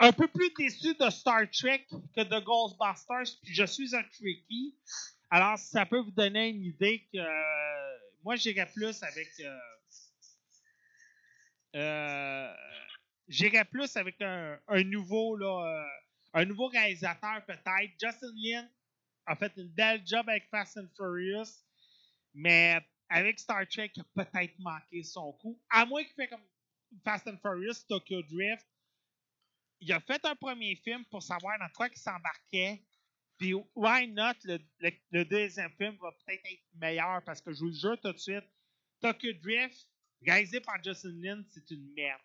[0.00, 4.76] un peu plus déçu de Star Trek que de Ghostbusters, puis je suis un Trekkie.
[5.30, 9.28] Alors, ça peut vous donner une idée que euh, moi, j'irais plus avec.
[11.76, 12.54] euh,
[13.28, 15.86] j'irais plus avec un, un nouveau là,
[16.34, 17.90] un nouveau réalisateur peut-être.
[18.00, 18.68] Justin Lin
[19.26, 21.64] a fait une belle job avec Fast and Furious,
[22.34, 25.60] mais avec Star Trek, il a peut-être manqué son coup.
[25.70, 26.44] À moins qu'il fait comme
[27.04, 28.66] Fast and Furious, Tokyo Drift.
[29.80, 32.82] Il a fait un premier film pour savoir dans quoi il s'embarquait.
[33.38, 34.58] Puis, why not, le,
[35.10, 38.18] le- deuxième film va peut-être être meilleur parce que je vous le jure tout de
[38.18, 38.44] suite,
[39.00, 39.88] Tokyo Drift,
[40.24, 42.20] réalisé par Justin Lin, c'est une merde.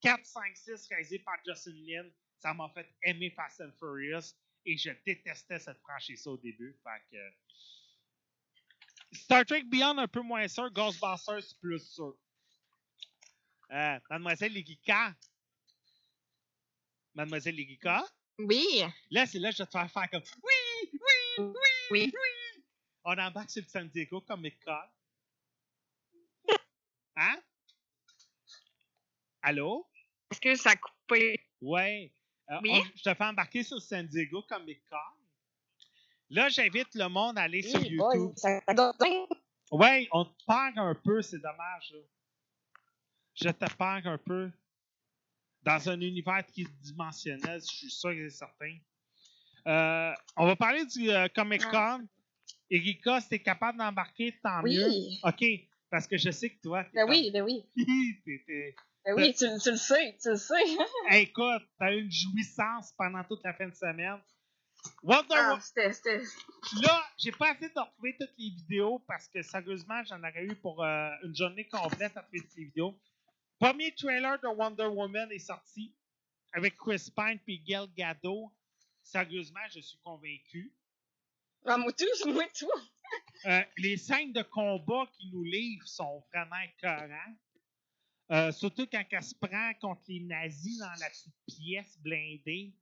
[0.00, 2.08] 4, 5, 6, réalisé par Justin Lin,
[2.44, 4.34] ça m'a fait aimer Fast and Furious
[4.66, 6.76] et je détestais cette franchise au début.
[6.84, 10.70] Fait que, Star Trek Beyond, un peu moins sûr.
[10.70, 12.14] Ghostbusters, plus sûr.
[13.70, 15.14] Euh, Mademoiselle Ligika.
[17.14, 18.04] Mademoiselle Ligika.
[18.38, 18.82] Oui.
[19.10, 21.00] Là, c'est là que je vais te faire faire comme Oui, oui,
[21.38, 21.48] oui,
[21.92, 22.12] Oui.
[22.12, 22.62] oui.
[23.04, 24.90] On embarque sur le San Diego comme école.
[27.16, 27.42] Hein?
[29.40, 29.88] Allô?
[30.30, 31.40] Est-ce que ça a coupé?
[31.62, 32.12] Ouais.
[32.50, 32.70] Euh, Oui?
[32.72, 34.98] on- je te fais embarquer sur San Diego comme école.
[36.30, 38.32] Là, j'invite le monde à aller sur Oui, YouTube.
[39.70, 41.92] Ouais, on te perd un peu, c'est dommage.
[41.92, 41.98] là.
[43.34, 44.50] Je te perds un peu.
[45.62, 48.76] Dans un univers qui est dimensionnel, je suis sûr et certain.
[49.66, 52.06] Euh, on va parler du euh, Comic Con.
[52.70, 54.86] Erika, si t'es capable d'embarquer, tant mieux.
[54.88, 55.20] Oui.
[55.22, 55.44] OK,
[55.90, 57.64] parce que je sais que toi, Ben oui, ben oui.
[58.24, 60.54] t'es- Ben oui, tu, tu le sais, tu le sais.
[61.12, 64.18] Écoute, t'as eu une jouissance pendant toute la fin de semaine.
[65.02, 65.60] Wonder Ah, Woman.
[66.82, 70.54] Là, j'ai pas assez de retrouver toutes les vidéos parce que sérieusement, j'en aurais eu
[70.56, 72.98] pour euh, une journée complète à trouver toutes les vidéos.
[73.58, 75.94] Premier trailer de Wonder Woman est sorti
[76.52, 78.52] avec Chris Pine et Gal Gadot.
[79.02, 80.72] Sérieusement, je suis convaincu.
[81.66, 82.68] Ah, moi tout, moi tout.
[83.46, 87.38] Euh, les scènes de combat qu'ils nous livrent sont vraiment écœurantes.
[88.30, 92.72] Euh, surtout quand elle se prend contre les nazis dans la petite pièce blindée.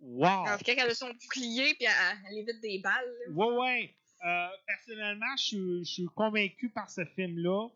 [0.00, 0.44] Wow!
[0.44, 3.14] Quand elle a son bouclier, puis elle, elle évite des balles.
[3.26, 3.32] là.
[3.32, 3.96] Ouais, ouais.
[4.26, 7.68] Euh, personnellement, je suis- je suis convaincu par ce film-là.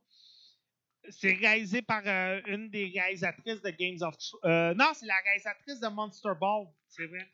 [1.09, 4.41] C'est réalisé par euh, une des réalisatrices de Games of Thrones.
[4.45, 7.27] Euh, non, c'est la réalisatrice de Monster Ball, c'est vrai.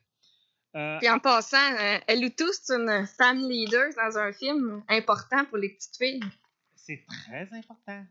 [0.99, 1.75] Puis en passant,
[2.07, 6.21] elle ou tous, c'est une fan leader dans un film important pour les petites filles.
[6.75, 8.05] c'est très important.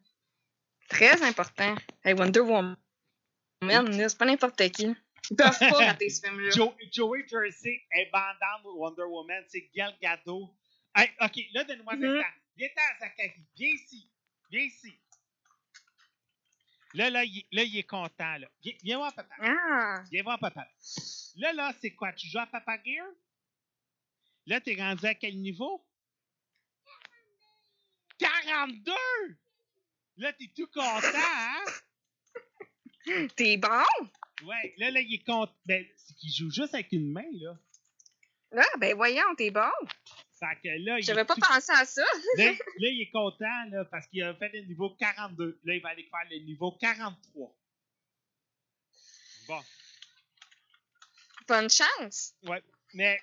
[0.89, 1.75] Très important.
[2.05, 2.77] Hey, Wonder Woman,
[3.61, 4.87] c'est pas n'importe qui.
[5.31, 6.51] Ils peuvent pas rater ce film-là.
[6.51, 10.55] Jo- Joey Jersey est bandant de Wonder Woman, c'est Gal Gadot.
[10.95, 12.03] Hey, ok, là, donne-moi Mhm.
[12.03, 12.29] le temps.
[12.57, 13.45] Viens-t'en, Zachary.
[13.57, 14.09] Viens ici.
[14.51, 14.99] Viens ici.
[16.95, 18.39] Là, là, il, là, il est content.
[18.39, 18.49] Là.
[18.63, 19.35] Viens, viens voir papa.
[19.41, 20.03] Ah!
[20.11, 20.67] Viens voir papa.
[21.37, 22.13] Là, là, c'est quoi?
[22.13, 23.07] Tu joues à Papa Gear?
[24.47, 25.85] Là, t'es rendu à quel niveau?
[28.19, 28.93] 42!
[30.19, 31.65] Là, t'es tout content, hein?
[33.37, 33.85] T'es bon?
[34.45, 35.53] Ouais, là, là, il est content.
[35.65, 37.57] Ben, c'est qu'il joue juste avec une main, là.
[38.57, 39.71] Ah, ben voyons, t'es bon.
[40.39, 42.03] Fait que là, J'avais pas tout- pensé à ça.
[42.37, 42.45] là,
[42.79, 45.61] là, il est content, là, parce qu'il a fait le niveau 42.
[45.65, 47.57] Là, il va aller faire le niveau 43.
[49.49, 49.63] Bon.
[51.49, 52.35] Bonne chance.
[52.43, 52.63] Ouais.
[52.95, 53.21] Mais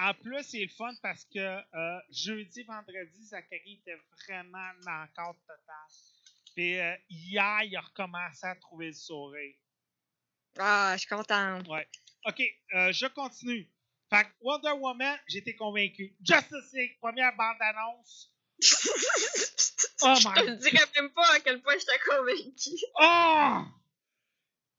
[0.00, 5.86] en plus, c'est le fun parce que euh, jeudi, vendredi, Zachary était vraiment encore total.
[6.54, 9.54] Puis euh, hier, il a recommencé à trouver le sourire.
[10.58, 11.68] Ah, je suis contente.
[11.68, 11.86] Ouais.
[12.26, 12.42] OK,
[12.74, 13.68] euh, je continue.
[14.10, 16.14] Fait que Wonder Woman, j'étais convaincu.
[16.20, 18.30] Justice League, première bande-annonce.
[20.02, 22.84] Oh je te my le dirais même pas à quel point j'étais convaincue.
[23.00, 23.62] Oh!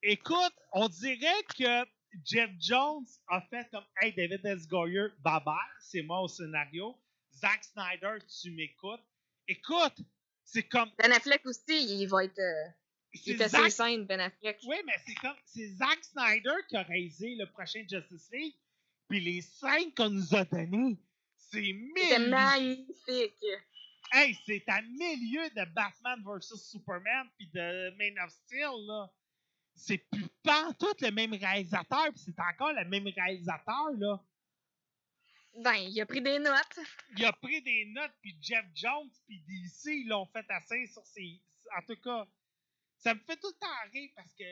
[0.04, 1.86] Écoute, on dirait que
[2.24, 4.68] Jeff Jones a fait comme Hey David S.
[4.68, 5.42] Goyer, bye
[5.80, 6.96] c'est moi au scénario.
[7.34, 9.04] Zack Snyder, tu m'écoutes.
[9.48, 9.96] Écoute,
[10.44, 10.90] c'est comme.
[10.98, 12.40] Ben Affleck aussi, il va être.
[12.40, 12.70] euh,
[13.14, 14.60] c'est il fait ses scènes, Ben Affleck.
[14.68, 15.36] Oui, mais c'est comme.
[15.46, 18.56] C'est Zack Snyder qui a réalisé le prochain Justice League.
[19.10, 20.98] Puis les scènes qu'on nous a données,
[21.38, 22.30] c'est mille.
[22.30, 23.46] magnifique.
[24.12, 29.12] Hey, c'est à milieu de Batman vs Superman puis de Man of Steel, là.
[29.76, 34.24] C'est plus pas tout le même réalisateur, puis c'est encore le même réalisateur, là.
[35.58, 36.80] Ben, il a pris des notes.
[37.18, 41.06] Il a pris des notes, puis Jeff Jones, puis DC, ils l'ont fait assez sur
[41.06, 41.42] ses.
[41.78, 42.28] En tout cas,
[42.98, 44.44] ça me fait tout le temps rire parce que,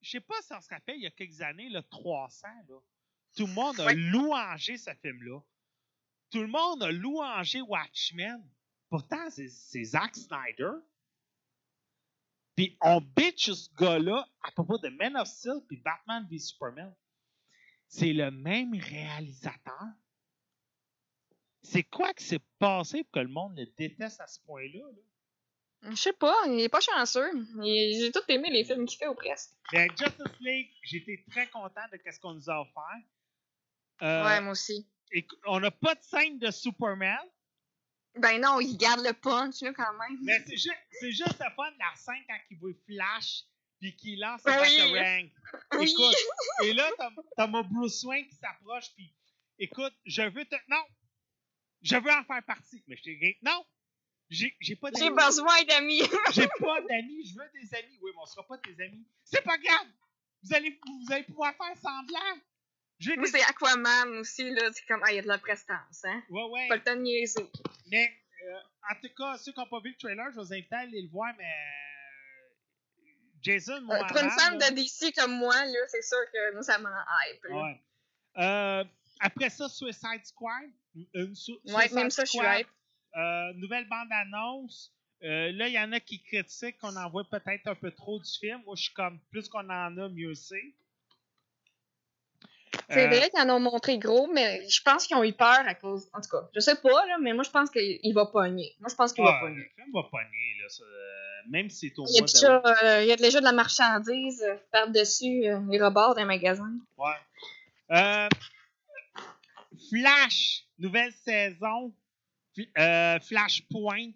[0.00, 2.78] je sais pas si on se rappelle, il y a quelques années, le 300, là,
[3.36, 3.94] tout le monde a Ouais.
[3.94, 5.40] louangé ce film-là.
[6.30, 8.42] Tout le monde a louangé Watchmen.
[8.88, 10.72] Pourtant, c'est c'est Zack Snyder.
[12.56, 16.94] Puis on bitch ce gars-là à propos de Man of Steel puis Batman v Superman.
[17.88, 19.86] C'est le même réalisateur.
[21.62, 24.80] C'est quoi qui s'est passé pour que le monde le déteste à ce point-là?
[24.84, 25.90] là?
[25.90, 27.30] Je sais pas, il est pas chanceux.
[27.62, 29.50] Il- J'ai tout aimé les films qu'il fait ou presque.
[29.72, 33.00] Ben, Justice League, j'étais très content de ce qu'on nous a offert.
[34.02, 34.86] Euh, Ouais, moi aussi.
[35.12, 37.18] écou- on n'a pas de scène de Superman,
[38.16, 40.18] Ben non, il garde le punch, là, quand même.
[40.22, 43.44] mais c'est juste, c'est juste le fun la scène quand il voit Flash
[43.80, 44.52] puis qu'il lance Oui.
[44.52, 45.30] le Batarang.
[45.80, 45.90] Oui.
[45.90, 46.16] Écoute,
[46.64, 46.90] et là,
[47.36, 49.12] t'as, mon Bruce Wayne qui s'approche, puis
[49.58, 50.56] écoute, je veux te.
[50.68, 50.82] Non!
[51.82, 52.84] Je veux en faire partie.
[52.86, 53.64] Mais je t'ai dit, non!
[54.30, 55.16] J'ai, j'ai pas J'ai d'amis.
[55.16, 56.00] besoin d'amis.
[56.32, 57.98] J'ai pas d'amis, je veux des amis.
[58.00, 59.06] Oui, mais on sera pas tes amis.
[59.24, 59.88] C'est pas grave!
[60.44, 62.40] Vous allez, vous allez pouvoir faire semblant.
[63.16, 63.30] Moi, des...
[63.30, 64.70] c'est Aquaman aussi, là.
[64.72, 66.22] C'est comme, ah, il y a de la prestance, hein.
[66.30, 66.68] Ouais, ouais.
[66.68, 67.50] Pas le temps de niaiser.
[67.90, 68.12] Mais,
[68.46, 68.58] euh,
[68.90, 71.02] en tout cas, ceux qui n'ont pas vu le trailer, je vous invite à aller
[71.02, 71.44] le voir, mais.
[71.44, 73.08] euh,
[73.42, 76.62] Jason, mon Euh, pour une là- de DC comme moi, là, c'est sûr que moi,
[76.62, 77.44] ça m'en hype.
[77.50, 77.80] Ouais.
[78.38, 78.84] Euh,
[79.20, 80.70] après ça, Suicide Squad.
[81.14, 82.68] Une su- Ouais, Suicide même ça, je suis hype.
[83.16, 84.92] euh, nouvelle bande-annonce.
[85.20, 88.30] Là, il y en a qui critiquent qu'on en voit peut-être un peu trop du
[88.40, 88.60] film.
[88.64, 90.74] Moi, je suis comme, plus qu'on en a, mieux c'est.
[92.92, 95.60] C'est Euh, vrai qu'ils en ont montré gros, mais je pense qu'ils ont eu peur
[95.66, 96.08] à cause.
[96.12, 98.74] En tout cas, je sais pas, là, mais moi, je pense qu'il va pogner.
[98.80, 99.62] Moi, je pense qu'il va ouais, pogner.
[99.74, 103.02] film va pogner, là, ça, euh, même si c'est au Il y, a déjà, euh,
[103.02, 106.70] il y a déjà de la marchandise euh, par-dessus euh, les rebords d'un magasin.
[106.98, 108.28] Ouais.
[109.90, 111.92] Flash, nouvelle saison.
[113.26, 114.10] Flashpoint.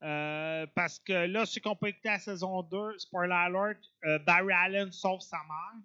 [0.00, 3.78] Parce que là, ceux qui n'ont pas écouté la saison 2, spoiler alert,
[4.26, 5.80] Barry Allen sauve sa mère.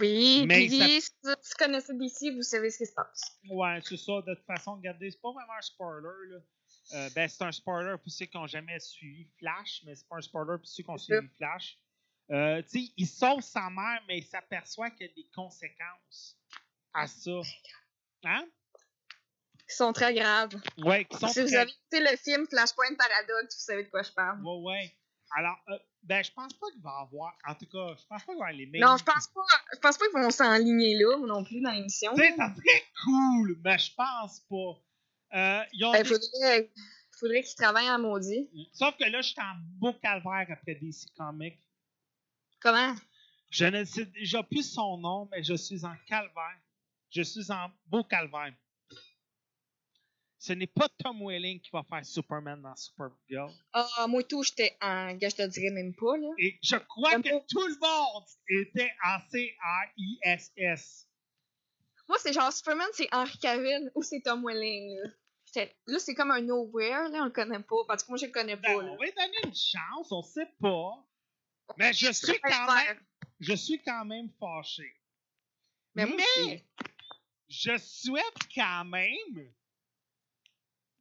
[0.00, 3.38] Oui, Mais puis ça- si vous connaissez DC, vous savez ce qui se passe.
[3.48, 4.12] Ouais, c'est ça.
[4.26, 6.08] De toute façon, regardez, c'est pas vraiment un spoiler.
[6.30, 6.38] Là.
[6.94, 10.16] Euh, ben, c'est un spoiler pour ceux qui n'ont jamais suivi Flash, mais c'est pas
[10.16, 11.78] un spoiler pour ceux qui ont suivi Flash.
[12.30, 16.38] Euh, tu sais, il sauve sa mère, mais il s'aperçoit qu'il y a des conséquences
[16.94, 17.40] à ça.
[18.24, 18.46] Hein?
[19.68, 20.54] Ils sont très graves.
[20.78, 24.02] Ouais, qui sont Si vous avez écouté le film Flashpoint Paradox, vous savez de quoi
[24.02, 24.42] je parle.
[24.42, 24.96] Ouais, ouais.
[25.36, 27.36] Alors, euh, ben, je pense pas qu'il va y avoir.
[27.46, 28.82] En tout cas, je pense pas qu'il va y avoir les mêmes.
[28.82, 29.40] Non, je pense pas.
[29.72, 32.14] Je pense pas qu'ils vont s'enligner là non plus dans l'émission.
[32.16, 35.36] Ça serait cool, mais je pense pas.
[35.38, 36.72] Euh, ils ont des- faudrait,
[37.18, 38.48] faudrait qu'ils travaillent en maudit.
[38.72, 41.58] Sauf que là, je suis en beau calvaire après DC Comics.
[42.60, 42.94] Comment?
[43.50, 46.58] Je ne sais déjà plus son nom, mais je suis en calvaire.
[47.10, 48.52] Je suis en beau calvaire.
[50.46, 53.50] Ce n'est pas Tom Welling qui va faire Superman dans Supergirl.
[53.72, 55.14] Ah, moi tout, j'étais en.
[55.14, 56.28] Gars, je te dirais même pas, là.
[56.36, 61.08] Et je crois que tout le monde était en C-R-I-S-S.
[62.06, 65.64] Moi, c'est genre Superman, c'est Henry Cavill ou c'est Tom Welling, là.
[65.86, 67.76] Là, c'est comme un nowhere, là, on le connaît pas.
[67.88, 68.90] Parce que moi, je le connais Ben, pas, là.
[68.90, 71.06] on va lui donner une chance, on sait pas.
[71.78, 73.00] Mais je suis quand même,
[73.40, 74.94] je suis quand même fâché.
[75.94, 76.62] Mais moi aussi.
[77.48, 79.54] je souhaite quand même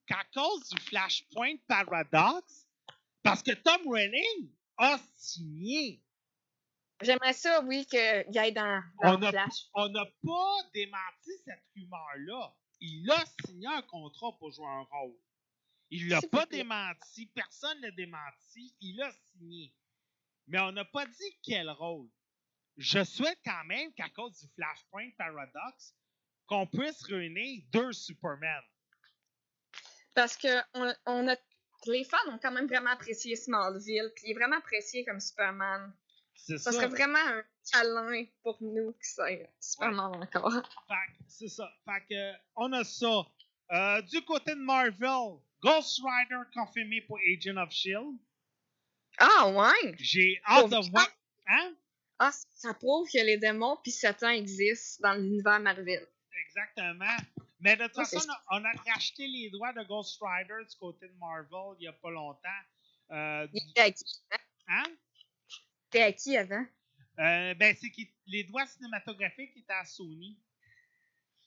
[0.05, 2.67] qu'à cause du Flashpoint Paradox,
[3.21, 6.01] parce que Tom Welling a signé.
[7.01, 9.67] J'aimerais ça, oui, qu'il aille dans, On dans a- Flash.
[9.73, 12.55] On n'a pas démenti cette rumeur-là.
[12.79, 15.17] Il a signé un contrat pour jouer un rôle.
[15.89, 19.73] Il l'a pas démenti, personne ne l'a démenti, il a signé.
[20.47, 22.09] Mais on n'a pas dit quel rôle.
[22.77, 25.95] Je souhaite quand même qu'à cause du Flashpoint Paradox,
[26.47, 28.61] qu'on puisse réunir deux Superman.
[30.13, 31.35] Parce que on, on a,
[31.87, 35.93] les fans ont quand même vraiment apprécié Smallville, puis il est vraiment apprécié comme Superman.
[36.35, 36.77] C'est Ça ça.
[36.77, 40.53] serait vraiment un câlin pour nous qui c'est Superman encore.
[40.53, 41.69] Fait que c'est ça.
[41.85, 43.25] Fait que, on a ça.
[43.71, 48.17] Euh, du côté de Marvel, Ghost Rider confirmé pour Agent of Shield.
[49.17, 49.95] Ah ouais!
[49.99, 51.07] J'ai hâte de voir.
[51.47, 51.73] Hein?
[52.19, 56.07] Ah, ça prouve que les démons puis Satan existent dans l'univers Marvel.
[56.45, 57.17] Exactement.
[57.63, 58.19] Mais de toute façon,
[58.51, 61.83] on a, on a racheté les droits de Ghost Rider du côté de Marvel il
[61.83, 62.49] n'y a pas longtemps.
[63.11, 64.03] Euh, Il du- était à qui?
[64.67, 64.83] hein?
[65.89, 66.65] T'es à qui avant?
[67.19, 70.37] Euh, ben, c'est que les droits cinématographiques étaient à Sony.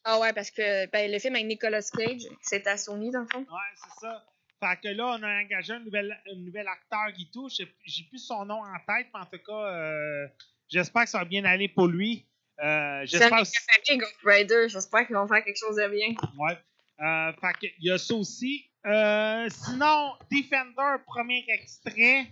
[0.05, 3.26] Ah ouais, parce que ben, le film avec Nicolas Cage, c'était à Sony dans le
[3.26, 3.40] fond.
[3.40, 4.24] Ouais, c'est ça.
[4.60, 7.56] Fait que là, on a engagé un nouvel, un nouvel acteur touche.
[7.56, 10.28] J'ai- J'ai plus son nom en tête, mais en tout cas, euh,
[10.68, 12.26] j'espère que ça va bien aller pour lui.
[12.62, 13.53] Euh, j'espère aussi.
[13.99, 14.69] Ghost Rider.
[14.69, 16.15] J'espère qu'ils vont faire quelque chose de bien.
[16.39, 16.59] Ouais.
[17.01, 18.70] Euh, fait il y a ça aussi.
[18.87, 22.27] Euh, sinon, Defender, premier extrait.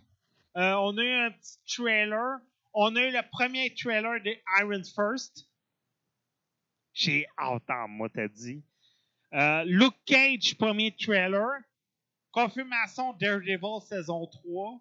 [0.57, 2.39] Euh, on a eu un petit trailer.
[2.73, 5.47] On a eu le premier trailer de Iron First.
[6.93, 8.63] J'ai hâte en moi, t'as dit.
[9.67, 11.49] Luke Cage, premier trailer.
[12.33, 14.81] Confirmation Daredevil saison 3.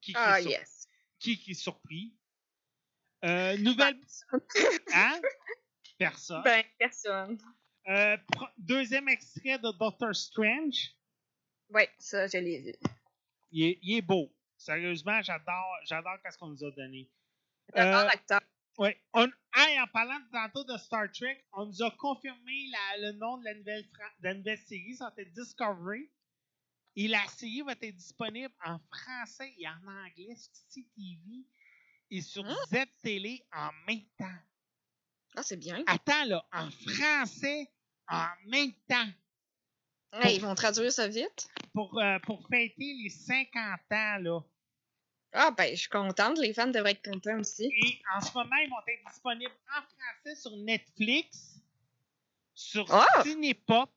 [0.00, 0.88] Qui, qui, Ah, sur- yes.
[1.18, 2.14] qui, qui est surpris?
[3.24, 3.98] Euh, nouvelle.
[4.94, 5.20] Hein?
[5.98, 6.42] Personne.
[6.42, 7.38] Ben, personne.
[7.88, 8.16] Euh,
[8.56, 10.94] deuxième extrait de Doctor Strange.
[11.68, 12.72] Ouais, ça, je l'ai vu.
[13.52, 14.32] Il est, il est beau.
[14.56, 17.10] Sérieusement, j'adore, j'adore ce qu'on nous a donné.
[17.74, 18.40] J'adore Euh, l'acteur.
[19.54, 23.44] Hey, en parlant tantôt de Star Trek, on nous a confirmé la- le nom de
[23.44, 24.94] la nouvelle, de la nouvelle série.
[24.96, 26.10] Ça être Discovery.
[26.96, 31.44] Et la série va être disponible en français et en anglais sur CTV
[32.10, 32.56] et sur Hein?
[32.68, 34.38] Z-Télé en même temps.
[35.36, 35.82] Ah, c'est bien.
[35.86, 37.70] Attends, là, en français
[38.08, 39.08] en même temps.
[40.14, 41.48] Ouais, ils vont traduire ça vite.
[41.72, 43.54] Pour, euh, pour fêter les 50
[43.92, 44.40] ans, là.
[45.32, 46.38] Ah, ben, je suis contente.
[46.38, 47.64] Les fans devraient être contents aussi.
[47.66, 51.60] Et en ce moment, ils vont être disponibles en français sur Netflix,
[52.52, 53.22] sur Ah!
[53.22, 53.92] Cinépop,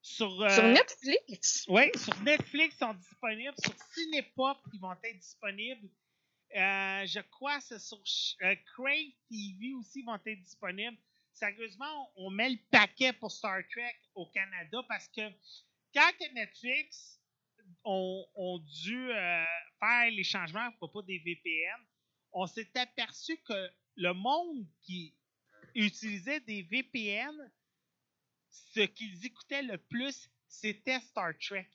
[0.00, 0.40] sur.
[0.40, 1.64] euh, Sur Netflix?
[1.68, 3.54] Oui, sur Netflix, ils sont disponibles.
[3.60, 5.88] Sur Cinépop, ils vont être disponibles.
[6.56, 7.98] Euh, je crois que c'est sur
[8.42, 10.96] euh, Crave TV aussi, vont être disponibles.
[11.32, 15.30] Sérieusement, on, met le paquet pour Star Trek au Canada parce que
[15.94, 17.20] quand Netflix
[17.84, 19.44] ont dû euh,
[19.78, 21.86] faire les changements à propos des VPN,
[22.32, 25.14] on s'est aperçu que le monde qui
[25.74, 27.34] utilisait des VPN,
[28.50, 31.68] ce qu'ils écoutaient le plus, c'était Star Trek.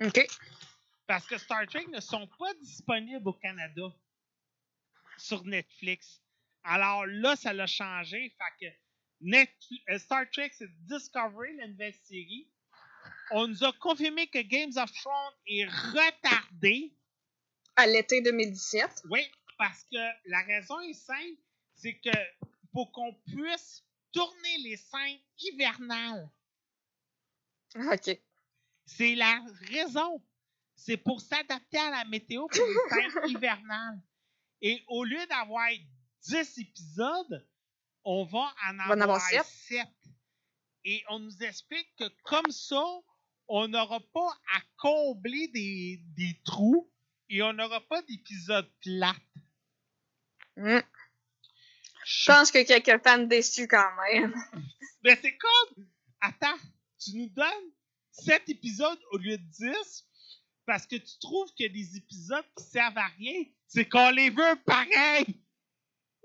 [0.00, 0.26] OK.
[1.08, 3.90] Parce que Star Trek ne sont pas disponibles au Canada
[5.16, 6.22] sur Netflix.
[6.62, 8.28] Alors là, ça l'a changé.
[8.38, 8.72] Fait que
[9.22, 12.46] Netflix- euh, Star Trek, c'est Discovery, la nouvelle série.
[13.30, 16.94] On nous a confirmé que Games of Thrones est retardé.
[17.76, 19.04] À l'été 2017.
[19.08, 19.20] Oui,
[19.56, 21.40] parce que la raison est simple,
[21.74, 22.10] c'est que
[22.72, 23.82] pour qu'on puisse
[24.12, 26.28] tourner les scènes hivernales,
[27.76, 28.18] OK.
[28.84, 30.22] C'est la raison.
[30.78, 34.00] C'est pour s'adapter à la météo pour les scènes hivernales.
[34.62, 35.68] Et au lieu d'avoir
[36.22, 37.48] 10 épisodes,
[38.04, 39.44] on va en avoir, avoir sept.
[39.44, 39.86] 7.
[40.84, 42.84] Et on nous explique que comme ça,
[43.48, 46.90] on n'aura pas à combler des, des trous
[47.28, 49.16] et on n'aura pas d'épisodes plates.
[50.56, 50.80] Hmm.
[52.04, 54.32] Je pense que quelques fans déçus quand même.
[55.02, 55.86] Mais c'est comme.
[56.20, 56.58] Attends,
[57.00, 57.72] tu nous donnes
[58.12, 60.04] 7 épisodes au lieu de 10
[60.68, 63.42] parce que tu trouves a des épisodes qui servent à rien.
[63.66, 65.40] C'est qu'on les veut pareil.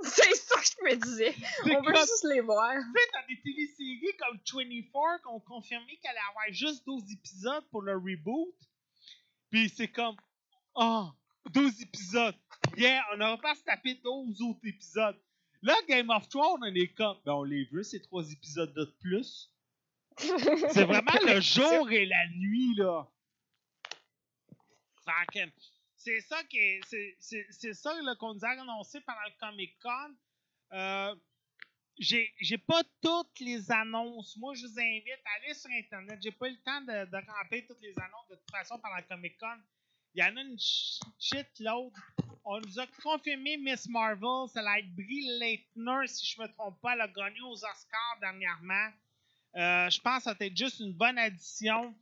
[0.03, 1.33] C'est ça que je me disais.
[1.63, 2.73] On veut juste les voir.
[2.73, 7.03] Tu sais, t'as des téléséries comme 24 qui ont confirmé qu'elle allait avoir juste 12
[7.13, 8.53] épisodes pour le reboot.
[9.49, 10.17] Puis c'est comme,
[10.75, 11.07] oh,
[11.53, 12.35] 12 épisodes.
[12.75, 15.17] Yeah, on n'aura pas à se taper 12 autres épisodes.
[15.61, 18.93] Là, Game of Thrones, on est comme, ben on les veut, ces trois épisodes de
[18.99, 19.49] plus.
[20.17, 23.07] C'est vraiment le jour et la nuit, là.
[25.95, 26.81] C'est ça qui est-
[27.19, 30.15] c'est- c'est ça qu'on nous a annoncé pendant le Comic Con.
[30.73, 31.15] Euh,
[31.97, 34.35] j'ai j'ai pas toutes les annonces.
[34.37, 36.19] Moi, je vous invite à aller sur Internet.
[36.21, 38.97] J'ai pas eu le temps de, de remplir toutes les annonces de toute façon pendant
[38.97, 39.57] le Comic Con.
[40.15, 41.93] Il y en a une ch- shitload.
[42.45, 44.49] On nous a confirmé Miss Marvel.
[44.53, 46.93] Ça va être Brie Leitner, si je me trompe pas.
[46.93, 48.89] Elle a gagné aux Oscars dernièrement.
[49.55, 51.95] Euh, je pense que ça va être juste une bonne addition.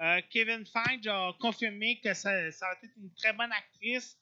[0.00, 4.16] Euh, Kevin Feige a confirmé que ça, ça va être une très bonne actrice.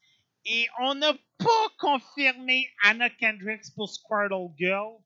[0.45, 4.99] Et on n'a pas confirmé Anna Kendricks pour Squirtle Girl.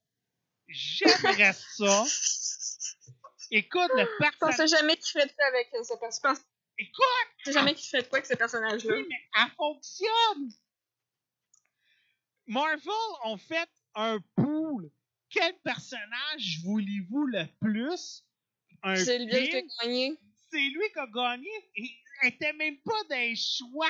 [0.69, 2.05] J'aimerais ça.
[3.51, 4.57] Écoute, le Je personnage.
[4.57, 6.37] pensais jamais qu'il ferait de quoi avec ce personnage.
[6.79, 7.05] Je Écoute,
[7.39, 8.95] je pensais jamais qu'il ferait de quoi avec ce personnage-là.
[8.95, 10.51] oui, mais elle fonctionne.
[12.47, 12.93] Marvel
[13.25, 14.91] ont fait un pool.
[15.31, 18.25] Quel personnage voulez-vous le plus?
[18.83, 19.69] Un C'est a film?
[19.83, 20.17] gagné.
[20.51, 21.71] C'est lui qui a gagné.
[21.77, 23.89] Il était même pas d'un choix.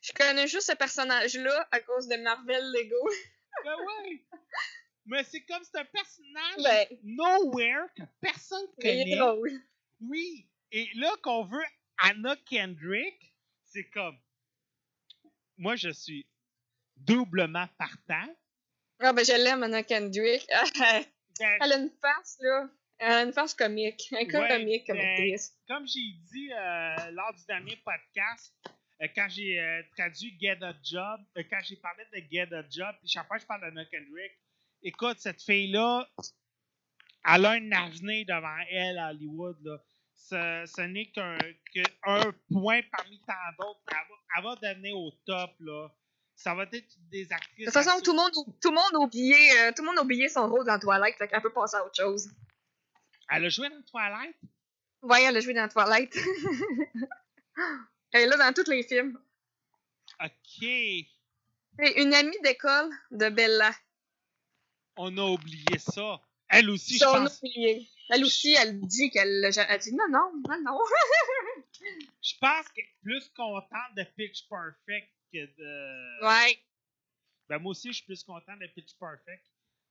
[0.00, 3.08] Je connais juste ce personnage-là à cause de Marvel Lego.
[3.64, 4.24] Ben ouais.
[5.06, 6.98] Mais c'est comme c'est un personnage Ben.
[7.02, 9.18] nowhere que personne connaît.
[10.00, 10.48] Oui.
[10.72, 11.64] Et là qu'on veut
[11.98, 13.34] Anna Kendrick,
[13.64, 14.18] c'est comme.
[15.58, 16.26] Moi, je suis
[16.96, 18.36] doublement partant.
[19.00, 20.46] Ah, ben, je l'aime, Anna Kendrick.
[21.38, 22.66] Ben, Elle a une face, là.
[22.98, 24.08] Elle a une face comique.
[24.12, 25.54] Un cas Ouais, comique comme ben, actrice.
[25.68, 28.54] Comme j'ai dit euh, lors du dernier podcast,
[29.02, 32.62] euh, quand j'ai euh, traduit Get a Job, euh, quand j'ai parlé de Get a
[32.70, 34.32] Job, puis chaque fois que je parle d'Anna Kendrick,
[34.82, 36.08] écoute, cette fille-là,
[37.28, 39.56] elle a un avenir devant elle à Hollywood.
[39.62, 39.78] Là.
[40.14, 41.36] Ce, ce n'est qu'un
[41.74, 43.80] qu'un point parmi tant d'autres.
[43.90, 45.50] Elle va, elle va devenir au top.
[45.60, 45.88] Là.
[46.34, 47.60] Ça va être des actrices.
[47.60, 49.98] De toute façon, tout le monde, tout le monde a oublié, euh, tout le monde
[49.98, 52.28] a oublié son rôle dans Twilight, fait qu'elle peut passer à autre chose.
[53.30, 54.36] Elle a joué dans Twilight?
[55.02, 56.16] Ouais, elle a joué dans Twilight.
[58.12, 59.18] elle est là dans tous les films.
[60.22, 60.62] OK.
[61.96, 63.72] Une amie d'école de Bella.
[64.96, 66.20] On a oublié ça.
[66.48, 67.38] Elle aussi, je Ça, on a pense.
[67.42, 67.88] oublié.
[68.08, 70.78] Elle aussi, elle dit qu'elle elle dit non, non, non, non.
[72.22, 76.24] Je pense qu'elle est plus contente de Pitch Perfect que de.
[76.26, 76.58] Ouais,
[77.48, 79.44] Ben, moi aussi, je suis plus content de Pitch Perfect.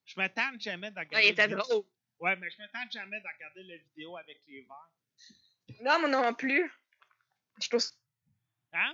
[0.05, 1.15] Je me tente jamais de regarder.
[1.17, 1.83] ouais, il était drôle.
[2.19, 5.81] Ouais, mais je me tente jamais de regarder la vidéo avec les verres.
[5.81, 6.71] Non, moi non plus.
[7.61, 7.81] Je trouve,
[8.73, 8.93] Hein?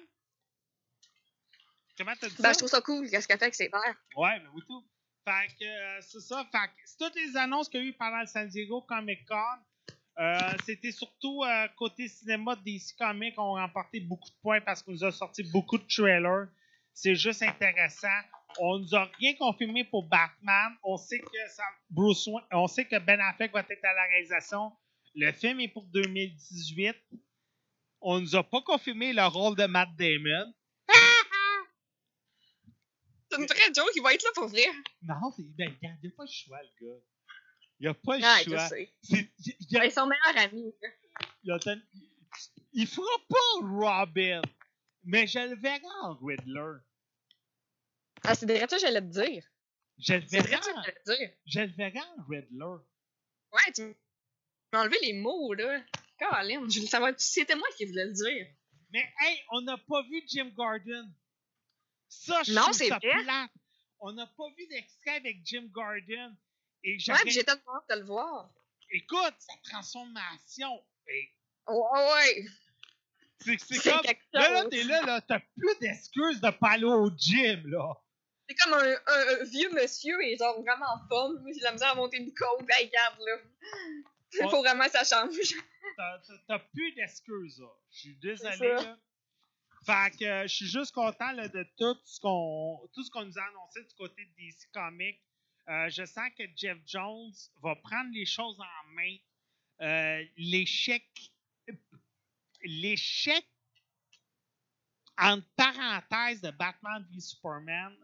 [1.97, 2.53] Comment t'as dit ben, ça?
[2.53, 3.95] je trouve ça cool, qu'est-ce qu'elle fait avec ses verres.
[4.15, 4.83] Ouais, mais oui, tout.
[5.25, 6.43] Fait que euh, c'est ça.
[6.51, 9.25] Fait que c'est toutes les annonces qu'il y a eu pendant le San Diego Comic
[9.27, 9.35] Con.
[10.19, 14.91] Euh, C'était surtout euh, côté cinéma DC Comics ont remporté beaucoup de points parce qu'on
[14.91, 16.47] nous a sorti beaucoup de trailers.
[16.93, 18.07] C'est juste intéressant.
[18.59, 20.71] On nous a rien confirmé pour Batman.
[20.83, 24.03] On sait que ça, Bruce Wayne- on sait que Ben Affleck va être à la
[24.07, 24.71] réalisation.
[25.15, 26.95] Le film est pour 2018.
[28.01, 30.53] On nous a pas confirmé le rôle de Matt Damon.
[33.29, 34.65] C'est une vraie joke, il va être là pour vrai.
[35.03, 37.01] Non, ben, il n'y a pas le choix, le gars.
[37.79, 38.67] Il n'y a pas le choix.
[38.67, 38.93] sais.
[39.01, 40.73] C'est- il- il y a- Ils sont meilleurs amis.
[41.43, 41.81] il ten-
[42.73, 44.41] il fera pas Robin,
[45.05, 46.79] mais je le verrai en Riddler.
[48.23, 49.43] Ah, c'est vrai, ça, j'allais te dire.
[49.97, 50.57] Je le verrai,
[51.45, 52.83] je le verrai en Riddler.
[53.51, 53.95] Ouais, tu
[54.73, 55.81] m'as enlevé les mots, là.
[56.17, 58.47] Caroline, je voulais savoir, c'était moi qui voulais le dire.
[58.91, 61.09] Mais hey, on n'a pas vu Jim Gordon.
[62.09, 63.51] Ça, je Non, c'est plate.
[63.99, 66.35] On n'a pas vu d'extrait avec Jim Gordon.
[66.83, 68.51] Et Ouais, puis j'ai tellement hâte de le voir.
[68.91, 70.83] Écoute, sa transformation.
[71.07, 71.29] hey,
[71.67, 72.45] Ouais, ouais.
[73.39, 74.01] c'est comme.
[74.33, 77.93] Là, là, t'es là, là, t'as plus d'excuses de pas aller au gym, là.
[78.57, 81.41] C'est comme un, un- un vieux monsieur et genre vraiment en forme.
[81.53, 82.65] J'ai la misère à monter une côte.
[82.69, 83.37] Hey, regarde, là.
[84.33, 85.35] Il faut vraiment que ça change.
[86.47, 87.67] T'as- plus d'excuses, là.
[87.91, 88.97] Je suis désolé, là.
[89.85, 93.25] Fait que euh, je suis juste content là, de tout ce qu'on tout ce qu'on
[93.25, 95.19] nous a annoncé du côté de DC Comics.
[95.69, 97.31] Euh, je sens que Jeff Jones
[97.63, 99.15] va prendre les choses en main.
[99.81, 101.03] Euh, l'échec
[102.63, 103.43] l'échec
[105.17, 107.95] entre parenthèses de Batman v Superman.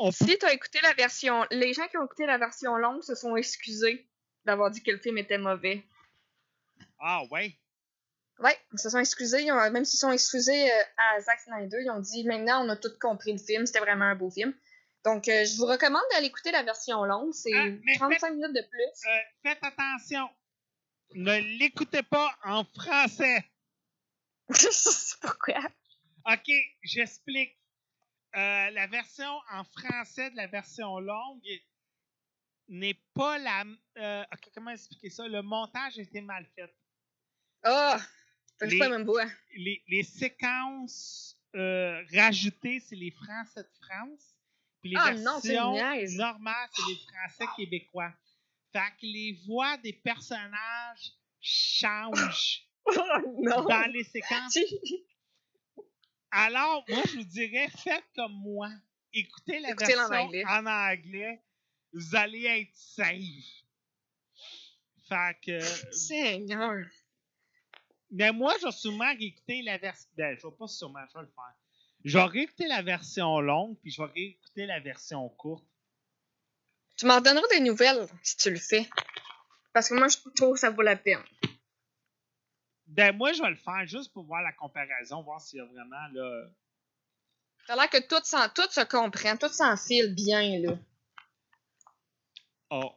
[0.00, 1.46] On Si t'as écouté la version.
[1.50, 4.06] Les gens qui ont écouté la version longue se sont excusés
[4.44, 5.84] d'avoir dit que le film était mauvais.
[6.98, 7.54] Ah ouais?
[8.40, 9.42] Ouais, ils se sont excusés.
[9.42, 12.68] ils ont- même s'ils sont excusés euh, à Zack Snyder, ils ont dit maintenant on
[12.68, 14.52] a tout compris le film, c'était vraiment un beau film.
[15.04, 18.54] Donc euh, je vous recommande d'aller écouter la version longue, c'est Ah, mais 35 minutes
[18.54, 19.08] de plus.
[19.08, 20.28] Euh, faites attention.
[21.14, 23.44] Ne l'écoutez pas en français.
[24.50, 25.60] Je sais pas pourquoi.
[26.32, 26.50] OK,
[26.82, 27.56] j'explique.
[28.36, 31.46] Euh, la version en français de la version longue
[32.68, 33.64] n'est pas la.
[33.98, 34.24] euh,
[34.54, 35.28] comment expliquer ça?
[35.28, 36.74] Le montage été mal fait.
[37.62, 38.00] Ah!
[38.58, 39.26] Que Les- pas même voix.
[39.56, 44.34] Les, les séquences euh, rajoutées, c'est les Français de France.
[44.80, 45.74] Puis les Ah versions
[46.16, 48.12] normales, c'est les Français québécois.
[48.72, 52.66] Fait que les voix des personnages changent
[53.38, 53.64] non!
[53.64, 54.58] dans les séquences.
[56.36, 58.68] Alors, moi, je vous dirais, faites comme moi.
[59.12, 60.44] Écoutez la en version anglais.
[60.48, 61.40] en anglais.
[61.92, 63.62] Vous allez être safe.
[65.08, 65.60] Fait que.
[65.92, 66.86] Seigneur!
[68.10, 70.10] Mais moi, je vais sûrement réécouter la version.
[70.16, 71.54] Ben, je vais pas sûrement, je vais le faire.
[72.04, 75.64] Je vais réécouter la version longue, puis je vais réécouter la version courte.
[76.96, 78.88] Tu m'en donneras des nouvelles si tu le fais.
[79.72, 81.22] Parce que moi, je trouve que ça vaut la peine.
[82.94, 85.64] Ben, moi, je vais le faire juste pour voir la comparaison, voir s'il y a
[85.64, 86.46] vraiment, là.
[87.66, 88.20] Ça a l'air que tout,
[88.54, 90.78] tout se comprend, tout s'enfile bien, là.
[92.70, 92.92] Oh.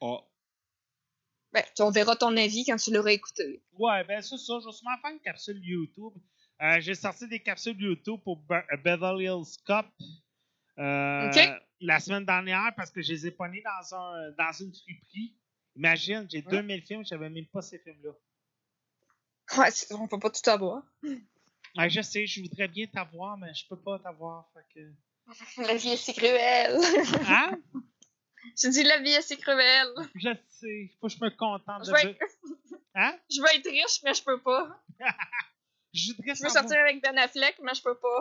[0.00, 0.20] Oh.
[1.52, 3.62] Ben, tu- on verra ton avis quand tu l'auras écouté.
[3.72, 4.58] Ouais, ben c'est ça.
[4.60, 6.12] Je vais sûrement faire une capsule YouTube.
[6.60, 9.86] Euh, J'ai sorti des capsules YouTube pour Be- euh, Beverly Hills Cop
[10.78, 11.30] euh,
[11.80, 15.34] la semaine dernière parce que je les ai pognés dans, un, dans une friperie.
[15.78, 16.50] Imagine, j'ai Ouais.
[16.50, 18.10] 2000 films, je savais même pas ces films-là.
[19.56, 20.82] Ouais, c'est- on peut pas tout avoir.
[21.76, 24.50] Ouais, je sais, je voudrais bien t'avoir, mais je peux pas t'avoir.
[24.74, 24.80] Que...
[25.58, 26.76] La vie est si cruelle.
[27.28, 27.58] Hein?
[28.56, 29.92] Tu dis la vie est si cruelle.
[30.14, 30.90] Je sais.
[31.00, 31.96] Faut que je me contente Je de.
[31.96, 32.24] veux, être...
[32.94, 33.18] Hein?
[33.30, 34.82] je veux être riche, mais je peux pas.
[35.92, 38.20] Je voudrais Je veux sortir avec Ben Affleck, mais je peux pas.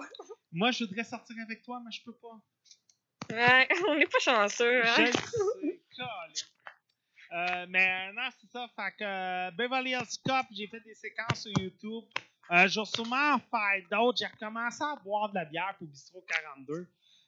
[0.51, 2.39] Moi, je voudrais sortir avec toi, mais je peux pas.
[3.31, 5.05] Ouais, on n'est pas chanceux, Je hein?
[5.05, 5.81] le sais.
[7.33, 8.67] Euh, mais euh, non, c'est ça.
[8.75, 12.03] Fait que euh, Beverly Hills Cop, j'ai fait des séquences sur YouTube.
[12.51, 14.19] Euh, je vais sûrement en faire d'autres.
[14.19, 16.87] J'ai recommencé à boire de la bière pour Bistro 42.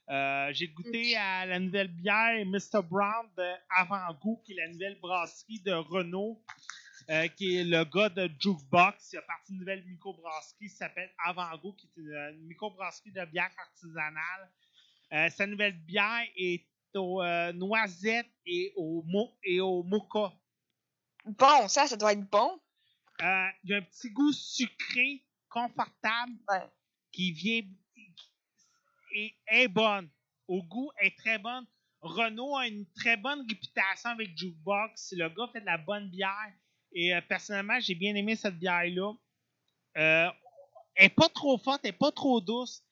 [0.09, 2.81] Euh, j'ai goûté à la nouvelle bière Mr.
[2.83, 6.41] Brown de Avant-Goût, qui est la nouvelle brasserie de Renault,
[7.09, 9.11] euh, qui est le gars de Jukebox.
[9.13, 13.25] Il a parti une nouvelle microbrasserie qui s'appelle Avant-Goût, qui est une, une microbrasserie de
[13.25, 14.49] bière artisanale.
[15.31, 16.63] Sa nouvelle bière est
[16.95, 20.33] aux euh, noisettes et au, mo et mocha.
[21.25, 22.59] Bon, ça, ça doit être bon.
[23.21, 26.65] Euh, il y a un petit goût sucré, confortable, Ouais.
[27.11, 27.61] qui vient
[29.15, 30.09] et est bonne.
[30.47, 31.65] Au goût, est très bonne.
[32.01, 35.13] Renault a une très bonne réputation avec Jukebox.
[35.17, 36.53] Le gars fait de la bonne bière.
[36.93, 39.13] Et euh, personnellement, j'ai bien aimé cette bière-là.
[39.97, 40.29] Euh,
[40.95, 42.83] elle n'est pas trop forte, elle n'est pas trop douce.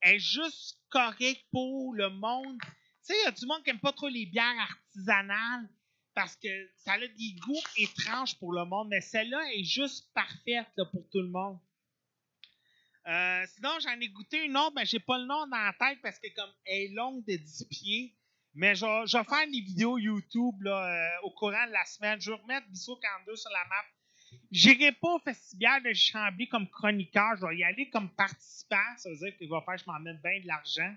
[0.00, 2.58] Elle est juste correcte pour le monde.
[3.06, 5.68] Tu sais, il y a du monde qui n'aime pas trop les bières artisanales
[6.14, 10.72] parce que ça a des goûts étranges pour le monde, mais celle-là est juste parfaite
[10.90, 11.58] pour tout le monde.
[13.06, 15.98] Euh, sinon, j'en ai goûté une autre, mais j'ai pas le nom dans la tête
[16.02, 18.14] parce que comme elle est longue de 10 pieds.
[18.54, 22.18] Mais je, je vais faire des vidéos YouTube là, euh, au courant de la semaine.
[22.20, 23.84] Je vais remettre Bissot 42 sur la map.
[24.50, 27.36] J'irai pas au festival de Chambly comme chroniqueur.
[27.36, 28.96] Je vais y aller comme participant.
[28.96, 30.94] Ça veut dire qu'il va faire je m'en mette bien de l'argent.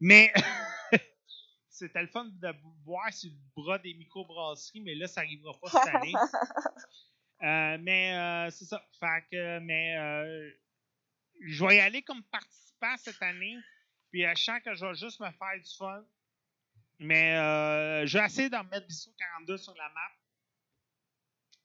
[0.00, 0.32] Mais
[1.78, 2.52] c'était le fun de
[2.84, 6.12] boire sur le bras des microbrasseries, mais là, ça n'arrivera pas cette année.
[7.40, 8.84] Euh, mais euh, c'est ça.
[8.98, 10.50] Fait que, mais euh,
[11.40, 13.56] je vais y aller comme participant cette année.
[14.10, 16.04] Puis je sens que je vais juste me faire du fun.
[16.98, 20.10] Mais euh, je vais essayer d'en mettre Bissot 42 sur la map.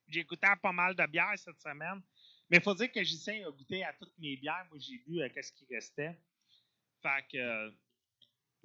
[0.08, 2.02] J'ai goûté à pas mal de bières cette semaine.
[2.50, 4.68] Mais il faut dire que j'essaie de goûter à toutes mes bières.
[4.70, 6.16] Moi, j'ai vu euh, qu'est-ce qui restait.
[7.02, 7.74] Fait que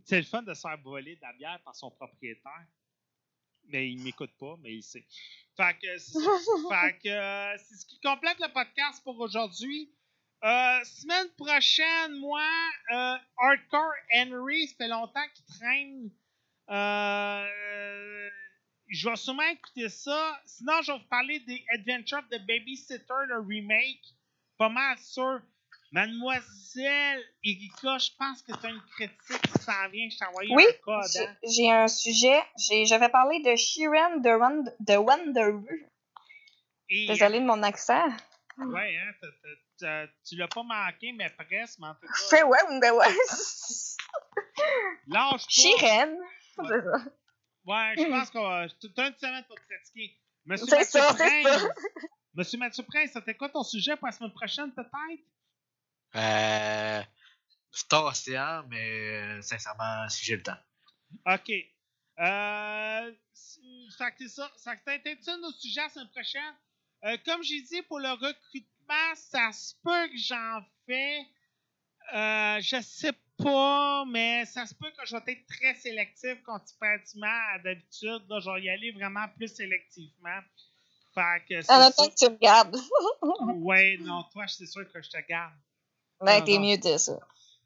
[0.05, 2.67] c'est le fun de se faire voler de la bière par son propriétaire.
[3.71, 5.07] Mais il m'écoute pas, mais il sait.
[5.57, 6.21] Fait que c'est ça.
[6.71, 9.93] Fait que euh, c'est ce qui complète le podcast pour aujourd'hui.
[10.45, 12.47] Euh, semaine prochaine, moi,
[12.93, 16.11] euh, Hardcore Henry, ça fait longtemps qu'il traîne.
[16.71, 18.31] Euh,
[18.87, 20.41] je vais sûrement écouter ça.
[20.47, 24.15] Sinon, je vais vous parler des Adventures of the Babysitter, le remake.
[24.59, 25.41] Pas mal sûr.
[25.93, 30.09] Mademoiselle Erika, je pense que tu as une critique qui s'en vient.
[30.11, 31.11] Je t'ai envoyé Oui, un code.
[31.13, 31.37] j'ai- hein.
[31.43, 32.41] j'ai un sujet.
[32.59, 35.53] Je vais parler de Sheeran de, Wond- de Wonder.
[36.91, 38.07] Et, Désolée de mon accent.
[38.59, 39.29] Ouais, hein, t'as-
[40.07, 42.13] t'as- tu l'as pas manqué, mais presque, mais en tout cas.
[42.31, 43.07] Fais ouais, ben ouais.
[45.07, 45.45] Lâche.
[45.49, 46.17] Sheeran.
[46.59, 47.95] Ouais.
[47.97, 48.67] Je pense qu'on va.
[48.97, 50.17] T'as une semaine pour te pratiquer.
[50.45, 51.61] Monsieur C'est Mathieu ça, c'est Prince.
[51.63, 51.69] ça.
[52.35, 54.91] Monsieur Mathieu Prince, c'était quoi ton sujet pour la semaine prochaine, peut-être?
[56.17, 57.03] Euh,
[57.71, 60.57] Star Ocean, mais euh, sincèrement, si j'ai le temps.
[61.27, 61.51] OK.
[62.19, 63.61] Euh, c'est-
[63.97, 64.51] fait que c'est ça.
[64.57, 66.55] Ça t'as ça notre sujet la semaine prochaine?
[67.05, 71.21] Euh, comme j'ai dit, pour le recrutement, ça se peut que j'en fais.
[72.15, 77.41] Euh, je sais pas, mais ça se peut que je vais être très sélectif comparativement
[77.55, 78.25] à d'habitude.
[78.29, 80.41] Là, je vais y aller vraiment plus sélectivement.
[81.15, 82.77] Fait que c'est En attendant que tu regardes.
[83.61, 85.55] Ouais, non, toi, c'est sûr que je te garde.
[86.21, 87.15] Ben, Ah, t'es mieux de ça.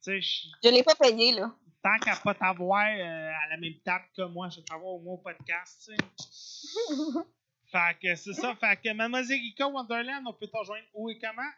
[0.04, 1.50] Tu sais, je- Je l'ai pas payé, là.
[1.82, 4.98] tant qu'à pas t'avoir euh, à la même table que moi, je vais t'avoir au
[5.00, 6.66] moins au podcast, tu sais.
[7.72, 8.54] fait que c'est ça.
[8.56, 11.50] Fait que Mademoiselle Rika Wonderland, on peut te rejoindre où et comment?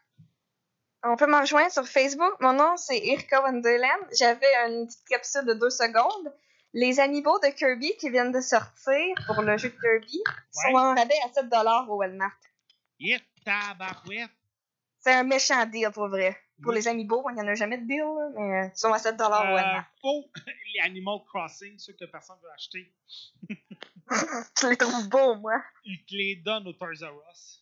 [1.07, 2.33] On peut me rejoindre sur Facebook.
[2.41, 4.07] Mon nom, c'est Irka Wonderland.
[4.19, 6.33] J'avais une petite capsule de deux secondes.
[6.73, 10.81] Les amiibo de Kirby qui viennent de sortir pour le jeu de Kirby sont Ouais.
[10.81, 12.33] en rabais à 7$ au Walmart.
[13.01, 14.31] Yep, tabarouette.
[15.01, 16.37] C'est un méchant deal pour vrai.
[16.63, 18.99] Pour les amiibo, il n'y en a jamais de deal, là, mais ils sont à
[18.99, 19.87] 7$ au Euh, Walmart.
[20.01, 20.31] faux,
[20.75, 22.93] les Animal Crossing, ceux que personne veut acheter,
[24.61, 25.63] Je les trouve beaux, moi.
[25.85, 27.61] ils te les donnent au Toys R Us.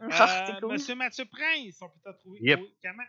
[0.10, 0.72] Ah, Euh, cool.
[0.72, 2.60] Monsieur Mathieu Prince, on peut te trouver Yep.
[2.60, 3.04] où et comment?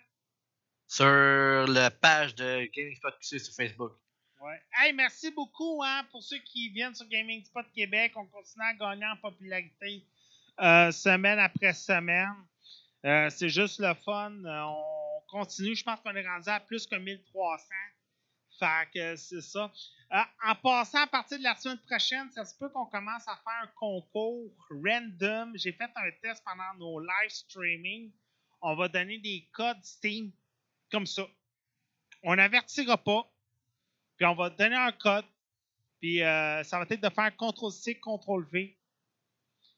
[0.88, 3.94] Sur la page de Gaming Spot QC sur Facebook.
[4.42, 4.62] Ouais.
[4.78, 8.12] Hey, merci beaucoup hein, pour ceux qui viennent sur Gaming Spot Québec.
[8.16, 10.06] On continue à gagner en popularité
[10.62, 12.36] euh, semaine après semaine.
[13.06, 14.32] Euh, c'est juste le fun.
[14.46, 15.03] Euh, on
[15.34, 15.76] continue.
[15.76, 17.66] Je pense qu'on est rendu à plus que 1300.
[18.60, 19.72] Fait que c'est ça.
[20.12, 23.36] Euh, en passant, à partir de la semaine prochaine, ça se peut qu'on commence à
[23.38, 25.54] faire un concours random.
[25.56, 28.12] J'ai fait un test pendant nos live streaming.
[28.62, 30.32] On va donner des codes Steam
[30.92, 31.24] comme ça.
[32.22, 33.28] On n'avertira pas.
[34.18, 35.26] Puis on va donner un code.
[36.00, 38.78] Puis euh, ça va être de faire CTRL-C, CTRL-V.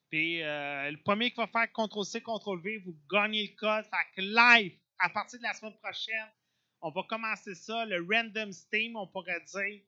[0.10, 3.86] Puis euh, le premier qui va faire CTRL-C, CTRL-V, vous gagnez le code.
[3.86, 6.28] Fait que live, à partir de la semaine prochaine,
[6.82, 9.82] on va commencer ça, le random Steam, on pourrait dire.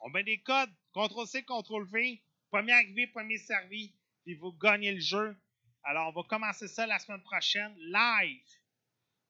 [0.00, 3.94] On met des codes, CTRL-C, CTRL-V, premier arrivé, premier servi,
[4.24, 5.36] puis vous gagnez le jeu.
[5.84, 8.46] Alors, on va commencer ça la semaine prochaine, live.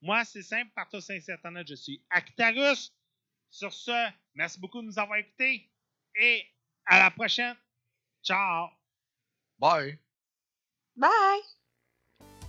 [0.03, 2.93] Moi, c'est simple, partout sur Internet, je suis Actarus.
[3.51, 5.71] Sur ce, merci beaucoup de nous avoir écoutés
[6.15, 6.47] et
[6.87, 7.57] à la prochaine.
[8.23, 8.69] Ciao!
[9.59, 9.99] Bye!
[10.97, 11.62] Bye!